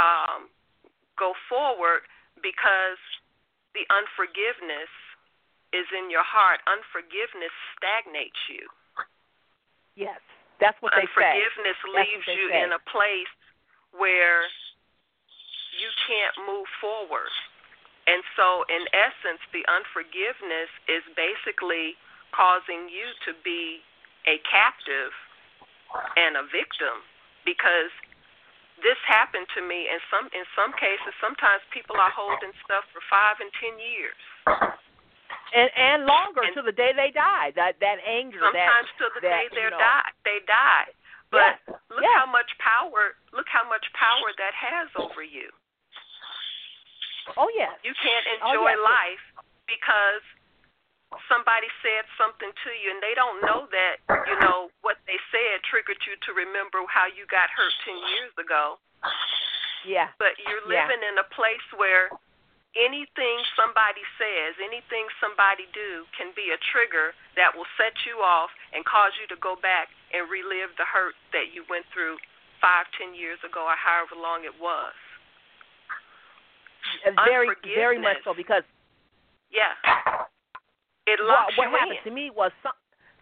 um, 0.00 0.48
go 1.16 1.32
forward 1.48 2.04
because 2.40 3.00
the 3.72 3.84
unforgiveness 3.92 4.92
is 5.72 5.86
in 5.90 6.08
your 6.08 6.24
heart. 6.24 6.60
Unforgiveness 6.68 7.52
stagnates 7.76 8.38
you. 8.48 8.64
Yes, 9.94 10.20
that's 10.58 10.78
what 10.82 10.94
they 10.94 11.06
say. 11.14 11.22
Unforgiveness 11.22 11.78
leaves 11.90 12.26
you 12.30 12.50
say. 12.50 12.62
in 12.62 12.74
a 12.74 12.82
place 12.90 13.30
where 13.94 14.46
you 15.78 15.90
can't 16.06 16.34
move 16.46 16.66
forward. 16.78 17.30
And 18.06 18.20
so, 18.36 18.68
in 18.68 18.84
essence, 18.92 19.40
the 19.50 19.64
unforgiveness 19.64 20.70
is 20.86 21.02
basically 21.16 21.96
causing 22.34 22.90
you 22.90 23.06
to 23.30 23.32
be 23.46 23.78
a 24.26 24.42
captive 24.50 25.14
and 26.18 26.34
a 26.34 26.44
victim 26.50 26.98
because 27.46 27.94
this 28.82 28.98
happened 29.06 29.46
to 29.54 29.62
me 29.62 29.86
in 29.86 30.02
some 30.10 30.26
in 30.34 30.42
some 30.58 30.74
cases 30.74 31.14
sometimes 31.22 31.62
people 31.70 31.94
are 31.94 32.10
holding 32.10 32.50
stuff 32.66 32.82
for 32.90 32.98
5 33.06 33.38
and 33.38 33.52
10 33.62 33.78
years 33.78 34.18
and 35.54 35.70
and 35.78 35.98
longer 36.10 36.42
and 36.42 36.54
to 36.58 36.62
the 36.66 36.74
day 36.74 36.90
they 36.90 37.14
die 37.14 37.54
that 37.54 37.78
that 37.78 38.02
anger 38.02 38.42
sometimes 38.42 38.90
that, 38.90 38.98
to 38.98 39.06
the 39.14 39.22
that, 39.22 39.30
day 39.30 39.44
they 39.54 39.70
die 39.70 40.10
they 40.26 40.38
die 40.50 40.90
but 41.30 41.62
yes. 41.62 41.78
look 41.94 42.02
yes. 42.02 42.18
how 42.18 42.26
much 42.26 42.50
power 42.58 43.14
look 43.30 43.46
how 43.46 43.62
much 43.70 43.86
power 43.94 44.34
that 44.34 44.54
has 44.58 44.90
over 44.98 45.22
you 45.22 45.46
oh 47.38 47.46
yes 47.54 47.78
you 47.86 47.94
can't 48.02 48.26
oh, 48.26 48.34
enjoy 48.50 48.74
yes. 48.74 48.82
life 48.82 49.24
because 49.70 50.24
somebody 51.30 51.68
said 51.80 52.04
something 52.16 52.50
to 52.50 52.70
you 52.78 52.88
and 52.94 53.00
they 53.00 53.14
don't 53.16 53.40
know 53.42 53.66
that 53.70 54.02
you 54.28 54.36
know 54.40 54.70
what 54.82 54.98
they 55.08 55.18
said 55.30 55.62
triggered 55.66 56.00
you 56.06 56.14
to 56.28 56.30
remember 56.34 56.82
how 56.90 57.06
you 57.10 57.26
got 57.30 57.50
hurt 57.52 57.74
10 57.86 57.94
years 58.14 58.34
ago. 58.38 58.78
Yeah. 59.84 60.08
But 60.16 60.40
you're 60.40 60.64
living 60.64 61.02
yeah. 61.04 61.10
in 61.12 61.16
a 61.20 61.28
place 61.32 61.64
where 61.76 62.08
anything 62.74 63.36
somebody 63.54 64.02
says 64.18 64.58
anything 64.58 65.06
somebody 65.22 65.68
do 65.70 66.08
can 66.16 66.34
be 66.34 66.50
a 66.50 66.58
trigger 66.74 67.14
that 67.38 67.54
will 67.54 67.68
set 67.78 67.94
you 68.02 68.18
off 68.18 68.50
and 68.74 68.82
cause 68.82 69.14
you 69.20 69.26
to 69.30 69.38
go 69.38 69.54
back 69.54 69.92
and 70.10 70.26
relive 70.26 70.74
the 70.78 70.86
hurt 70.86 71.14
that 71.30 71.54
you 71.54 71.62
went 71.70 71.86
through 71.94 72.18
five 72.58 72.86
ten 72.98 73.14
years 73.14 73.38
ago 73.46 73.66
or 73.68 73.78
however 73.78 74.18
long 74.18 74.42
it 74.42 74.54
was. 74.58 74.94
Very 77.24 77.48
very 77.62 77.98
much 78.00 78.18
so 78.26 78.34
because 78.34 78.66
yeah 79.52 79.78
it 81.06 81.20
what, 81.20 81.52
what 81.56 81.70
you 81.70 81.76
happened 81.76 81.98
in. 82.04 82.10
to 82.10 82.14
me 82.14 82.30
was 82.30 82.50
some, 82.62 82.72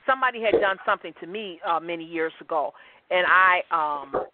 somebody 0.06 0.40
had 0.42 0.60
done 0.60 0.76
something 0.86 1.12
to 1.20 1.26
me 1.26 1.60
uh, 1.66 1.80
many 1.80 2.04
years 2.04 2.32
ago, 2.40 2.72
and 3.10 3.26
I 3.26 3.62
um 3.70 4.26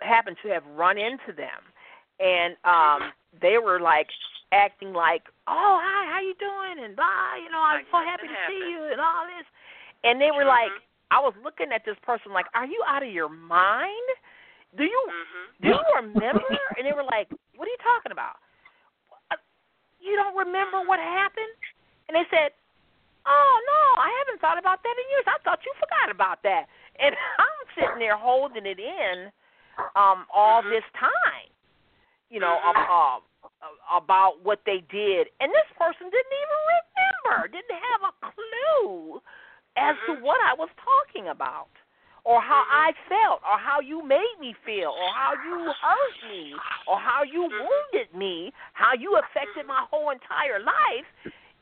happened 0.00 0.36
to 0.42 0.48
have 0.48 0.64
run 0.76 0.98
into 0.98 1.32
them, 1.36 1.60
and 2.20 2.56
um 2.64 3.12
they 3.40 3.56
were 3.58 3.80
like 3.80 4.08
acting 4.52 4.92
like, 4.92 5.22
"Oh, 5.48 5.78
hi, 5.80 6.12
how 6.12 6.20
you 6.20 6.34
doing?" 6.36 6.84
and 6.84 6.96
blah, 6.96 7.36
you 7.42 7.50
know, 7.50 7.60
I'm 7.60 7.80
like 7.80 7.90
so 7.90 7.98
happy 8.04 8.28
to 8.28 8.34
happened. 8.34 8.60
see 8.60 8.70
you 8.70 8.80
and 8.92 9.00
all 9.00 9.24
this, 9.26 9.46
and 10.04 10.20
they 10.20 10.30
were 10.30 10.44
mm-hmm. 10.44 10.70
like, 10.70 10.74
I 11.10 11.20
was 11.20 11.34
looking 11.42 11.72
at 11.72 11.84
this 11.84 11.96
person 12.04 12.32
like, 12.32 12.46
"Are 12.54 12.66
you 12.66 12.82
out 12.86 13.02
of 13.02 13.12
your 13.12 13.28
mind? 13.28 14.08
Do 14.76 14.84
you 14.84 15.02
mm-hmm. 15.08 15.46
do 15.64 15.68
you 15.72 15.84
remember?" 15.96 16.44
and 16.76 16.84
they 16.84 16.92
were 16.92 17.06
like, 17.06 17.32
"What 17.56 17.64
are 17.64 17.72
you 17.72 17.82
talking 17.82 18.12
about? 18.12 18.36
You 20.00 20.16
don't 20.16 20.36
remember 20.36 20.84
what 20.84 21.00
happened?" 21.00 21.56
And 22.08 22.18
they 22.18 22.26
said, 22.26 22.50
Oh 23.30 23.54
no, 23.62 23.82
I 24.02 24.10
haven't 24.18 24.42
thought 24.42 24.58
about 24.58 24.82
that 24.82 24.96
in 24.98 25.06
years. 25.14 25.26
I 25.30 25.38
thought 25.46 25.62
you 25.62 25.70
forgot 25.78 26.10
about 26.10 26.42
that. 26.42 26.66
And 26.98 27.14
I'm 27.38 27.62
sitting 27.78 28.02
there 28.02 28.18
holding 28.18 28.66
it 28.66 28.82
in 28.82 29.30
um 29.94 30.26
all 30.34 30.66
mm-hmm. 30.66 30.74
this 30.74 30.86
time. 30.98 31.50
You 32.30 32.38
know, 32.42 32.58
mm-hmm. 32.58 32.78
uh, 32.78 33.18
uh, 33.42 33.74
about 33.90 34.42
what 34.42 34.62
they 34.66 34.82
did. 34.90 35.30
And 35.42 35.50
this 35.50 35.70
person 35.74 36.06
didn't 36.10 36.36
even 36.38 36.60
remember, 36.70 37.50
didn't 37.50 37.78
have 37.90 38.02
a 38.06 38.14
clue 38.22 39.18
as 39.74 39.94
mm-hmm. 39.98 40.18
to 40.18 40.22
what 40.22 40.38
I 40.42 40.54
was 40.54 40.70
talking 40.78 41.30
about. 41.30 41.70
Or 42.22 42.38
how 42.38 42.62
mm-hmm. 42.68 42.86
I 42.86 43.08
felt, 43.08 43.40
or 43.42 43.56
how 43.58 43.80
you 43.80 44.04
made 44.06 44.36
me 44.38 44.54
feel, 44.62 44.92
or 44.92 45.08
how 45.16 45.32
you 45.40 45.72
hurt 45.72 46.16
me, 46.28 46.52
or 46.86 47.00
how 47.00 47.24
you 47.24 47.48
Mm-hmm. 47.48 47.64
wounded 47.64 48.12
me, 48.14 48.52
how 48.74 48.92
you 48.92 49.16
affected 49.16 49.66
my 49.66 49.82
whole 49.90 50.12
entire 50.12 50.60
life 50.60 51.08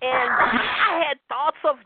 and 0.02 0.28
I 0.88 1.04
had 1.08 1.18
thoughts 1.28 1.60
of 1.64 1.76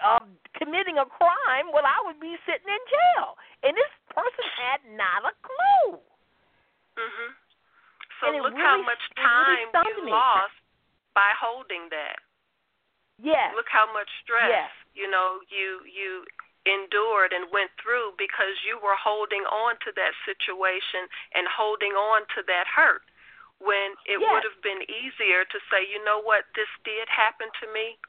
of 0.00 0.24
committing 0.56 0.96
a 0.96 1.04
crime 1.04 1.68
while 1.76 1.84
I 1.84 2.00
would 2.08 2.16
be 2.20 2.32
sitting 2.48 2.68
in 2.68 2.82
jail, 2.88 3.36
and 3.64 3.76
this 3.76 3.92
person 4.08 4.44
had 4.56 4.80
not 4.96 5.28
a 5.28 5.34
clue. 5.44 6.00
Mhm. 6.96 7.28
So 8.20 8.28
and 8.28 8.42
look 8.44 8.52
really, 8.52 8.64
how 8.64 8.80
much 8.82 9.02
time 9.16 9.68
really 9.72 9.96
you 9.96 10.04
me. 10.04 10.12
lost 10.12 10.56
by 11.14 11.32
holding 11.36 11.88
that. 11.90 12.20
Yes. 13.18 13.52
Look 13.54 13.68
how 13.68 13.92
much 13.92 14.08
stress 14.24 14.48
yes. 14.48 14.70
you 14.94 15.08
know 15.08 15.40
you 15.48 15.84
you 15.84 16.24
endured 16.66 17.32
and 17.32 17.48
went 17.52 17.72
through 17.80 18.12
because 18.20 18.52
you 18.68 18.76
were 18.80 18.96
holding 18.96 19.44
on 19.48 19.76
to 19.80 19.92
that 19.96 20.12
situation 20.28 21.08
and 21.32 21.48
holding 21.48 21.92
on 21.96 22.20
to 22.36 22.42
that 22.44 22.68
hurt 22.68 23.00
when 23.60 23.92
it 24.08 24.16
yes. 24.16 24.24
would 24.24 24.44
have 24.44 24.60
been 24.64 24.80
easier 24.88 25.44
to 25.44 25.58
say, 25.68 25.84
you 25.84 26.00
know 26.02 26.24
what, 26.24 26.48
this 26.56 26.68
did 26.82 27.06
happen 27.12 27.52
to 27.60 27.66
me. 27.70 28.00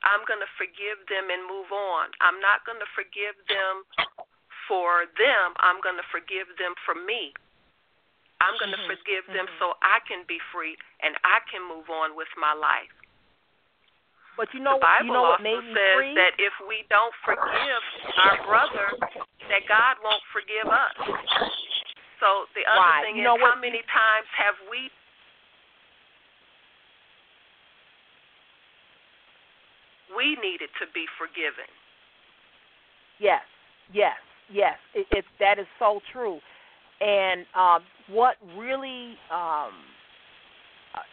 I'm 0.00 0.24
going 0.24 0.40
to 0.40 0.48
forgive 0.56 1.04
them 1.12 1.28
and 1.28 1.44
move 1.44 1.68
on. 1.68 2.08
I'm 2.24 2.40
not 2.40 2.64
going 2.64 2.80
to 2.80 2.88
forgive 2.96 3.36
them 3.44 3.84
for 4.64 5.04
them. 5.20 5.52
I'm 5.60 5.84
going 5.84 6.00
to 6.00 6.08
forgive 6.08 6.48
them 6.56 6.72
for 6.88 6.96
me. 6.96 7.36
I'm 8.40 8.56
going 8.56 8.72
to 8.72 8.80
mm-hmm. 8.80 8.96
forgive 8.96 9.28
them 9.28 9.44
mm-hmm. 9.44 9.60
so 9.60 9.76
I 9.84 10.00
can 10.08 10.24
be 10.24 10.40
free 10.48 10.72
and 11.04 11.12
I 11.28 11.44
can 11.52 11.60
move 11.60 11.92
on 11.92 12.16
with 12.16 12.32
my 12.40 12.56
life. 12.56 12.88
But 14.40 14.48
you 14.56 14.64
know, 14.64 14.80
the 14.80 14.88
Bible 14.88 15.04
you 15.04 15.12
know 15.12 15.36
what 15.36 15.44
also 15.44 15.60
says 15.76 15.96
free? 16.00 16.16
that 16.16 16.32
if 16.40 16.56
we 16.64 16.88
don't 16.88 17.12
forgive 17.28 17.84
our 18.24 18.40
brother, 18.48 18.96
that 19.52 19.68
God 19.68 20.00
won't 20.00 20.24
forgive 20.32 20.64
us. 20.64 20.96
So 22.20 22.44
the 22.52 22.68
other 22.68 22.84
right. 22.84 23.02
thing 23.02 23.18
is, 23.18 23.24
know 23.24 23.40
how 23.40 23.56
many 23.56 23.80
times 23.88 24.28
have 24.36 24.54
we 24.68 24.92
we 30.14 30.36
needed 30.36 30.68
to 30.78 30.86
be 30.92 31.08
forgiven? 31.16 31.68
Yes, 33.18 33.42
yes, 33.92 34.20
yes. 34.52 34.76
It, 34.94 35.06
it 35.10 35.24
that 35.40 35.58
is 35.58 35.66
so 35.78 36.00
true. 36.12 36.38
And 37.00 37.46
um, 37.56 37.80
what 38.08 38.36
really 38.56 39.16
um, 39.32 39.72
uh, 40.92 41.08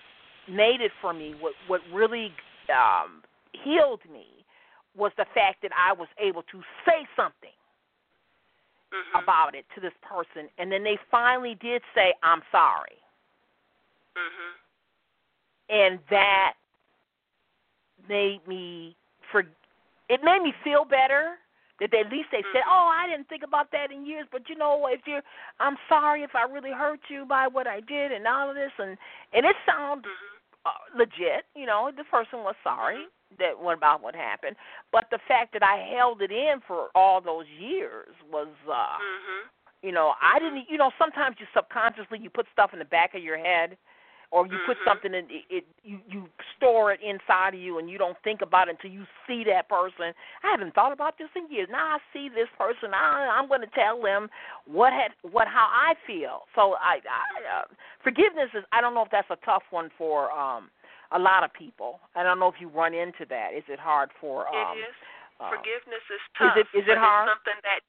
made 0.51 0.81
it 0.81 0.91
for 1.01 1.13
me, 1.13 1.35
what 1.39 1.53
what 1.67 1.81
really 1.93 2.33
um, 2.67 3.23
healed 3.63 4.01
me, 4.11 4.27
was 4.95 5.11
the 5.17 5.25
fact 5.33 5.61
that 5.61 5.71
I 5.71 5.93
was 5.93 6.09
able 6.19 6.43
to 6.43 6.59
say 6.85 7.07
something 7.15 7.56
mm-hmm. 8.93 9.23
about 9.23 9.55
it 9.55 9.65
to 9.75 9.81
this 9.81 9.93
person, 10.01 10.49
and 10.57 10.71
then 10.71 10.83
they 10.83 10.97
finally 11.11 11.55
did 11.61 11.81
say, 11.93 12.13
"I'm 12.23 12.41
sorry," 12.51 12.97
mm-hmm. 14.15 14.53
and 15.69 15.99
that 16.09 16.53
made 18.07 18.41
me 18.47 18.95
for. 19.31 19.43
It 20.09 20.21
made 20.23 20.41
me 20.41 20.53
feel 20.63 20.85
better 20.85 21.35
that 21.79 21.91
they, 21.91 21.99
at 21.99 22.11
least 22.11 22.29
they 22.31 22.43
said, 22.53 22.63
Mm-hmm. 22.63 22.71
"Oh, 22.71 22.87
I 22.87 23.07
didn't 23.09 23.27
think 23.27 23.43
about 23.43 23.71
that 23.71 23.91
in 23.91 24.05
years." 24.05 24.27
But 24.31 24.49
you 24.49 24.55
know, 24.55 24.87
if 24.89 25.01
you're, 25.05 25.21
I'm 25.59 25.77
sorry 25.89 26.23
if 26.23 26.35
I 26.35 26.43
really 26.43 26.71
hurt 26.71 27.01
you 27.09 27.25
by 27.25 27.47
what 27.47 27.67
I 27.67 27.81
did 27.81 28.11
and 28.11 28.25
all 28.25 28.49
of 28.49 28.55
this, 28.55 28.71
and 28.79 28.97
and 29.33 29.45
it 29.45 29.55
sounds 29.65 30.05
Mm-hmm. 30.05 30.65
uh, 30.65 30.97
legit. 30.97 31.45
You 31.55 31.65
know, 31.65 31.91
the 31.95 32.03
person 32.05 32.39
was 32.39 32.55
sorry 32.63 32.95
Mm-hmm. 32.95 33.16
That 33.39 33.59
what 33.59 33.77
about 33.77 34.01
what 34.01 34.15
happened, 34.15 34.55
but 34.91 35.05
the 35.11 35.19
fact 35.27 35.53
that 35.53 35.63
I 35.63 35.85
held 35.95 36.21
it 36.21 36.31
in 36.31 36.61
for 36.67 36.87
all 36.95 37.21
those 37.21 37.45
years 37.59 38.13
was, 38.31 38.47
uh 38.67 38.71
Mm-hmm. 38.71 39.87
you 39.87 39.91
know, 39.91 40.13
I 40.21 40.39
didn't. 40.39 40.65
You 40.69 40.77
know, 40.77 40.91
sometimes 40.97 41.37
you 41.39 41.45
subconsciously 41.53 42.19
you 42.21 42.29
put 42.29 42.47
stuff 42.51 42.71
in 42.73 42.79
the 42.79 42.85
back 42.85 43.15
of 43.15 43.23
your 43.23 43.37
head 43.37 43.77
or 44.31 44.45
you 44.45 44.53
mm-hmm. 44.53 44.65
put 44.67 44.77
something 44.85 45.13
in 45.13 45.25
it, 45.29 45.45
it 45.49 45.63
you 45.83 45.99
you 46.09 46.27
store 46.55 46.91
it 46.91 46.99
inside 47.01 47.53
of 47.53 47.59
you 47.59 47.79
and 47.79 47.89
you 47.89 47.97
don't 47.97 48.17
think 48.23 48.41
about 48.41 48.67
it 48.67 48.75
until 48.75 48.91
you 48.91 49.05
see 49.25 49.43
that 49.43 49.69
person 49.69 50.13
i 50.43 50.51
haven't 50.51 50.73
thought 50.73 50.91
about 50.91 51.17
this 51.17 51.29
in 51.35 51.49
years 51.51 51.67
now 51.71 51.95
i 51.95 51.97
see 52.11 52.29
this 52.29 52.47
person 52.57 52.93
i 52.93 53.29
i'm 53.31 53.47
going 53.47 53.61
to 53.61 53.67
tell 53.67 54.01
them 54.01 54.27
what 54.65 54.91
had 54.91 55.11
what 55.31 55.47
how 55.47 55.67
i 55.71 55.93
feel 56.05 56.41
so 56.55 56.75
i 56.81 56.99
i 57.07 57.61
uh, 57.61 57.65
forgiveness 58.03 58.49
is 58.53 58.63
i 58.71 58.81
don't 58.81 58.93
know 58.93 59.03
if 59.03 59.11
that's 59.11 59.29
a 59.29 59.45
tough 59.45 59.63
one 59.69 59.89
for 59.97 60.31
um 60.31 60.69
a 61.11 61.19
lot 61.19 61.43
of 61.43 61.53
people. 61.53 61.99
I 62.15 62.23
don't 62.23 62.39
know 62.39 62.51
if 62.51 62.59
you 62.59 62.67
run 62.67 62.93
into 62.93 63.23
that. 63.29 63.55
Is 63.55 63.63
it 63.71 63.79
hard 63.79 64.11
for 64.19 64.47
um 64.51 64.77
it 64.77 64.91
is. 64.91 64.97
uh, 65.39 65.51
forgiveness 65.55 66.05
is 66.11 66.23
tough 66.35 66.57
is 66.57 66.67
it 66.73 66.77
is 66.83 66.87
it 66.87 66.99
hard? 66.99 67.29
something 67.29 67.57
that 67.63 67.81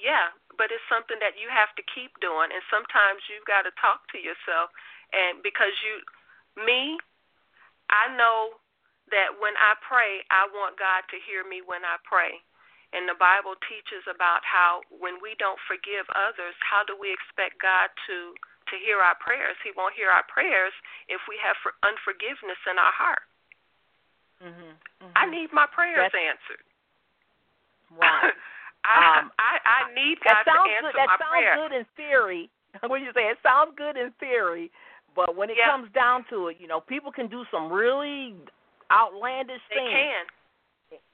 yeah 0.00 0.34
but 0.58 0.74
it's 0.74 0.84
something 0.90 1.18
that 1.22 1.38
you 1.38 1.46
have 1.50 1.70
to 1.78 1.84
keep 1.94 2.10
doing 2.18 2.50
and 2.50 2.62
sometimes 2.70 3.22
you've 3.30 3.46
got 3.46 3.62
to 3.62 3.72
talk 3.78 4.02
to 4.10 4.18
yourself 4.18 4.72
and 5.14 5.38
because 5.44 5.74
you 5.86 6.02
me 6.58 6.98
I 7.92 8.10
know 8.16 8.58
that 9.12 9.36
when 9.38 9.54
I 9.60 9.78
pray 9.84 10.24
I 10.32 10.48
want 10.50 10.80
God 10.80 11.06
to 11.14 11.18
hear 11.22 11.46
me 11.46 11.62
when 11.62 11.86
I 11.86 12.00
pray 12.02 12.42
and 12.94 13.10
the 13.10 13.18
Bible 13.18 13.58
teaches 13.66 14.06
about 14.06 14.42
how 14.46 14.82
when 14.90 15.18
we 15.22 15.38
don't 15.38 15.60
forgive 15.70 16.08
others 16.16 16.56
how 16.58 16.82
do 16.82 16.98
we 16.98 17.14
expect 17.14 17.62
God 17.62 17.92
to 18.10 18.34
to 18.74 18.80
hear 18.82 18.98
our 18.98 19.14
prayers 19.22 19.54
he 19.62 19.70
won't 19.78 19.94
hear 19.94 20.10
our 20.10 20.26
prayers 20.26 20.74
if 21.06 21.22
we 21.30 21.38
have 21.38 21.54
unforgiveness 21.86 22.58
in 22.66 22.76
our 22.76 22.94
heart 22.94 23.26
mm-hmm, 24.42 24.74
mm-hmm. 24.74 25.14
I 25.14 25.30
need 25.30 25.54
my 25.54 25.70
prayers 25.70 26.10
That's, 26.10 26.18
answered 26.18 26.66
right 28.02 28.34
I, 28.84 29.24
um, 29.24 29.32
I 29.40 29.52
I 29.64 29.80
need 29.96 30.20
God 30.20 30.44
to 30.44 30.52
answer 30.52 30.92
good. 30.92 31.00
That 31.00 31.16
sounds 31.16 31.52
good 31.56 31.72
in 31.72 31.84
theory. 31.96 32.52
What 32.84 33.00
you 33.00 33.14
say? 33.14 33.30
It 33.30 33.38
sounds 33.40 33.70
good 33.78 33.96
in 33.96 34.10
theory, 34.18 34.68
but 35.14 35.38
when 35.38 35.46
it 35.48 35.56
yeah. 35.56 35.70
comes 35.70 35.88
down 35.94 36.26
to 36.28 36.50
it, 36.50 36.58
you 36.58 36.66
know, 36.66 36.82
people 36.82 37.14
can 37.14 37.30
do 37.30 37.46
some 37.48 37.70
really 37.70 38.34
outlandish 38.90 39.62
they 39.70 39.78
things. 39.78 39.94
They 39.94 40.10
can. 40.10 40.24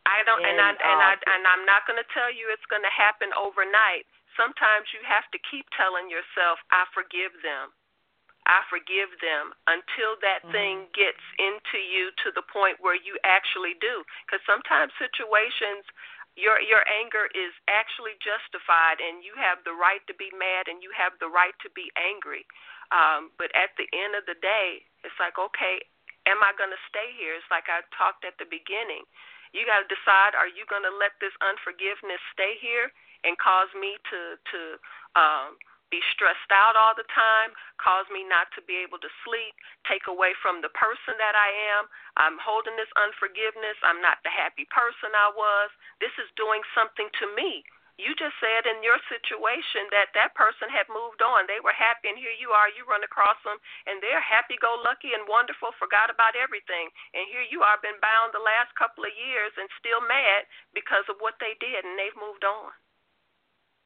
I 0.08 0.24
don't, 0.24 0.40
and, 0.40 0.56
and 0.56 0.58
I 0.58 0.70
and 0.72 0.98
uh, 0.98 1.04
I 1.04 1.12
and 1.20 1.42
I'm 1.44 1.64
not 1.68 1.84
going 1.84 2.00
to 2.00 2.08
tell 2.16 2.32
you 2.32 2.48
it's 2.48 2.64
going 2.72 2.82
to 2.82 2.90
happen 2.90 3.28
overnight. 3.36 4.08
Sometimes 4.38 4.90
you 4.94 5.02
have 5.06 5.26
to 5.34 5.38
keep 5.50 5.66
telling 5.76 6.10
yourself, 6.10 6.58
"I 6.70 6.86
forgive 6.94 7.34
them." 7.42 7.72
I 8.46 8.64
forgive 8.72 9.12
them 9.20 9.52
until 9.68 10.16
that 10.24 10.42
mm-hmm. 10.42 10.50
thing 10.50 10.76
gets 10.96 11.22
into 11.38 11.78
you 11.78 12.10
to 12.24 12.32
the 12.32 12.42
point 12.42 12.80
where 12.80 12.96
you 12.96 13.20
actually 13.22 13.76
do. 13.78 14.02
Because 14.24 14.40
sometimes 14.48 14.96
situations 14.96 15.84
your 16.38 16.62
your 16.62 16.86
anger 16.86 17.26
is 17.34 17.50
actually 17.66 18.14
justified 18.22 19.02
and 19.02 19.26
you 19.26 19.34
have 19.34 19.58
the 19.66 19.74
right 19.74 20.02
to 20.06 20.14
be 20.14 20.30
mad 20.30 20.70
and 20.70 20.82
you 20.82 20.90
have 20.94 21.12
the 21.18 21.30
right 21.30 21.56
to 21.58 21.70
be 21.74 21.90
angry 21.98 22.46
um 22.94 23.34
but 23.34 23.50
at 23.58 23.74
the 23.74 23.86
end 23.90 24.14
of 24.14 24.22
the 24.30 24.38
day 24.38 24.86
it's 25.02 25.16
like 25.18 25.34
okay 25.42 25.82
am 26.30 26.38
i 26.46 26.54
going 26.54 26.70
to 26.70 26.86
stay 26.86 27.10
here 27.18 27.34
it's 27.34 27.50
like 27.50 27.66
i 27.66 27.82
talked 27.90 28.22
at 28.22 28.36
the 28.38 28.46
beginning 28.46 29.02
you 29.50 29.66
got 29.66 29.82
to 29.82 29.88
decide 29.90 30.38
are 30.38 30.50
you 30.50 30.62
going 30.70 30.86
to 30.86 30.94
let 30.94 31.14
this 31.18 31.34
unforgiveness 31.42 32.22
stay 32.30 32.54
here 32.62 32.94
and 33.24 33.36
cause 33.38 33.70
me 33.76 33.96
to 34.10 34.20
to 34.50 34.60
um 35.16 35.56
be 35.90 35.98
stressed 36.14 36.54
out 36.54 36.78
all 36.78 36.94
the 36.94 37.06
time, 37.10 37.50
cause 37.82 38.06
me 38.14 38.22
not 38.22 38.46
to 38.54 38.62
be 38.62 38.78
able 38.78 39.02
to 39.02 39.10
sleep, 39.26 39.58
take 39.90 40.06
away 40.06 40.30
from 40.38 40.62
the 40.62 40.70
person 40.70 41.18
that 41.18 41.34
I 41.34 41.50
am. 41.74 41.90
I'm 42.14 42.38
holding 42.38 42.78
this 42.78 42.90
unforgiveness. 42.94 43.74
I'm 43.82 43.98
not 43.98 44.22
the 44.22 44.30
happy 44.30 44.70
person 44.70 45.10
I 45.12 45.34
was. 45.34 45.68
This 45.98 46.14
is 46.22 46.30
doing 46.38 46.62
something 46.78 47.10
to 47.18 47.26
me. 47.34 47.66
You 48.00 48.16
just 48.16 48.32
said 48.40 48.64
in 48.64 48.80
your 48.80 48.96
situation 49.12 49.92
that 49.92 50.08
that 50.16 50.32
person 50.32 50.72
had 50.72 50.88
moved 50.88 51.20
on. 51.20 51.44
They 51.44 51.60
were 51.60 51.76
happy, 51.76 52.08
and 52.08 52.16
here 52.16 52.32
you 52.32 52.48
are. 52.48 52.72
You 52.72 52.88
run 52.88 53.04
across 53.04 53.36
them, 53.44 53.60
and 53.84 54.00
they're 54.00 54.24
happy 54.24 54.56
go 54.56 54.80
lucky 54.80 55.12
and 55.12 55.28
wonderful, 55.28 55.76
forgot 55.76 56.08
about 56.08 56.32
everything. 56.32 56.88
And 57.12 57.28
here 57.28 57.44
you 57.44 57.60
are, 57.60 57.76
been 57.84 58.00
bound 58.00 58.32
the 58.32 58.40
last 58.40 58.72
couple 58.72 59.04
of 59.04 59.12
years 59.12 59.52
and 59.60 59.68
still 59.76 60.00
mad 60.00 60.48
because 60.72 61.04
of 61.12 61.20
what 61.20 61.36
they 61.44 61.60
did, 61.60 61.84
and 61.84 62.00
they've 62.00 62.16
moved 62.16 62.40
on. 62.40 62.72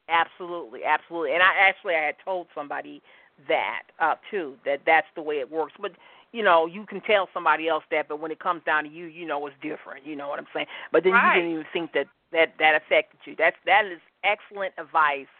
Absolutely, 0.09 0.81
absolutely. 0.85 1.33
And 1.33 1.41
I 1.41 1.51
actually 1.67 1.95
I 1.95 2.05
had 2.05 2.15
told 2.23 2.47
somebody 2.53 3.01
that 3.47 3.83
uh 3.99 4.15
too 4.31 4.55
that 4.65 4.79
that's 4.85 5.07
the 5.15 5.21
way 5.21 5.35
it 5.35 5.51
works. 5.51 5.73
But 5.79 5.91
you 6.31 6.43
know, 6.43 6.65
you 6.65 6.85
can 6.85 7.01
tell 7.01 7.29
somebody 7.33 7.67
else 7.67 7.83
that, 7.91 8.07
but 8.09 8.19
when 8.19 8.29
it 8.29 8.39
comes 8.39 8.61
down 8.65 8.83
to 8.83 8.89
you, 8.89 9.05
you 9.05 9.25
know 9.25 9.45
it's 9.47 9.55
different. 9.61 10.05
You 10.05 10.15
know 10.15 10.27
what 10.27 10.37
I'm 10.37 10.47
saying? 10.53 10.67
But 10.91 11.03
then 11.03 11.13
right. 11.13 11.35
you 11.35 11.41
didn't 11.41 11.53
even 11.53 11.65
think 11.71 11.93
that 11.93 12.07
that 12.31 12.53
that 12.59 12.75
affected 12.75 13.19
you. 13.25 13.35
That's 13.37 13.55
that 13.65 13.85
is 13.85 13.99
excellent 14.23 14.73
advice 14.77 15.31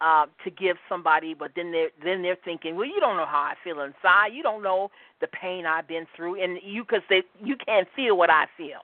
uh, 0.00 0.26
to 0.42 0.50
give 0.50 0.76
somebody. 0.88 1.34
But 1.34 1.52
then 1.54 1.70
they're 1.70 1.90
then 2.02 2.22
they're 2.22 2.38
thinking, 2.44 2.76
well, 2.76 2.86
you 2.86 2.98
don't 2.98 3.16
know 3.16 3.26
how 3.26 3.40
I 3.40 3.54
feel 3.62 3.80
inside. 3.80 4.32
You 4.32 4.42
don't 4.42 4.62
know 4.62 4.90
the 5.20 5.28
pain 5.28 5.66
I've 5.66 5.86
been 5.86 6.06
through, 6.16 6.42
and 6.42 6.58
you 6.62 6.82
because 6.82 7.02
they 7.08 7.22
you 7.42 7.56
can't 7.56 7.88
feel 7.94 8.16
what 8.16 8.30
I 8.30 8.46
feel. 8.56 8.82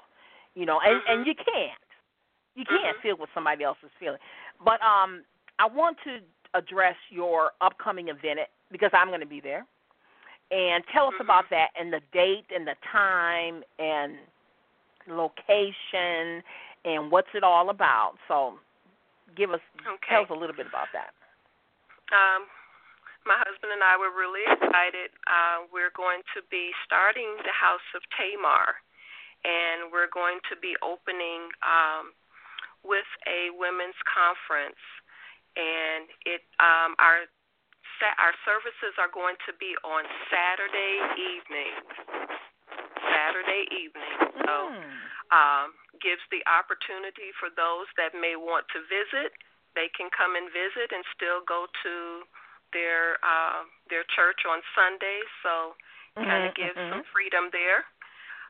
You 0.54 0.66
know, 0.66 0.80
and 0.84 1.00
mm-hmm. 1.00 1.18
and 1.18 1.26
you 1.26 1.34
can't. 1.34 1.87
You 2.58 2.66
can't 2.66 2.98
mm-hmm. 2.98 3.06
feel 3.06 3.16
what 3.16 3.30
somebody 3.34 3.62
else 3.62 3.78
is 3.86 3.90
feeling. 4.02 4.18
But 4.58 4.82
um, 4.82 5.22
I 5.62 5.70
want 5.70 5.96
to 6.02 6.18
address 6.58 6.98
your 7.08 7.52
upcoming 7.60 8.08
event 8.08 8.50
because 8.74 8.90
I'm 8.92 9.14
going 9.14 9.22
to 9.22 9.30
be 9.30 9.40
there. 9.40 9.62
And 10.50 10.82
tell 10.90 11.06
us 11.06 11.14
mm-hmm. 11.14 11.30
about 11.30 11.44
that 11.54 11.70
and 11.78 11.92
the 11.92 12.02
date 12.12 12.50
and 12.50 12.66
the 12.66 12.74
time 12.90 13.62
and 13.78 14.18
location 15.06 16.42
and 16.82 17.12
what's 17.12 17.30
it 17.34 17.44
all 17.46 17.70
about. 17.70 18.18
So, 18.26 18.58
give 19.36 19.54
us 19.54 19.62
okay. 19.86 19.94
tell 20.10 20.26
us 20.26 20.30
a 20.34 20.34
little 20.34 20.56
bit 20.56 20.66
about 20.66 20.90
that. 20.90 21.14
Um, 22.10 22.50
my 23.22 23.38
husband 23.38 23.70
and 23.70 23.84
I 23.84 23.94
were 24.00 24.10
really 24.10 24.42
excited. 24.48 25.14
Uh, 25.28 25.68
we're 25.70 25.92
going 25.92 26.24
to 26.32 26.40
be 26.50 26.72
starting 26.88 27.38
the 27.44 27.52
House 27.52 27.84
of 27.92 28.00
Tamar, 28.16 28.80
and 29.44 29.92
we're 29.92 30.08
going 30.08 30.40
to 30.48 30.56
be 30.56 30.72
opening 30.80 31.52
um, 31.60 32.16
with 32.84 33.08
a 33.26 33.50
women's 33.54 33.98
conference, 34.06 34.80
and 35.56 36.08
it 36.26 36.42
um, 36.58 36.94
our 36.98 37.26
our 38.22 38.34
services 38.46 38.94
are 38.98 39.10
going 39.10 39.34
to 39.46 39.52
be 39.58 39.74
on 39.82 40.06
Saturday 40.30 40.94
evening. 41.18 41.74
Saturday 43.02 43.66
evening. 43.74 44.16
So 44.46 44.54
mm. 44.70 44.94
um, 45.34 45.74
gives 45.98 46.22
the 46.30 46.42
opportunity 46.46 47.34
for 47.42 47.50
those 47.50 47.90
that 47.98 48.14
may 48.14 48.38
want 48.38 48.70
to 48.74 48.80
visit. 48.86 49.34
They 49.74 49.90
can 49.90 50.10
come 50.14 50.38
and 50.38 50.46
visit 50.50 50.94
and 50.94 51.02
still 51.14 51.42
go 51.42 51.66
to 51.66 51.94
their 52.72 53.18
uh, 53.22 53.66
their 53.90 54.06
church 54.14 54.46
on 54.46 54.62
Sundays. 54.74 55.30
So 55.42 55.74
kind 56.18 56.50
of 56.50 56.54
mm-hmm, 56.54 56.62
gives 56.62 56.78
mm-hmm. 56.78 57.02
some 57.02 57.04
freedom 57.14 57.50
there. 57.54 57.86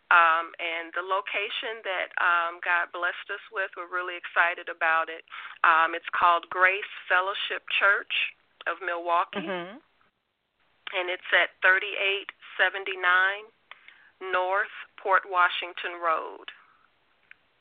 Um, 0.09 0.56
and 0.56 0.88
the 0.96 1.04
location 1.04 1.84
that 1.84 2.09
um, 2.16 2.64
God 2.64 2.88
blessed 2.96 3.28
us 3.28 3.44
with, 3.52 3.68
we're 3.76 3.92
really 3.92 4.16
excited 4.16 4.72
about 4.72 5.12
it. 5.12 5.20
Um, 5.61 5.92
it's 5.92 6.09
called 6.16 6.48
Grace 6.48 6.88
Fellowship 7.12 7.61
Church 7.76 8.32
of 8.64 8.80
Milwaukee, 8.80 9.44
mm-hmm. 9.44 9.76
and 9.76 11.04
it's 11.12 11.28
at 11.36 11.52
3879 11.61 14.32
North 14.32 14.72
Port 14.96 15.28
Washington 15.28 16.00
Road. 16.00 16.48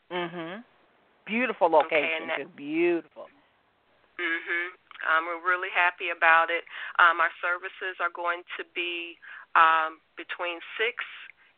Mhm. 0.07 0.63
Beautiful 1.27 1.67
location. 1.67 2.31
Okay, 2.31 2.47
that, 2.47 2.55
beautiful. 2.55 3.27
Mhm. 4.17 4.71
Um, 5.05 5.27
we're 5.27 5.43
really 5.45 5.69
happy 5.69 6.09
about 6.09 6.49
it. 6.49 6.63
Um, 6.97 7.19
our 7.19 7.31
services 7.41 7.99
are 7.99 8.09
going 8.09 8.43
to 8.57 8.63
be 8.73 9.17
um, 9.55 9.99
between 10.15 10.59
six 10.77 11.03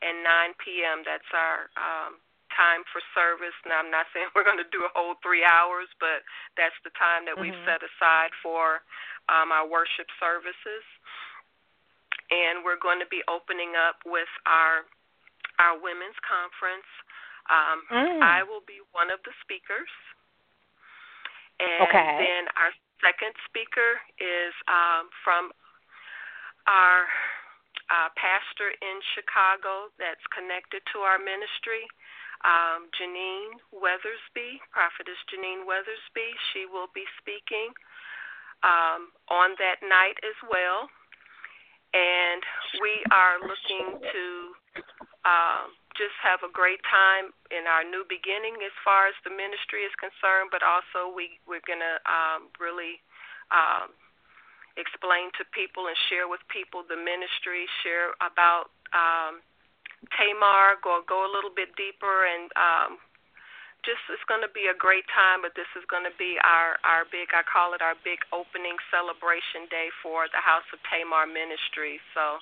and 0.02 0.24
9 0.24 0.56
p.m. 0.64 1.04
That's 1.04 1.28
our 1.36 1.68
um, 1.76 2.20
time 2.56 2.84
for 2.92 3.00
service. 3.16 3.56
Now, 3.64 3.80
I'm 3.80 3.92
not 3.94 4.10
saying 4.14 4.32
we're 4.34 4.48
going 4.48 4.62
to 4.62 4.72
do 4.74 4.84
a 4.84 4.92
whole 4.92 5.16
three 5.24 5.44
hours, 5.44 5.88
but 6.00 6.26
that's 6.60 6.76
the 6.84 6.94
time 6.98 7.26
that 7.30 7.38
mm-hmm. 7.38 7.52
we've 7.52 7.62
set 7.68 7.84
aside 7.84 8.34
for 8.44 8.84
um, 9.32 9.54
our 9.54 9.68
worship 9.68 10.10
services. 10.20 10.86
And 12.30 12.62
we're 12.62 12.78
going 12.78 13.02
to 13.02 13.10
be 13.10 13.26
opening 13.26 13.74
up 13.74 14.06
with 14.06 14.30
our 14.46 14.86
our 15.58 15.76
women's 15.76 16.16
conference. 16.22 16.88
Um, 17.50 17.82
mm. 17.90 18.22
I 18.22 18.46
will 18.46 18.62
be 18.62 18.78
one 18.94 19.10
of 19.10 19.18
the 19.26 19.34
speakers, 19.42 19.90
and 21.58 21.90
okay. 21.90 22.22
then 22.22 22.46
our 22.54 22.70
second 23.02 23.34
speaker 23.50 23.98
is 24.22 24.54
um, 24.70 25.10
from 25.26 25.50
our 26.70 27.10
uh, 27.90 28.10
pastor 28.14 28.70
in 28.82 28.98
Chicago 29.18 29.90
that's 29.98 30.24
connected 30.30 30.86
to 30.94 31.02
our 31.02 31.18
ministry, 31.18 31.86
um, 32.46 32.88
Janine 32.96 33.58
Weathersby, 33.74 34.62
prophetess 34.72 35.20
Janine 35.28 35.66
Weathersby. 35.66 36.30
She 36.54 36.70
will 36.70 36.88
be 36.94 37.04
speaking 37.20 37.74
um, 38.64 39.12
on 39.28 39.58
that 39.60 39.82
night 39.84 40.16
as 40.24 40.38
well. 40.48 40.88
And 41.92 42.42
we 42.86 43.02
are 43.10 43.42
looking 43.42 43.98
to 43.98 44.26
um, 45.26 45.74
just 45.98 46.14
have 46.22 46.46
a 46.46 46.52
great 46.54 46.80
time 46.86 47.34
in 47.50 47.66
our 47.66 47.82
new 47.82 48.06
beginning 48.06 48.62
as 48.62 48.72
far 48.86 49.10
as 49.10 49.18
the 49.26 49.34
ministry 49.34 49.84
is 49.84 49.92
concerned, 49.98 50.54
but 50.54 50.62
also 50.62 51.10
we, 51.10 51.42
we're 51.50 51.66
going 51.66 51.82
to 51.82 51.98
um, 52.06 52.54
really 52.62 53.02
um, 53.50 53.90
explain 54.80 55.30
to 55.38 55.44
people 55.52 55.92
and 55.92 55.98
share 56.08 56.32
with 56.32 56.40
people 56.48 56.88
the 56.88 56.98
ministry, 56.98 57.68
share 57.84 58.16
about 58.24 58.72
um, 58.96 59.44
Tamar, 60.16 60.80
go 60.80 61.04
go 61.04 61.28
a 61.28 61.32
little 61.32 61.52
bit 61.52 61.76
deeper, 61.76 62.26
and 62.26 62.48
um, 62.56 62.92
just 63.84 64.00
it's 64.12 64.24
going 64.32 64.44
to 64.44 64.52
be 64.52 64.72
a 64.72 64.78
great 64.78 65.06
time. 65.12 65.44
But 65.44 65.54
this 65.60 65.70
is 65.76 65.84
going 65.92 66.08
to 66.08 66.16
be 66.16 66.40
our 66.42 66.80
our 66.88 67.04
big 67.12 67.32
I 67.36 67.44
call 67.44 67.76
it 67.76 67.84
our 67.84 68.00
big 68.02 68.24
opening 68.32 68.80
celebration 68.88 69.68
day 69.68 69.92
for 70.00 70.32
the 70.32 70.40
House 70.40 70.66
of 70.72 70.80
Tamar 70.88 71.28
Ministry. 71.28 72.00
So 72.16 72.40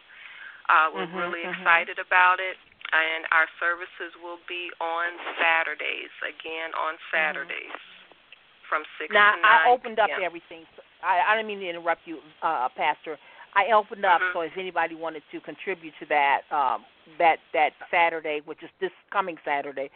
uh, 0.70 0.94
we're 0.94 1.10
mm-hmm, 1.10 1.18
really 1.18 1.44
mm-hmm. 1.44 1.58
excited 1.58 1.98
about 1.98 2.40
it. 2.40 2.58
And 2.88 3.28
our 3.36 3.52
services 3.60 4.16
will 4.24 4.40
be 4.48 4.72
on 4.80 5.12
Saturdays, 5.36 6.14
again 6.24 6.72
on 6.78 6.96
mm-hmm. 6.96 7.12
Saturdays 7.12 7.76
mm-hmm. 7.76 8.72
from 8.72 8.88
6 8.96 9.12
now, 9.12 9.36
to 9.36 9.44
9. 9.44 9.44
I 9.44 9.68
opened 9.68 10.00
up 10.00 10.08
yeah. 10.08 10.24
everything. 10.24 10.64
I, 11.04 11.34
I 11.34 11.36
didn't 11.36 11.48
mean 11.48 11.60
to 11.60 11.70
interrupt 11.70 12.02
you, 12.06 12.20
uh, 12.44 12.68
Pastor. 12.76 13.18
I 13.56 13.74
opened 13.74 14.06
up 14.06 14.22
mm-hmm. 14.22 14.38
so 14.38 14.42
if 14.42 14.52
anybody 14.58 14.96
wanted 14.96 15.24
to 15.32 15.40
contribute 15.42 15.94
to 16.00 16.06
that 16.10 16.42
um, 16.52 16.86
that 17.18 17.38
that 17.54 17.72
Saturday, 17.90 18.42
which 18.46 18.62
is 18.64 18.70
this 18.80 18.92
coming 19.12 19.38
Saturday, 19.44 19.90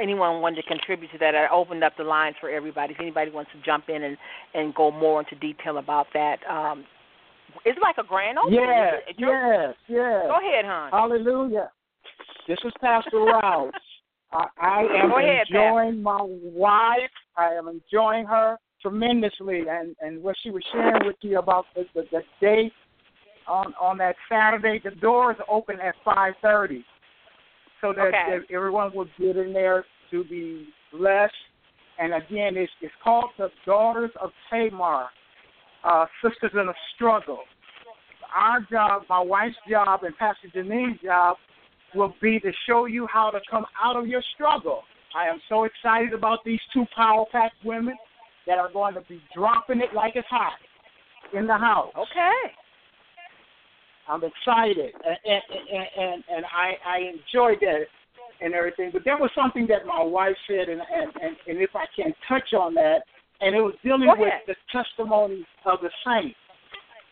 anyone 0.00 0.40
wanted 0.40 0.62
to 0.62 0.68
contribute 0.68 1.10
to 1.12 1.18
that, 1.18 1.34
I 1.34 1.48
opened 1.52 1.82
up 1.82 1.94
the 1.96 2.04
lines 2.04 2.36
for 2.40 2.50
everybody. 2.50 2.94
If 2.94 3.00
anybody 3.00 3.30
wants 3.30 3.50
to 3.52 3.62
jump 3.64 3.88
in 3.88 4.02
and 4.02 4.16
and 4.54 4.74
go 4.74 4.90
more 4.90 5.20
into 5.20 5.34
detail 5.36 5.78
about 5.78 6.06
that, 6.14 6.38
um, 6.48 6.84
it's 7.64 7.78
like 7.82 7.96
a 7.98 8.06
grand 8.06 8.38
opening. 8.38 8.60
Yes, 8.60 8.94
yes, 9.18 9.74
yes. 9.88 10.22
Go 10.26 10.36
ahead, 10.38 10.64
hon. 10.64 10.90
Hallelujah. 10.90 11.70
This 12.46 12.58
is 12.64 12.72
Pastor 12.80 13.18
Rouse. 13.18 13.72
I, 14.30 14.44
I 14.60 14.80
am 15.02 15.10
ahead, 15.12 15.46
enjoying 15.48 16.02
my 16.02 16.20
wife. 16.22 17.10
I 17.36 17.54
am 17.54 17.68
enjoying 17.68 18.26
her 18.26 18.58
tremendously, 18.82 19.64
and 19.68 19.94
and 20.00 20.22
what 20.22 20.36
she 20.42 20.50
was 20.50 20.62
sharing 20.72 21.06
with 21.06 21.16
you 21.20 21.38
about 21.38 21.66
the 21.74 21.84
the, 21.94 22.02
the 22.10 22.20
date 22.40 22.72
on 23.46 23.74
on 23.80 23.98
that 23.98 24.16
Saturday. 24.30 24.80
The 24.82 24.92
doors 24.96 25.36
open 25.48 25.80
at 25.80 25.94
five 26.04 26.34
thirty, 26.42 26.84
so 27.80 27.92
that, 27.92 28.08
okay. 28.08 28.38
that 28.38 28.54
everyone 28.54 28.92
will 28.94 29.08
get 29.18 29.36
in 29.36 29.52
there 29.52 29.84
to 30.10 30.24
be 30.24 30.68
blessed. 30.92 31.32
And 31.98 32.14
again, 32.14 32.56
it's 32.56 32.72
it's 32.80 32.94
called 33.02 33.30
the 33.38 33.48
Daughters 33.66 34.10
of 34.20 34.30
Tamar, 34.50 35.06
uh, 35.84 36.06
Sisters 36.22 36.52
in 36.54 36.68
a 36.68 36.74
Struggle. 36.94 37.40
Our 38.36 38.60
job, 38.70 39.02
my 39.08 39.20
wife's 39.20 39.56
job, 39.68 40.04
and 40.04 40.16
Pastor 40.16 40.48
Janine's 40.54 41.00
job 41.02 41.36
will 41.94 42.14
be 42.20 42.38
to 42.40 42.52
show 42.68 42.84
you 42.84 43.06
how 43.10 43.30
to 43.30 43.40
come 43.50 43.64
out 43.82 43.96
of 43.96 44.06
your 44.06 44.22
struggle. 44.34 44.82
I 45.16 45.26
am 45.26 45.40
so 45.48 45.64
excited 45.64 46.12
about 46.12 46.44
these 46.44 46.60
two 46.72 46.84
power 46.94 47.24
packed 47.32 47.64
women 47.64 47.96
that 48.48 48.58
are 48.58 48.72
going 48.72 48.94
to 48.94 49.02
be 49.02 49.20
dropping 49.34 49.80
it 49.80 49.94
like 49.94 50.16
it's 50.16 50.26
hot 50.28 50.58
in 51.38 51.46
the 51.46 51.56
house. 51.56 51.92
Okay. 51.94 52.52
I'm 54.08 54.22
excited, 54.24 54.94
and 55.04 55.42
and 55.44 55.86
and, 55.96 56.24
and 56.34 56.44
I 56.46 56.72
I 56.84 56.98
enjoyed 57.00 57.58
that 57.60 57.84
and 58.40 58.54
everything. 58.54 58.90
But 58.90 59.02
there 59.04 59.18
was 59.18 59.30
something 59.36 59.66
that 59.68 59.84
my 59.86 60.02
wife 60.02 60.34
said, 60.48 60.70
and 60.70 60.80
and 60.80 61.12
and, 61.22 61.36
and 61.46 61.58
if 61.58 61.70
I 61.76 61.84
can 61.94 62.14
touch 62.26 62.54
on 62.58 62.74
that, 62.74 63.00
and 63.42 63.54
it 63.54 63.60
was 63.60 63.74
dealing 63.84 64.08
with 64.08 64.32
the 64.46 64.56
testimony 64.72 65.46
of 65.66 65.80
the 65.82 65.90
saints. 66.06 66.36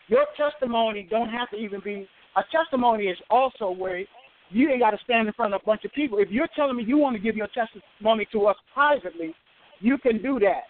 Your 0.08 0.24
testimony 0.38 1.06
don't 1.10 1.28
have 1.28 1.50
to 1.50 1.56
even 1.56 1.80
be 1.84 2.08
a 2.36 2.42
testimony. 2.50 3.08
Is 3.08 3.18
also 3.28 3.70
where 3.70 4.02
you 4.48 4.70
ain't 4.70 4.80
got 4.80 4.92
to 4.92 4.98
stand 5.04 5.28
in 5.28 5.34
front 5.34 5.52
of 5.52 5.60
a 5.62 5.66
bunch 5.66 5.84
of 5.84 5.92
people. 5.92 6.16
If 6.16 6.30
you're 6.30 6.48
telling 6.56 6.76
me 6.76 6.84
you 6.84 6.96
want 6.96 7.14
to 7.14 7.22
give 7.22 7.36
your 7.36 7.48
testimony 7.48 8.26
to 8.32 8.46
us 8.46 8.56
privately, 8.72 9.34
you 9.80 9.98
can 9.98 10.22
do 10.22 10.38
that 10.38 10.62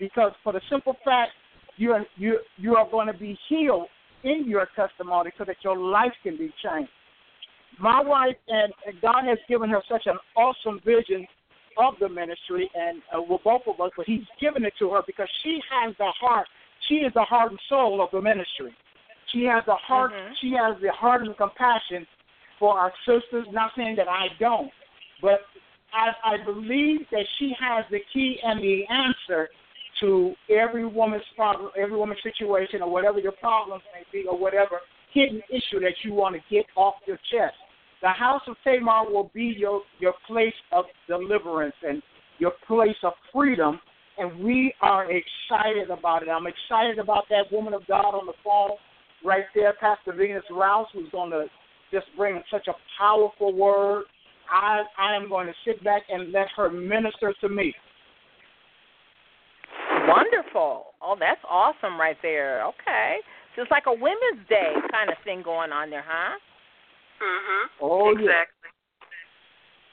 because 0.00 0.32
for 0.42 0.52
the 0.52 0.60
simple 0.68 0.96
fact 1.04 1.30
you 1.76 1.92
are 1.92 2.04
you 2.16 2.38
you 2.56 2.74
are 2.74 2.90
going 2.90 3.06
to 3.06 3.12
be 3.12 3.38
healed 3.48 3.86
in 4.24 4.44
your 4.48 4.66
testimony 4.74 5.30
so 5.38 5.44
that 5.44 5.56
your 5.62 5.78
life 5.78 6.12
can 6.22 6.36
be 6.36 6.52
changed. 6.62 6.90
My 7.78 8.02
wife 8.02 8.36
and, 8.48 8.72
God 9.00 9.24
has 9.26 9.38
given 9.48 9.70
her 9.70 9.80
such 9.88 10.02
an 10.06 10.18
awesome 10.36 10.80
vision 10.84 11.26
of 11.78 11.94
the 12.00 12.08
ministry, 12.08 12.68
and 12.74 13.00
uh, 13.16 13.22
with 13.22 13.42
both 13.44 13.62
of 13.66 13.80
us, 13.80 13.90
but 13.96 14.06
He's 14.06 14.26
given 14.40 14.64
it 14.64 14.74
to 14.80 14.90
her 14.90 15.02
because 15.06 15.28
she 15.42 15.60
has 15.70 15.94
the 15.98 16.12
heart. 16.20 16.46
She 16.88 16.96
is 16.96 17.12
the 17.14 17.22
heart 17.22 17.52
and 17.52 17.60
soul 17.68 18.02
of 18.02 18.10
the 18.12 18.20
ministry. 18.20 18.74
She 19.32 19.44
has 19.44 19.62
the 19.66 19.76
heart. 19.76 20.12
Mm-hmm. 20.12 20.32
She 20.40 20.52
has 20.58 20.76
the 20.82 20.90
heart 20.92 21.22
and 21.22 21.36
compassion 21.36 22.06
for 22.58 22.78
our 22.78 22.92
sisters. 23.06 23.46
Not 23.52 23.70
saying 23.76 23.96
that 23.96 24.08
I 24.08 24.26
don't, 24.38 24.70
but 25.22 25.40
I, 25.94 26.34
I 26.34 26.44
believe 26.44 27.00
that 27.12 27.24
she 27.38 27.52
has 27.58 27.84
the 27.90 28.00
key 28.12 28.38
and 28.42 28.60
the 28.60 28.82
answer 28.90 29.48
to 30.00 30.34
every 30.50 30.86
woman's 30.86 31.22
problem, 31.36 31.70
every 31.78 31.96
woman's 31.96 32.20
situation, 32.22 32.82
or 32.82 32.90
whatever 32.90 33.18
your 33.18 33.32
problems 33.32 33.82
may 33.94 34.04
be, 34.12 34.26
or 34.26 34.38
whatever 34.38 34.80
hidden 35.12 35.42
issue 35.50 35.80
that 35.80 35.94
you 36.04 36.14
want 36.14 36.34
to 36.34 36.40
get 36.54 36.64
off 36.76 36.94
your 37.06 37.18
chest. 37.30 37.54
The 38.02 38.08
house 38.08 38.42
of 38.48 38.56
Tamar 38.64 39.10
will 39.10 39.30
be 39.34 39.54
your 39.56 39.82
your 39.98 40.14
place 40.26 40.54
of 40.72 40.86
deliverance 41.06 41.74
and 41.86 42.02
your 42.38 42.52
place 42.66 42.96
of 43.02 43.12
freedom, 43.32 43.78
and 44.18 44.42
we 44.42 44.72
are 44.80 45.04
excited 45.04 45.90
about 45.90 46.22
it. 46.22 46.28
I'm 46.28 46.46
excited 46.46 46.98
about 46.98 47.24
that 47.28 47.52
woman 47.52 47.74
of 47.74 47.86
God 47.86 48.14
on 48.14 48.26
the 48.26 48.32
phone 48.42 48.70
right 49.24 49.44
there, 49.54 49.74
Pastor 49.78 50.14
Venus 50.14 50.44
Rouse, 50.50 50.86
who's 50.94 51.10
going 51.10 51.30
to 51.30 51.46
just 51.92 52.06
bring 52.16 52.42
such 52.50 52.68
a 52.68 52.72
powerful 52.98 53.52
word. 53.52 54.04
I 54.50 54.82
I 54.98 55.14
am 55.14 55.28
going 55.28 55.46
to 55.46 55.54
sit 55.64 55.82
back 55.84 56.02
and 56.08 56.32
let 56.32 56.46
her 56.56 56.70
minister 56.70 57.34
to 57.42 57.48
me. 57.48 57.74
Wonderful. 60.10 60.86
Oh, 61.02 61.16
that's 61.18 61.40
awesome 61.48 61.98
right 61.98 62.16
there. 62.22 62.64
Okay. 62.66 63.18
So 63.54 63.62
it's 63.62 63.70
like 63.70 63.84
a 63.86 63.92
Women's 63.92 64.46
Day 64.48 64.74
kind 64.90 65.10
of 65.10 65.16
thing 65.24 65.42
going 65.42 65.72
on 65.72 65.90
there, 65.90 66.04
huh? 66.06 66.38
Mhm. 67.20 67.66
Oh, 67.80 68.10
exactly. 68.10 68.70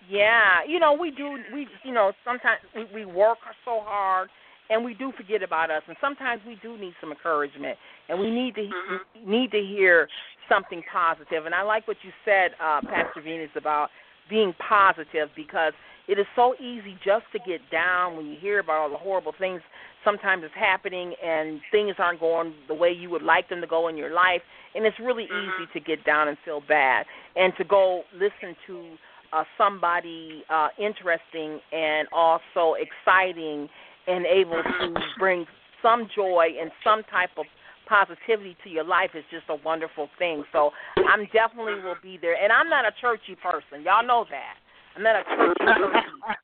Yeah. 0.10 0.64
You 0.68 0.80
know, 0.80 0.94
we 0.94 1.12
do 1.12 1.38
we 1.54 1.68
you 1.84 1.94
know, 1.94 2.14
sometimes 2.24 2.62
we, 2.76 2.86
we 2.94 3.06
work 3.06 3.40
so 3.66 3.82
hard 3.82 4.30
and 4.70 4.84
we 4.84 4.94
do 4.94 5.12
forget 5.16 5.44
about 5.44 5.72
us 5.72 5.84
and 5.88 5.98
sometimes 6.02 6.42
we 6.46 6.58
do 6.62 6.78
need 6.78 6.94
some 7.00 7.12
encouragement 7.12 7.78
and 8.10 8.20
we 8.20 8.30
need 8.30 8.56
to 8.56 8.62
mm-hmm. 8.62 9.32
need 9.32 9.52
to 9.52 9.60
hear 9.60 10.08
something 10.50 10.82
positive. 10.92 11.28
positive 11.28 11.46
and 11.46 11.56
I 11.56 11.62
like 11.64 11.88
what 11.88 11.98
you 12.04 12.12
said 12.26 12.52
uh 12.62 12.82
Pastor 12.82 13.22
Venus 13.22 13.50
about 13.56 13.90
being 14.30 14.54
positive 14.68 15.30
because 15.36 15.74
it 16.08 16.18
is 16.18 16.26
so 16.36 16.56
easy 16.56 16.98
just 17.04 17.26
to 17.34 17.40
get 17.40 17.60
down 17.70 18.16
when 18.16 18.26
you 18.26 18.38
hear 18.40 18.60
about 18.60 18.78
all 18.78 18.90
the 18.90 18.98
horrible 18.98 19.34
things 19.38 19.62
sometimes 20.08 20.44
it's 20.46 20.56
happening 20.56 21.14
and 21.22 21.60
things 21.70 21.96
aren't 22.00 22.22
going 22.22 22.54
the 22.70 22.74
way 22.74 22.90
you 22.90 23.10
would 23.10 23.24
like 23.24 23.50
them 23.50 23.60
to 23.60 23.68
go 23.68 23.90
in 23.90 23.98
your 23.98 24.14
life 24.14 24.42
and 24.74 24.86
it's 24.86 24.98
really 25.04 25.24
mm-hmm. 25.24 25.64
easy 25.64 25.70
to 25.74 25.80
get 25.82 26.06
down 26.06 26.30
and 26.30 26.38
feel 26.46 26.62
bad 26.66 27.06
and 27.36 27.52
to 27.58 27.66
go 27.66 28.04
listen 28.14 28.56
to 28.66 28.96
uh, 29.34 29.44
somebody 29.58 30.44
uh, 30.50 30.70
interesting 30.78 31.60
and 31.74 32.08
also 32.14 32.76
exciting 32.80 33.68
and 34.08 34.26
able 34.26 34.64
to 34.64 34.94
bring 35.20 35.46
some 35.84 36.08
joy 36.16 36.48
and 36.60 36.72
some 36.86 37.04
type 37.12 37.32
of 37.38 37.46
positivity 37.90 38.56
to 38.64 38.70
your 38.70 38.86
life 38.86 39.12
is 39.14 39.24
just 39.30 39.44
a 39.50 39.56
wonderful 39.66 40.08
thing. 40.18 40.44
So 40.54 40.72
I'm 41.10 41.28
definitely 41.34 41.84
will 41.84 42.00
be 42.02 42.18
there. 42.22 42.42
And 42.42 42.52
I'm 42.52 42.70
not 42.70 42.86
a 42.86 42.92
churchy 43.02 43.36
person. 43.36 43.84
Y'all 43.84 44.06
know 44.06 44.26
that. 44.30 44.56
I'm 44.96 45.04
not 45.04 45.16
a 45.16 45.24
churchy 45.36 45.66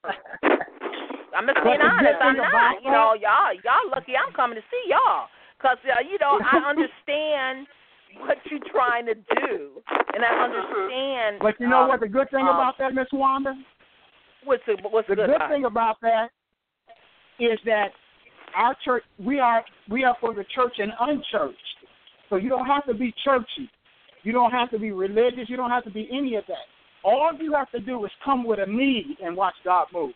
person. 0.03 0.59
I'm 1.35 1.45
just 1.49 1.59
being 1.63 1.81
honest. 1.81 2.21
I'm 2.21 2.37
not. 2.37 2.81
You 2.83 2.91
know, 2.91 3.17
y'all 3.17 3.53
y'all 3.65 3.89
lucky 3.89 4.13
I'm 4.13 4.33
coming 4.33 4.55
to 4.55 4.65
see 4.69 4.83
y'all. 4.89 5.27
Cause 5.61 5.77
uh, 5.87 6.03
you 6.03 6.17
know 6.19 6.39
I 6.39 6.57
understand 6.71 7.67
what 8.21 8.37
you're 8.49 8.63
trying 8.71 9.05
to 9.07 9.15
do, 9.15 9.81
and 10.13 10.21
I 10.23 10.33
understand. 10.43 11.39
But 11.41 11.55
you 11.59 11.67
know 11.67 11.83
um, 11.83 11.87
what 11.87 11.99
the 11.99 12.07
good 12.07 12.29
thing 12.29 12.45
um, 12.45 12.55
about 12.55 12.77
that, 12.79 12.93
Miss 12.93 13.07
Wanda? 13.13 13.53
What's 14.43 14.63
the 14.67 14.77
what's 14.89 15.07
The 15.07 15.15
good, 15.15 15.27
good 15.27 15.49
thing 15.49 15.65
about 15.65 15.97
that 16.01 16.29
is 17.39 17.57
that 17.65 17.89
our 18.55 18.75
church 18.85 19.03
we 19.17 19.39
are 19.39 19.63
we 19.89 20.03
are 20.03 20.15
for 20.19 20.33
the 20.33 20.45
church 20.55 20.73
and 20.77 20.91
unchurched. 20.99 21.57
So 22.29 22.35
you 22.35 22.49
don't 22.49 22.65
have 22.65 22.85
to 22.87 22.93
be 22.93 23.13
churchy. 23.23 23.69
You 24.23 24.31
don't 24.31 24.51
have 24.51 24.71
to 24.71 24.79
be 24.79 24.91
religious. 24.91 25.49
You 25.49 25.57
don't 25.57 25.69
have 25.69 25.83
to 25.83 25.91
be 25.91 26.09
any 26.11 26.35
of 26.35 26.45
that. 26.47 26.65
All 27.03 27.31
you 27.39 27.53
have 27.53 27.69
to 27.71 27.79
do 27.79 28.03
is 28.05 28.11
come 28.23 28.45
with 28.45 28.59
a 28.59 28.65
need 28.65 29.17
and 29.23 29.35
watch 29.35 29.55
God 29.65 29.87
move. 29.93 30.13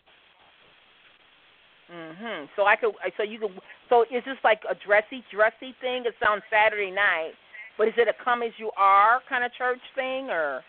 Mhm. 1.90 2.48
So 2.56 2.66
I 2.66 2.76
could. 2.76 2.94
So 3.16 3.22
you 3.22 3.38
could. 3.38 3.52
So 3.88 4.02
is 4.10 4.22
this 4.24 4.36
like 4.44 4.62
a 4.68 4.74
dressy, 4.74 5.24
dressy 5.30 5.72
thing? 5.80 6.04
It 6.04 6.14
sounds 6.22 6.42
Saturday 6.50 6.90
night, 6.90 7.32
but 7.76 7.88
is 7.88 7.94
it 7.96 8.08
a 8.08 8.12
come 8.12 8.42
as 8.42 8.52
you 8.58 8.70
are 8.76 9.20
kind 9.28 9.44
of 9.44 9.52
church 9.54 9.80
thing, 9.94 10.28
or 10.30 10.62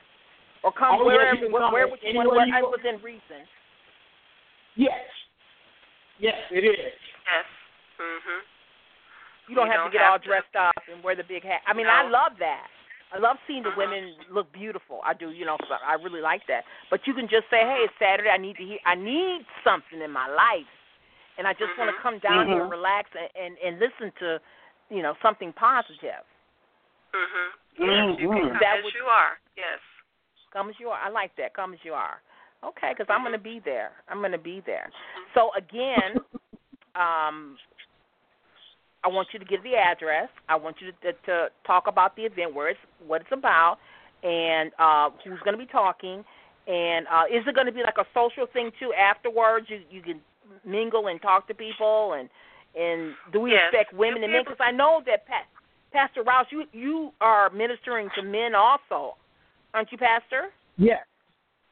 or 0.64 0.72
come 0.72 0.96
Oh, 0.96 1.00
yeah, 1.00 1.16
wherever 1.18 1.36
you 1.36 1.52
where, 1.52 1.62
come 1.62 1.74
where 1.74 1.88
would 1.88 2.02
you 2.02 2.10
anywhere 2.10 2.30
where, 2.30 2.48
you 2.48 2.56
I 2.56 2.62
go. 2.62 2.72
within 2.72 3.02
reason? 3.02 3.44
Yes. 4.76 5.04
Yes, 6.20 6.36
it 6.52 6.64
is. 6.64 6.76
Yes. 6.78 7.46
Mhm. 8.00 8.40
You 9.48 9.56
don't 9.56 9.66
You 9.66 9.72
have 9.72 9.82
don't 9.82 9.92
to 9.92 9.98
get 9.98 10.06
all 10.08 10.20
to. 10.20 10.26
dressed 10.26 10.56
up 10.56 10.76
and 10.92 11.04
wear 11.04 11.16
the 11.16 11.24
big 11.24 11.44
hat. 11.44 11.62
I 11.66 11.74
mean, 11.74 11.88
I 11.88 12.04
love 12.04 12.38
that. 12.40 12.68
I 13.12 13.18
love 13.18 13.38
seeing 13.48 13.64
the 13.64 13.72
Mhm. 13.72 13.78
women 13.78 14.16
look 14.30 14.52
beautiful. 14.52 15.02
I 15.04 15.14
do, 15.14 15.32
you 15.32 15.44
know. 15.44 15.58
so 15.68 15.76
I 15.84 15.94
really 15.96 16.22
like 16.22 16.46
that. 16.46 16.64
But 16.90 17.08
you 17.08 17.14
can 17.16 17.28
just 17.28 17.50
say, 17.50 17.62
"Hey, 17.66 17.84
it's 17.84 17.98
Saturday. 17.98 18.30
I 18.30 18.38
need 18.38 18.56
to 18.58 18.64
hear. 18.64 18.80
I 18.86 18.94
need 18.96 19.46
something 19.64 20.00
in 20.02 20.12
my 20.12 20.28
life, 20.28 20.68
and 21.40 21.48
I 21.48 21.54
just 21.54 21.72
want 21.80 21.90
Mhm. 21.90 21.96
to 21.96 22.02
come 22.04 22.20
down 22.20 22.46
here 22.48 22.62
and 22.62 22.70
Mhm. 22.70 22.78
relax 22.78 23.10
and, 23.16 23.30
and 23.36 23.58
and 23.64 23.80
listen 23.80 24.12
to 24.20 24.40
you 24.92 25.04
know, 25.04 25.16
something 25.22 25.54
positive. 25.54 26.26
Mhm. 27.14 27.50
Yes, 27.78 28.20
you 28.20 28.28
can 28.30 28.50
come 28.50 28.58
That 28.60 28.78
as 28.80 28.84
would- 28.84 28.94
you 28.96 29.06
are. 29.06 29.40
Yes. 29.56 29.80
Come 30.52 30.70
as 30.70 30.80
you 30.80 30.90
are. 30.90 31.00
I 31.00 31.10
like 31.10 31.36
that. 31.36 31.54
Come 31.54 31.74
as 31.76 31.86
you 31.86 31.94
are. 31.94 32.20
Okay, 32.64 32.90
because 32.90 33.08
I'm 33.08 33.22
going 33.22 33.34
to 33.34 33.40
Mhm. 33.40 33.44
be 33.44 33.60
there. 33.60 33.92
I'm 34.10 34.20
going 34.20 34.32
to 34.32 34.40
be 34.40 34.62
there. 34.62 34.90
So 35.36 35.54
again, 35.54 36.20
um, 36.96 37.58
I 39.04 39.08
want 39.08 39.32
you 39.32 39.38
to 39.40 39.46
give 39.46 39.62
the 39.62 39.76
address. 39.78 40.30
I 40.50 40.56
want 40.56 40.82
you 40.82 40.92
to, 40.92 41.14
to 41.14 41.52
talk 41.64 41.86
about 41.88 42.16
the 42.16 42.26
event, 42.26 42.54
where 42.54 42.70
it's 42.70 42.80
what 43.00 43.22
it's 43.22 43.32
about, 43.32 43.78
and 44.24 44.74
uh, 44.80 45.12
who's 45.24 45.40
going 45.42 45.54
to 45.54 45.58
be 45.64 45.68
talking. 45.68 46.26
And 46.68 47.08
uh, 47.08 47.26
is 47.30 47.46
it 47.48 47.54
going 47.54 47.68
to 47.68 47.72
be 47.72 47.84
like 47.84 47.98
a 48.00 48.08
social 48.14 48.48
thing 48.48 48.72
too? 48.80 48.92
Afterwards, 48.94 49.70
you 49.70 49.84
you 49.90 50.02
can 50.02 50.20
mingle 50.66 51.08
and 51.08 51.22
talk 51.22 51.48
to 51.48 51.54
people, 51.54 52.14
and 52.14 52.30
and 52.76 53.14
do 53.34 53.42
we 53.42 53.52
Yes. 53.52 53.74
expect 53.74 53.94
women 53.94 54.22
You'll 54.22 54.26
and 54.26 54.34
men? 54.34 54.44
Because 54.44 54.60
I 54.60 54.72
know 54.72 55.02
that 55.06 55.26
Pat, 55.26 55.48
Pastor 55.92 56.24
Rouse, 56.24 56.48
you 56.52 56.66
you 56.72 57.12
are 57.22 57.50
ministering 57.50 58.10
to 58.16 58.22
men 58.22 58.56
also, 58.56 59.16
aren't 59.74 59.92
you, 59.92 59.98
Pastor? 59.98 60.50
Yes. 60.78 61.06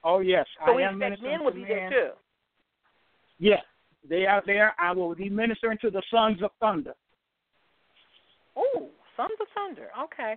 Oh 0.03 0.19
yes. 0.19 0.45
So 0.65 0.71
I 0.71 0.75
we 0.75 0.83
am 0.83 0.95
expect 1.01 1.21
ministering 1.21 1.31
men 1.31 1.43
will 1.45 1.51
to 1.51 1.57
be 1.57 1.65
there 1.65 1.81
men. 1.81 1.91
too. 1.91 2.09
Yes. 3.39 3.63
They 4.07 4.25
are 4.25 4.41
there. 4.45 4.73
I 4.79 4.93
will 4.93 5.15
be 5.15 5.29
ministering 5.29 5.77
to 5.81 5.89
the 5.89 6.01
sons 6.09 6.41
of 6.41 6.51
thunder. 6.61 6.93
Oh, 8.55 8.89
Sons 9.15 9.31
of 9.41 9.47
Thunder. 9.53 9.89
Okay. 10.05 10.35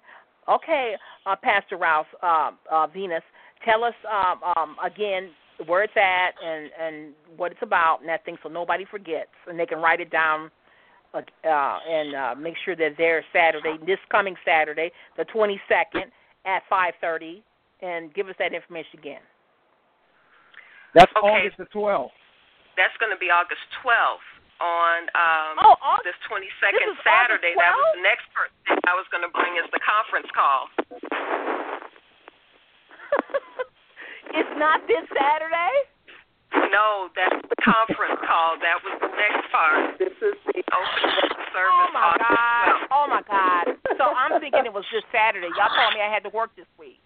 Okay, 0.49 0.95
uh, 1.27 1.37
Pastor 1.37 1.77
Rouse, 1.77 2.07
uh, 2.23 2.51
uh, 2.71 2.87
Venus, 2.89 3.23
tell 3.65 3.85
us 3.85 3.95
um, 4.11 4.41
um, 4.57 4.77
again 4.85 5.31
where 5.67 5.83
it's 5.83 5.97
at 5.97 6.33
and, 6.45 6.71
and 6.81 7.13
what 7.37 7.53
it's 7.53 7.63
about 7.63 8.01
and 8.01 8.09
that 8.09 8.25
thing 8.25 8.37
so 8.43 8.49
nobody 8.49 8.85
forgets 8.91 9.31
and 9.49 9.59
they 9.59 9.67
can 9.67 9.79
write 9.79 10.01
it 10.01 10.11
down 10.11 10.51
uh, 11.13 11.19
uh, 11.45 11.79
and 11.89 12.15
uh, 12.15 12.35
make 12.39 12.55
sure 12.65 12.77
that 12.77 12.95
they're 12.97 13.25
Saturday, 13.33 13.77
this 13.85 13.99
coming 14.11 14.37
Saturday, 14.45 14.93
the 15.17 15.25
22nd 15.35 16.07
at 16.47 16.63
5.30, 16.71 17.43
and 17.83 18.15
give 18.15 18.29
us 18.29 18.37
that 18.39 18.55
information 18.55 18.95
again. 18.99 19.21
That's 20.95 21.11
Okay. 21.19 21.27
August 21.51 21.57
the 21.59 21.67
12th. 21.75 22.15
That's 22.77 22.95
going 23.03 23.11
to 23.11 23.19
be 23.19 23.27
August 23.31 23.61
12th 23.83 24.23
on 24.63 25.09
um 25.19 25.55
Oh, 25.67 25.75
August. 25.83 26.05
this 26.15 26.19
22nd 26.31 26.79
This 26.79 27.03
Saturday. 27.03 27.55
That 27.59 27.75
was 27.75 27.91
the 27.99 28.07
next 28.07 28.31
person 28.31 28.79
I 28.87 28.95
was 28.95 29.07
going 29.11 29.27
to 29.27 29.33
bring 29.35 29.57
is 29.59 29.67
the 29.75 29.81
conference 29.83 30.31
call. 30.31 30.71
It's 34.35 34.55
not 34.59 34.81
this 34.87 35.05
Saturday? 35.15 35.75
No, 36.75 37.11
that's 37.15 37.39
the 37.47 37.59
conference 37.63 38.19
call. 38.27 38.59
That 38.59 38.79
was 38.83 38.95
the 38.99 39.11
next 39.15 39.47
part. 39.55 39.99
This 40.03 40.15
is 40.19 40.35
the 40.51 40.63
opening 40.75 41.15
of 41.23 41.31
the 41.31 41.47
service 41.55 41.71
Oh 41.71 41.91
my 41.95 42.03
August 42.11 42.27
god! 42.27 42.67
12th. 42.67 42.91
Oh 42.91 43.07
my 43.07 43.23
god! 43.27 43.65
So 43.99 44.05
I'm 44.15 44.35
thinking 44.43 44.67
it 44.67 44.75
was 44.75 44.87
this 44.91 45.07
Saturday. 45.15 45.47
Y'all 45.55 45.71
told 45.71 45.95
me 45.95 46.03
I 46.03 46.11
had 46.11 46.23
to 46.27 46.33
work 46.35 46.51
this 46.59 46.67
week. 46.79 46.99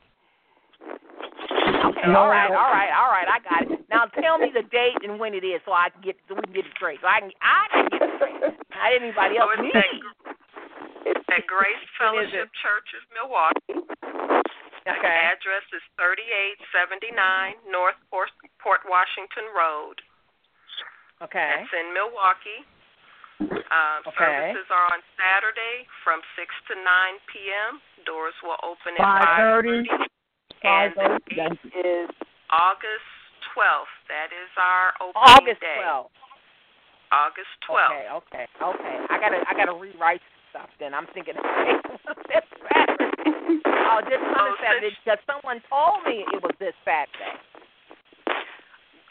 Okay, 0.85 2.09
all 2.13 2.29
right, 2.29 2.49
all 2.53 2.71
right, 2.73 2.93
all 2.93 3.09
right. 3.13 3.29
I 3.29 3.39
got 3.45 3.69
it. 3.71 3.85
Now 3.89 4.07
tell 4.21 4.39
me 4.39 4.49
the 4.53 4.65
date 4.73 5.01
and 5.05 5.21
when 5.21 5.33
it 5.35 5.45
is, 5.45 5.61
so 5.65 5.73
I 5.73 5.89
can 5.93 6.01
get 6.03 6.17
so 6.29 6.35
we 6.37 6.43
can 6.45 6.53
get 6.53 6.65
it 6.69 6.73
straight. 6.77 7.01
So 7.01 7.09
I 7.09 7.21
can 7.21 7.31
I 7.41 7.65
can 7.73 7.85
get 7.93 8.01
it 8.05 8.13
straight. 8.17 8.41
Not 8.41 8.91
anybody 8.97 9.37
So 9.37 9.49
else. 9.49 9.61
it's 9.61 9.65
Me. 9.65 9.73
at, 9.77 9.93
it's 11.15 11.27
at 11.29 11.45
Grace 11.49 11.85
Fellowship 12.01 12.49
Church 12.65 12.89
of 12.97 13.03
Milwaukee. 13.13 14.44
Okay. 14.85 15.01
The 15.01 15.33
address 15.33 15.65
is 15.73 15.81
3879 15.97 17.57
North 17.73 17.97
Port, 18.13 18.29
Port 18.61 18.85
Washington 18.85 19.49
Road. 19.57 19.97
Okay. 21.25 21.65
That's 21.65 21.73
in 21.73 21.89
Milwaukee. 21.97 22.61
Uh, 23.41 24.05
Okay. 24.05 24.53
Services 24.53 24.69
are 24.71 24.87
on 24.93 25.01
Saturday 25.17 25.89
from 26.05 26.21
6 26.37 26.47
to 26.69 26.75
9 26.77 26.85
p.m. 27.33 27.81
Doors 28.05 28.37
will 28.45 28.61
open 28.61 28.93
at 29.01 29.05
5:30. 29.65 29.89
5:30. 29.89 30.05
And 30.65 30.93
the 30.97 31.09
date 31.33 31.65
is 31.81 32.09
August 32.53 33.09
12th. 33.57 33.95
That 34.13 34.31
is 34.37 34.51
our 34.61 34.93
opening 35.01 35.57
day. 35.61 35.81
August 35.81 36.13
12th. 36.13 36.13
August 37.13 37.55
12th. 37.69 37.89
Okay, 37.89 38.05
okay, 38.13 38.47
okay. 38.61 38.97
I 39.11 39.17
gotta 39.19 39.41
I 39.49 39.53
gotta 39.57 39.75
rewrite 39.75 40.23
stuff 40.51 40.69
then. 40.79 40.93
I'm 40.95 41.07
thinking 41.15 41.35
this 42.29 42.45
Saturday. 42.69 43.14
Oh, 43.27 44.01
this 44.05 44.21
coming 44.21 44.55
Oh, 44.55 44.57
Saturday 44.61 44.91
since- 44.93 45.01
because 45.05 45.23
someone 45.29 45.61
told 45.69 46.05
me 46.05 46.25
it 46.33 46.41
was 46.43 46.55
this 46.61 46.75
Saturday. 46.85 47.37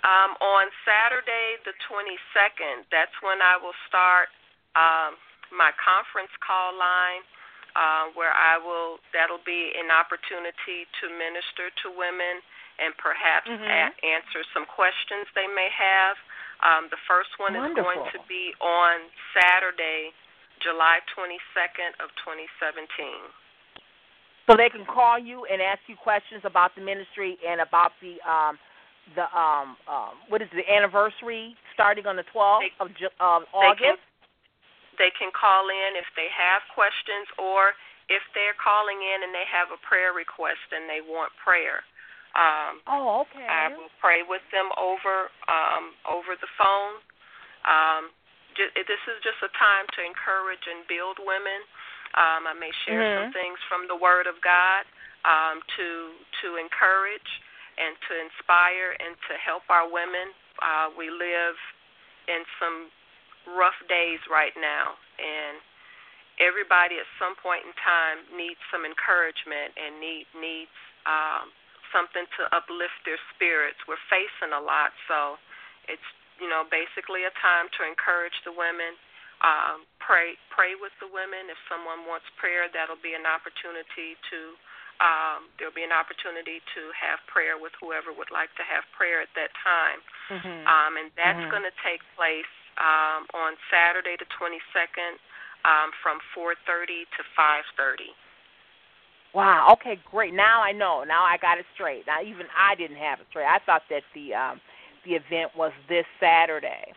Um, 0.04 0.36
on 0.44 0.68
Saturday, 0.84 1.64
the 1.64 1.72
22nd, 1.88 2.84
that's 2.92 3.16
when 3.24 3.40
I 3.40 3.56
will 3.56 3.76
start 3.88 4.28
um, 4.76 5.16
my 5.56 5.72
conference 5.80 6.34
call 6.44 6.76
line, 6.76 7.24
uh, 7.80 8.12
where 8.12 8.36
I 8.36 8.60
will, 8.60 9.00
that'll 9.16 9.40
be 9.48 9.72
an 9.80 9.88
opportunity 9.96 10.84
to 11.00 11.08
minister 11.08 11.72
to 11.88 11.94
women 11.96 12.44
and 12.84 12.92
perhaps 13.00 13.48
Mhm. 13.48 13.64
a- 13.64 13.96
answer 14.04 14.44
some 14.52 14.66
questions 14.66 15.24
they 15.40 15.48
may 15.48 15.70
have. 15.70 16.18
Um, 16.68 16.90
the 16.90 16.98
first 17.08 17.32
one 17.40 17.56
is 17.56 17.74
going 17.74 18.04
to 18.12 18.20
be 18.28 18.54
on 18.60 19.08
Saturday, 19.40 20.12
July 20.60 21.00
22nd 21.16 21.96
of 22.04 22.14
2017. 22.16 23.32
So 24.48 24.58
they 24.60 24.68
can 24.68 24.84
call 24.84 25.16
you 25.18 25.48
and 25.48 25.62
ask 25.62 25.80
you 25.88 25.96
questions 25.96 26.44
about 26.44 26.76
the 26.76 26.84
ministry 26.84 27.38
and 27.48 27.62
about 27.62 27.96
the 28.04 28.20
um 28.28 28.60
the 29.16 29.28
um 29.32 29.76
um 29.88 30.14
what 30.28 30.42
is 30.42 30.52
the 30.56 30.64
anniversary 30.68 31.56
starting 31.74 32.08
on 32.08 32.16
the 32.16 32.28
12th 32.32 32.60
They- 32.64 32.76
of 32.84 32.88
Ju- 32.96 33.16
of 33.20 33.44
They 33.52 33.76
can, 33.80 33.96
they 35.00 35.12
can 35.16 35.32
call 35.32 35.68
in 35.72 35.96
if 35.96 36.08
they 36.16 36.28
have 36.32 36.62
questions 36.76 37.28
or 37.40 37.74
if 38.12 38.24
they're 38.36 38.56
calling 38.60 39.00
in 39.00 39.24
and 39.24 39.32
they 39.32 39.48
have 39.48 39.72
a 39.72 39.80
prayer 39.88 40.12
request 40.12 40.64
and 40.76 40.92
they 40.92 41.00
want 41.00 41.32
prayer. 41.40 41.84
Um, 42.36 42.82
Oh, 42.90 43.24
okay. 43.24 43.46
I 43.46 43.70
will 43.72 43.94
pray 44.02 44.26
with 44.28 44.42
them 44.52 44.68
over 44.76 45.30
um, 45.48 45.94
over 46.10 46.36
the 46.36 46.50
phone. 46.58 47.00
Um, 47.64 48.10
this 48.58 49.04
is 49.10 49.18
just 49.24 49.40
a 49.42 49.50
time 49.58 49.86
to 49.98 50.00
encourage 50.06 50.62
and 50.68 50.86
build 50.90 51.18
women. 51.22 51.62
Um, 52.16 52.46
I 52.48 52.54
may 52.54 52.72
share 52.86 53.02
some 53.18 53.30
Mhm. 53.30 53.34
things 53.34 53.60
from 53.68 53.88
the 53.88 53.96
Word 53.96 54.28
of 54.28 54.40
God 54.42 54.86
um, 55.26 55.62
to 55.76 56.14
to 56.42 56.58
encourage 56.58 57.42
and 57.78 58.00
to 58.08 58.20
inspire 58.20 58.96
and 59.00 59.20
to 59.30 59.38
help 59.38 59.64
our 59.70 59.88
women. 59.88 60.34
Uh, 60.62 60.90
we 60.96 61.10
live 61.10 61.58
in 62.28 62.46
some 62.60 62.92
rough 63.48 63.78
days 63.88 64.20
right 64.28 64.56
now, 64.58 64.98
and 65.18 65.60
everybody 66.40 67.00
at 67.00 67.08
some 67.20 67.36
point 67.36 67.66
in 67.66 67.74
time 67.74 68.20
needs 68.36 68.60
some 68.72 68.86
encouragement 68.86 69.74
and 69.78 70.00
need 70.00 70.28
needs 70.34 70.72
um, 71.06 71.52
something 71.92 72.26
to 72.38 72.42
uplift 72.56 72.98
their 73.06 73.20
spirits. 73.36 73.78
We're 73.88 74.02
facing 74.10 74.54
a 74.54 74.62
lot, 74.62 74.94
so 75.08 75.38
it's 75.88 76.06
you 76.40 76.50
know 76.50 76.66
basically 76.70 77.26
a 77.26 77.34
time 77.42 77.70
to 77.78 77.86
encourage 77.86 78.36
the 78.46 78.52
women. 78.52 78.98
Um, 79.44 79.84
pray 80.00 80.40
pray 80.50 80.76
with 80.80 80.96
the 81.04 81.08
women. 81.12 81.52
If 81.52 81.60
someone 81.68 82.08
wants 82.08 82.26
prayer, 82.40 82.72
that'll 82.72 83.00
be 83.04 83.14
an 83.14 83.28
opportunity 83.28 84.16
to 84.32 84.40
um, 85.04 85.52
there'll 85.60 85.76
be 85.76 85.84
an 85.84 85.92
opportunity 85.92 86.64
to 86.76 86.82
have 86.96 87.20
prayer 87.28 87.60
with 87.60 87.74
whoever 87.82 88.14
would 88.16 88.32
like 88.32 88.54
to 88.56 88.64
have 88.64 88.88
prayer 88.96 89.20
at 89.20 89.32
that 89.36 89.52
time. 89.60 90.00
Mhm. 90.32 90.64
Um, 90.68 90.96
and 90.98 91.12
that's 91.16 91.40
Mhm. 91.44 91.50
going 91.50 91.64
to 91.64 91.76
take 91.84 92.00
place 92.16 92.48
um, 92.78 93.28
on 93.34 93.58
Saturday 93.70 94.16
the 94.16 94.26
22nd 94.26 95.20
um, 95.66 95.92
from 96.02 96.20
4:30 96.34 97.06
to 97.18 97.24
5:30. 97.36 98.16
Wow. 99.34 99.70
Okay, 99.74 99.96
great. 100.12 100.34
Now 100.34 100.62
I 100.62 100.72
know. 100.72 101.04
Now 101.04 101.24
I 101.24 101.38
got 101.38 101.58
it 101.58 101.66
straight. 101.74 102.06
Now 102.06 102.22
even 102.22 102.48
I 102.56 102.76
didn't 102.76 102.98
have 102.98 103.20
it 103.20 103.28
straight. 103.30 103.48
I 103.48 103.60
thought 103.60 103.84
that 103.90 104.04
the 104.14 104.34
um 104.34 104.62
the 105.06 105.16
event 105.16 105.54
was 105.56 105.74
this 105.90 106.06
Saturday. 106.20 106.94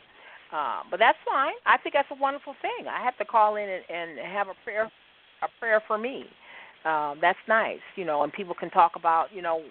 Um, 0.52 0.86
but 0.90 0.98
that's 0.98 1.18
fine. 1.26 1.54
I 1.66 1.76
think 1.78 1.94
that's 1.94 2.08
a 2.10 2.20
wonderful 2.20 2.54
thing. 2.62 2.86
I 2.86 3.02
have 3.04 3.16
to 3.18 3.24
call 3.24 3.56
in 3.56 3.68
and, 3.68 3.82
and 3.90 4.18
have 4.18 4.48
a 4.48 4.54
prayer 4.64 4.90
a 5.42 5.48
prayer 5.58 5.82
for 5.86 5.98
me. 5.98 6.24
Um, 6.84 7.18
that's 7.20 7.38
nice, 7.48 7.82
you 7.96 8.04
know, 8.04 8.22
and 8.22 8.32
people 8.32 8.54
can 8.54 8.70
talk 8.70 8.92
about, 8.94 9.26
you 9.34 9.42
know, 9.42 9.62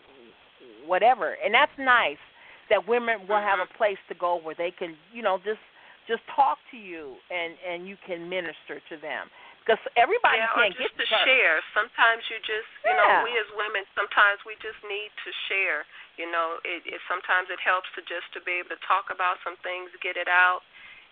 whatever. 0.86 1.38
And 1.44 1.54
that's 1.54 1.72
nice 1.80 2.22
that 2.70 2.88
women 2.88 3.20
will 3.30 3.40
have 3.40 3.60
a 3.60 3.78
place 3.78 3.98
to 4.10 4.16
go 4.16 4.40
where 4.42 4.56
they 4.58 4.72
can, 4.78 4.96
you 5.14 5.24
know, 5.24 5.38
just 5.38 5.64
just 6.08 6.22
talk 6.36 6.58
to 6.72 6.78
you 6.78 7.16
and 7.32 7.56
and 7.68 7.88
you 7.88 7.96
can 8.06 8.30
minister 8.30 8.82
to 8.90 8.98
them 9.02 9.28
because 9.66 9.82
everybody 9.98 10.38
yeah, 10.38 10.54
can't 10.54 10.78
just 10.78 10.94
get 10.94 11.02
to 11.02 11.06
church. 11.10 11.26
share. 11.26 11.58
Sometimes 11.74 12.22
you 12.30 12.38
just, 12.46 12.70
you 12.86 12.94
Yeah. 12.94 13.02
know, 13.02 13.10
we 13.26 13.34
as 13.34 13.50
women, 13.58 13.82
sometimes 13.98 14.38
we 14.46 14.54
just 14.62 14.78
need 14.86 15.10
to 15.26 15.30
share. 15.50 15.90
You 16.22 16.30
know, 16.30 16.62
it, 16.62 16.86
it 16.86 17.02
sometimes 17.10 17.50
it 17.50 17.58
helps 17.60 17.90
to 17.98 18.06
just 18.06 18.30
to 18.38 18.40
be 18.46 18.62
able 18.62 18.78
to 18.78 18.82
talk 18.86 19.10
about 19.10 19.42
some 19.42 19.58
things, 19.66 19.90
get 20.06 20.16
it 20.22 20.30
out, 20.30 20.62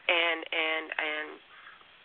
and 0.07 0.45
and 0.53 0.85
and 1.01 1.27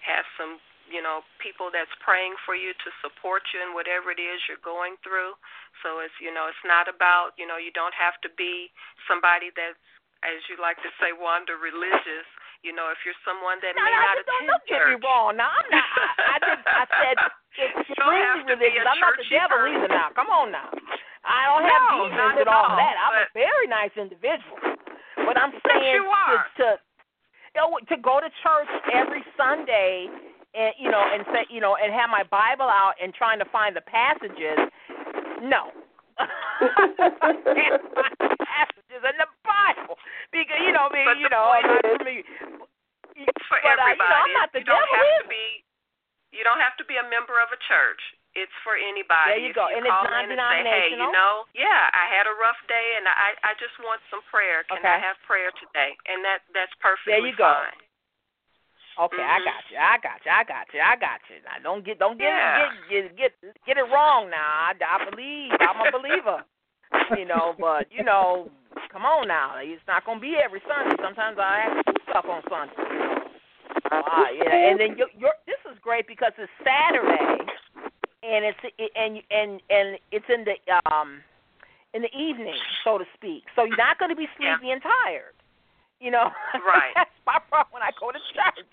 have 0.09 0.25
some, 0.41 0.57
you 0.89 1.03
know, 1.05 1.21
people 1.37 1.69
that's 1.69 1.93
praying 2.01 2.33
for 2.49 2.57
you 2.57 2.73
to 2.73 2.89
support 3.05 3.45
you 3.53 3.61
in 3.61 3.75
whatever 3.77 4.09
it 4.11 4.19
is 4.23 4.41
you're 4.49 4.63
going 4.65 4.97
through. 5.05 5.37
So 5.85 6.01
it's, 6.01 6.15
you 6.23 6.33
know, 6.33 6.47
it's 6.49 6.65
not 6.65 6.89
about, 6.89 7.35
you 7.37 7.45
know, 7.45 7.59
you 7.61 7.75
don't 7.77 7.93
have 7.99 8.17
to 8.25 8.31
be 8.41 8.71
somebody 9.11 9.51
that's, 9.53 9.77
as 10.25 10.39
you 10.49 10.57
like 10.59 10.79
to 10.87 10.91
say, 11.03 11.13
wander 11.13 11.59
religious. 11.59 12.27
You 12.67 12.75
know, 12.75 12.91
if 12.91 12.99
you're 13.07 13.17
someone 13.23 13.63
that 13.63 13.79
no, 13.79 13.87
may 13.87 13.95
no, 13.95 14.03
not 14.03 14.15
don't, 14.19 14.27
attend 14.27 14.45
don't 14.51 14.65
church. 14.67 14.83
get 14.83 14.91
me 14.91 14.97
wrong. 15.07 15.39
Now 15.39 15.51
I'm 15.55 15.69
not. 15.71 15.87
I, 15.87 16.07
I, 16.27 16.37
did, 16.43 16.59
I 16.67 16.85
said 17.03 17.17
extremely 17.55 18.59
religious. 18.59 18.83
I'm 18.83 18.99
not 18.99 19.15
the 19.15 19.29
devil 19.31 19.63
person. 19.63 19.79
either. 19.79 19.91
Now, 19.95 20.11
come 20.11 20.27
on 20.31 20.51
now. 20.51 20.67
I 21.23 21.47
don't 21.51 21.67
have 21.67 21.83
no, 21.87 22.11
demons 22.11 22.37
and 22.43 22.51
all 22.51 22.75
all, 22.75 22.79
that. 22.79 22.95
I'm 22.99 23.15
a 23.23 23.27
very 23.35 23.67
nice 23.71 23.95
individual. 23.95 24.59
But 25.23 25.37
I'm 25.39 25.53
saying 25.61 26.03
to, 26.03 26.79
to 27.55 27.65
to 27.91 27.97
go 28.01 28.19
to 28.19 28.31
church 28.43 28.71
every 28.91 29.23
Sunday 29.37 30.09
and 30.55 30.73
you 30.79 30.91
know 30.91 31.03
and 31.03 31.23
say 31.33 31.47
you 31.51 31.61
know 31.61 31.77
and 31.77 31.93
have 31.93 32.11
my 32.11 32.23
Bible 32.27 32.67
out 32.67 32.95
and 33.03 33.13
trying 33.15 33.39
to 33.39 33.49
find 33.51 33.77
the 33.77 33.85
passages. 33.85 34.59
No. 35.43 35.71
Passages 38.45 39.03
in 39.03 39.17
the 39.19 39.29
Bible 39.47 39.97
because 40.35 40.59
you 40.63 40.73
know 40.75 40.89
I 40.91 40.95
mean 40.95 41.07
you 41.23 41.29
know 41.31 41.47
not 41.55 41.85
is- 41.85 41.99
for 41.99 42.05
me. 42.05 42.25
It's 43.19 43.43
for 43.51 43.59
But, 43.67 43.83
uh, 43.83 43.91
you 43.91 43.99
know, 43.99 44.07
everybody. 44.07 44.31
I'm 44.31 44.35
not 44.39 44.49
the 44.55 44.63
you 44.63 44.69
don't 44.71 44.79
have 44.95 45.03
either. 45.03 45.27
to 45.27 45.31
be. 45.33 45.47
You 46.31 46.45
don't 46.47 46.61
have 46.63 46.77
to 46.79 46.85
be 46.87 46.95
a 47.01 47.07
member 47.09 47.41
of 47.43 47.51
a 47.51 47.59
church. 47.67 47.99
It's 48.39 48.53
for 48.63 48.77
anybody. 48.79 49.35
There 49.35 49.43
you 49.43 49.51
if 49.51 49.59
go. 49.59 49.67
You 49.73 49.81
And 49.81 49.89
it's 49.89 49.91
call 49.91 50.07
in 50.07 50.31
and 50.31 50.39
say, 50.39 50.63
hey, 50.63 50.95
you 50.95 51.11
know, 51.11 51.49
yeah, 51.57 51.91
I 51.91 52.07
had 52.15 52.29
a 52.31 52.35
rough 52.39 52.61
day 52.71 52.95
and 53.01 53.09
I 53.11 53.35
I 53.43 53.59
just 53.59 53.75
want 53.83 53.99
some 54.07 54.23
prayer. 54.31 54.63
Can 54.71 54.79
Okay. 54.79 54.95
I 54.95 55.03
have 55.03 55.19
prayer 55.27 55.51
today? 55.59 55.99
And 56.07 56.23
that 56.23 56.47
that's 56.55 56.71
perfectly 56.79 57.19
There 57.19 57.27
you 57.27 57.35
go. 57.35 57.51
Okay, 58.99 59.23
I 59.23 59.39
Mhm. 59.39 59.45
got 59.45 59.71
you. 59.71 59.79
I 59.79 59.99
got 59.99 60.25
you. 60.25 60.31
I 60.33 60.45
got 60.45 60.75
you. 60.75 60.81
I 60.81 60.97
got 60.97 61.21
you. 61.31 61.37
Now 61.45 61.59
don't 61.63 61.85
get 61.85 61.99
don't 61.99 62.19
get 62.19 62.27
Yeah. 62.27 62.71
get, 62.89 63.17
get 63.17 63.17
get 63.43 63.55
get 63.67 63.77
it 63.79 63.89
wrong 63.91 64.29
now. 64.31 64.43
I, 64.43 64.75
I 64.85 65.05
believe. 65.11 65.53
I'm 65.61 65.81
a 65.87 65.91
believer. 65.91 66.45
you 67.17 67.25
know, 67.25 67.55
but 67.61 67.87
you 67.93 68.03
know, 68.03 68.51
come 68.91 69.05
on 69.07 69.29
now. 69.29 69.55
It's 69.59 69.87
not 69.87 70.05
gonna 70.05 70.21
be 70.21 70.37
every 70.37 70.61
Sunday. 70.67 70.97
Sometimes 71.03 71.39
I 71.39 71.61
have 71.61 71.85
to 71.85 71.93
do 71.93 71.99
stuff 72.11 72.25
on 72.29 72.43
Sunday. 72.49 72.75
You 72.79 72.99
know. 72.99 73.23
Ah, 73.91 74.29
yeah, 74.31 74.53
and 74.71 74.81
then 74.81 74.97
your, 74.99 75.09
your 75.17 75.33
this 75.47 75.61
is 75.71 75.79
great 75.81 76.07
because 76.07 76.33
it's 76.37 76.51
Saturday, 76.65 77.47
and 78.23 78.45
it's 78.45 78.59
it, 78.79 78.91
and 78.97 79.23
and 79.31 79.63
and 79.71 79.99
it's 80.11 80.27
in 80.29 80.45
the 80.45 80.57
um 80.91 81.23
in 81.95 82.03
the 82.03 82.13
evening, 82.17 82.59
so 82.85 82.99
to 82.99 83.05
speak. 83.15 83.45
So 83.57 83.65
you're 83.65 83.77
not 83.77 83.99
going 83.99 84.11
to 84.11 84.17
be 84.17 84.29
Yeah. 84.41 84.57
sleepy 84.59 84.73
and 84.73 84.83
tired. 84.83 85.35
You 86.01 86.11
know, 86.11 86.31
Right. 86.55 86.93
That's 86.95 87.11
my 87.27 87.39
problem 87.49 87.73
when 87.73 87.83
I 87.83 87.91
go 87.99 88.13
to 88.13 88.19
church. 88.35 88.67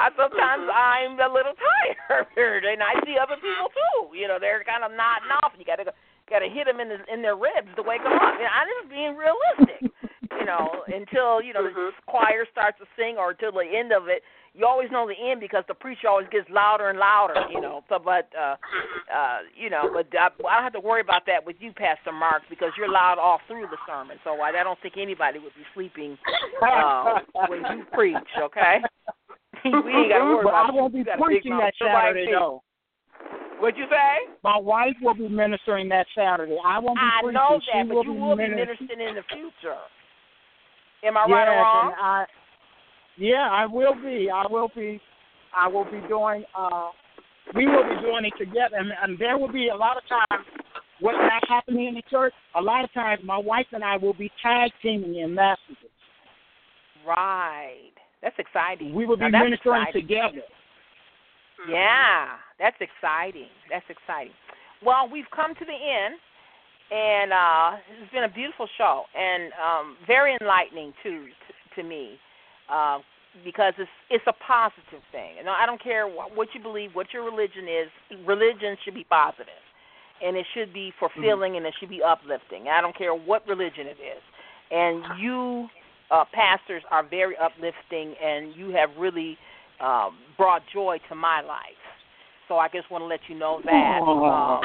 I 0.00 0.08
sometimes 0.16 0.64
Mhm. 0.64 0.72
I'm 0.72 1.20
a 1.20 1.28
little 1.28 1.52
tired, 2.08 2.64
and 2.64 2.80
I 2.82 2.96
see 3.04 3.18
other 3.20 3.36
people 3.36 3.68
too. 3.68 4.16
You 4.16 4.28
know, 4.28 4.38
they're 4.40 4.64
kind 4.64 4.82
of 4.84 4.92
nodding 4.96 5.30
off. 5.44 5.52
and 5.52 5.60
You 5.60 5.66
got 5.68 5.76
to 5.76 5.84
go, 5.84 5.92
got 6.28 6.40
to 6.40 6.48
hit 6.48 6.64
them 6.64 6.80
in 6.80 6.88
the, 6.88 6.98
in 7.12 7.20
their 7.20 7.36
ribs 7.36 7.68
to 7.76 7.82
wake 7.84 8.02
them 8.02 8.16
up. 8.16 8.34
And 8.40 8.48
I'm 8.48 8.68
just 8.80 8.88
being 8.88 9.14
realistic. 9.16 9.92
You 10.40 10.46
know, 10.46 10.84
until 10.88 11.42
you 11.42 11.52
know 11.52 11.62
the 11.64 11.68
Mhm. 11.74 11.90
choir 12.06 12.46
starts 12.50 12.78
to 12.78 12.86
sing, 12.96 13.18
or 13.18 13.30
until 13.32 13.52
the 13.52 13.66
end 13.66 13.92
of 13.92 14.08
it. 14.08 14.22
You 14.54 14.64
always 14.64 14.90
know 14.90 15.06
the 15.06 15.14
end 15.18 15.38
because 15.40 15.64
the 15.68 15.74
preacher 15.74 16.08
always 16.08 16.28
gets 16.30 16.48
louder 16.48 16.88
and 16.88 16.98
louder. 16.98 17.44
You 17.50 17.60
know, 17.60 17.84
so 17.90 17.98
but 17.98 18.30
uh, 18.38 18.56
uh, 19.12 19.38
you 19.54 19.68
know, 19.68 19.90
but 19.92 20.06
I, 20.16 20.26
I 20.48 20.54
don't 20.54 20.62
have 20.64 20.72
to 20.74 20.80
worry 20.80 21.02
about 21.02 21.26
that 21.26 21.44
with 21.44 21.56
you, 21.60 21.72
Pastor 21.72 22.12
Mark, 22.12 22.42
because 22.48 22.70
you're 22.78 22.88
loud 22.88 23.18
all 23.18 23.40
through 23.48 23.66
the 23.70 23.76
sermon. 23.86 24.18
So 24.24 24.40
I, 24.40 24.48
I 24.48 24.62
don't 24.62 24.80
think 24.80 24.94
anybody 24.96 25.40
would 25.40 25.54
be 25.54 25.66
sleeping 25.74 26.16
uh, 26.62 27.20
when 27.48 27.60
you 27.76 27.84
preach. 27.92 28.16
Okay, 28.40 28.80
we 29.64 29.92
ain't 29.92 30.08
got 30.08 30.18
to 30.18 30.24
worry 30.24 30.44
but 30.44 30.50
about 30.50 30.70
I 30.70 30.72
won't 30.72 30.92
be 30.92 30.98
You 31.00 31.04
got 31.04 31.14
a 31.14 31.18
big 31.18 31.26
preaching 31.26 31.58
that 31.58 31.74
Saturday 31.78 32.26
though. 32.30 32.62
What'd 33.60 33.76
you 33.76 33.84
say? 33.90 34.32
My 34.42 34.56
wife 34.56 34.96
will 35.02 35.14
be 35.14 35.28
ministering 35.28 35.88
that 35.90 36.06
Saturday. 36.16 36.56
I 36.64 36.78
won't 36.78 36.96
be 36.96 37.02
I 37.04 37.20
preaching. 37.22 37.36
I 37.36 37.48
know 37.48 37.60
she 37.60 37.78
that, 37.78 37.88
but 37.88 37.94
will 37.94 38.04
you 38.04 38.12
will 38.14 38.36
be 38.36 38.48
ministering. 38.48 38.88
ministering 38.88 39.08
in 39.08 39.14
the 39.16 39.22
future. 39.28 39.80
Am 41.04 41.16
I 41.16 41.26
yes, 41.28 41.34
right 41.34 41.48
or 41.48 41.56
wrong? 41.60 41.94
I, 42.00 42.24
yeah, 43.18 43.48
I 43.50 43.66
will 43.66 43.94
be. 43.94 44.30
I 44.32 44.46
will 44.50 44.70
be. 44.74 45.00
I 45.54 45.68
will 45.68 45.84
be 45.84 46.00
doing. 46.08 46.44
uh 46.56 46.88
We 47.54 47.66
will 47.66 47.84
be 47.84 48.00
doing 48.00 48.24
it 48.24 48.32
together, 48.38 48.76
and, 48.76 48.92
and 49.02 49.18
there 49.18 49.36
will 49.36 49.52
be 49.52 49.68
a 49.68 49.76
lot 49.76 49.96
of 49.96 50.04
times 50.08 50.46
what's 51.00 51.18
not 51.20 51.42
happening 51.48 51.88
in 51.88 51.94
the 51.94 52.02
church. 52.10 52.32
A 52.56 52.62
lot 52.62 52.84
of 52.84 52.92
times, 52.92 53.20
my 53.24 53.38
wife 53.38 53.66
and 53.72 53.84
I 53.84 53.98
will 53.98 54.14
be 54.14 54.30
tag 54.42 54.70
teaming 54.80 55.16
in 55.16 55.34
messages. 55.34 55.76
Right. 57.06 57.92
That's 58.22 58.36
exciting. 58.38 58.94
We 58.94 59.06
will 59.06 59.16
be 59.16 59.28
Now, 59.30 59.44
ministering 59.44 59.82
exciting. 59.82 60.02
together. 60.02 60.42
Yeah, 61.68 62.36
that's 62.58 62.76
exciting. 62.80 63.48
That's 63.70 63.84
exciting. 63.88 64.32
Well, 64.84 65.08
we've 65.10 65.28
come 65.34 65.54
to 65.54 65.64
the 65.64 65.76
end, 65.76 66.16
and 66.90 67.32
uh, 67.32 67.76
it's 68.02 68.12
been 68.12 68.24
a 68.24 68.32
beautiful 68.32 68.66
show 68.78 69.04
and 69.16 69.52
um, 69.60 69.96
very 70.06 70.36
enlightening 70.40 70.92
too 71.02 71.26
to, 71.28 71.82
to 71.82 71.88
me, 71.88 72.16
uh, 72.72 72.98
because 73.44 73.74
it's 73.78 73.90
it's 74.08 74.24
a 74.26 74.32
positive 74.44 75.04
thing. 75.12 75.36
And 75.38 75.48
I 75.48 75.66
don't 75.66 75.82
care 75.82 76.08
what, 76.08 76.34
what 76.34 76.48
you 76.54 76.62
believe, 76.62 76.90
what 76.94 77.12
your 77.12 77.24
religion 77.24 77.68
is. 77.68 77.88
Religion 78.26 78.76
should 78.84 78.94
be 78.94 79.04
positive, 79.04 79.60
and 80.24 80.36
it 80.36 80.46
should 80.54 80.72
be 80.72 80.92
fulfilling, 80.98 81.56
and 81.56 81.66
it 81.66 81.74
should 81.78 81.90
be 81.90 82.00
uplifting. 82.02 82.68
I 82.68 82.80
don't 82.80 82.96
care 82.96 83.14
what 83.14 83.46
religion 83.46 83.86
it 83.86 84.00
is. 84.00 84.22
And 84.70 85.04
you, 85.20 85.68
uh, 86.10 86.24
pastors, 86.32 86.82
are 86.90 87.06
very 87.06 87.34
uplifting, 87.36 88.14
and 88.22 88.54
you 88.56 88.70
have 88.70 88.90
really 88.98 89.38
um, 89.80 90.18
brought 90.36 90.62
joy 90.72 90.98
to 91.08 91.14
my 91.14 91.40
life. 91.40 91.80
So 92.48 92.56
I 92.56 92.68
just 92.68 92.90
want 92.90 93.02
to 93.02 93.06
let 93.06 93.20
you 93.28 93.38
know 93.38 93.60
that. 93.64 94.00
Aw. 94.02 94.58
Um, 94.58 94.64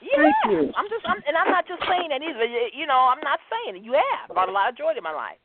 yeah, 0.00 0.18
Thank 0.18 0.34
you. 0.50 0.72
I'm 0.74 0.88
just, 0.90 1.06
I'm, 1.06 1.22
and 1.28 1.36
I'm 1.36 1.50
not 1.52 1.68
just 1.68 1.82
saying 1.86 2.10
that 2.10 2.22
either. 2.22 2.42
You 2.74 2.86
know, 2.86 3.12
I'm 3.12 3.22
not 3.22 3.38
saying 3.46 3.76
it. 3.76 3.84
You 3.84 3.92
have 3.92 4.34
brought 4.34 4.48
a 4.48 4.52
lot 4.52 4.68
of 4.68 4.76
joy 4.76 4.94
to 4.94 5.02
my 5.02 5.12
life, 5.12 5.38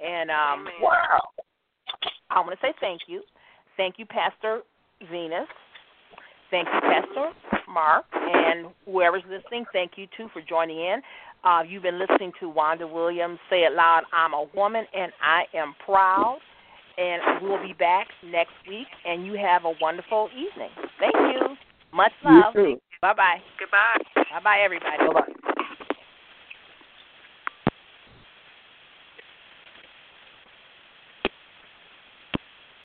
and 0.00 0.30
um, 0.30 0.66
Amen. 0.66 0.82
wow. 0.82 1.20
I 2.30 2.40
want 2.40 2.58
to 2.58 2.66
say 2.66 2.72
thank 2.80 3.02
you, 3.06 3.22
thank 3.76 3.98
you, 3.98 4.06
Pastor 4.06 4.62
Venus. 5.10 5.46
Thank 6.50 6.66
you, 6.74 6.80
Pastor 6.80 7.30
Mark, 7.68 8.06
and 8.12 8.68
whoever's 8.84 9.22
listening. 9.30 9.64
Thank 9.72 9.92
you 9.94 10.06
too 10.16 10.26
for 10.32 10.42
joining 10.42 10.78
in. 10.78 11.00
Uh, 11.44 11.62
you've 11.66 11.82
been 11.82 11.98
listening 11.98 12.32
to 12.40 12.48
Wanda 12.48 12.86
Williams. 12.86 13.38
Say 13.48 13.64
it 13.64 13.72
loud. 13.72 14.02
I'm 14.12 14.34
a 14.34 14.46
woman, 14.54 14.84
and 14.94 15.12
I 15.22 15.44
am 15.56 15.74
proud 15.84 16.38
and 17.00 17.22
we'll 17.42 17.62
be 17.62 17.72
back 17.72 18.08
next 18.24 18.52
week. 18.68 18.86
And 19.06 19.24
you 19.24 19.34
have 19.34 19.64
a 19.64 19.72
wonderful 19.80 20.28
evening. 20.36 20.70
Thank 20.98 21.14
you. 21.14 21.56
Much 21.92 22.12
You 22.24 22.30
love. 22.40 22.54
too. 22.54 22.80
Bye 23.00 23.14
bye. 23.14 23.40
Goodbye. 23.58 24.24
Bye 24.30 24.40
bye, 24.44 24.58
everybody. 24.62 24.98
Bye-bye. 24.98 25.54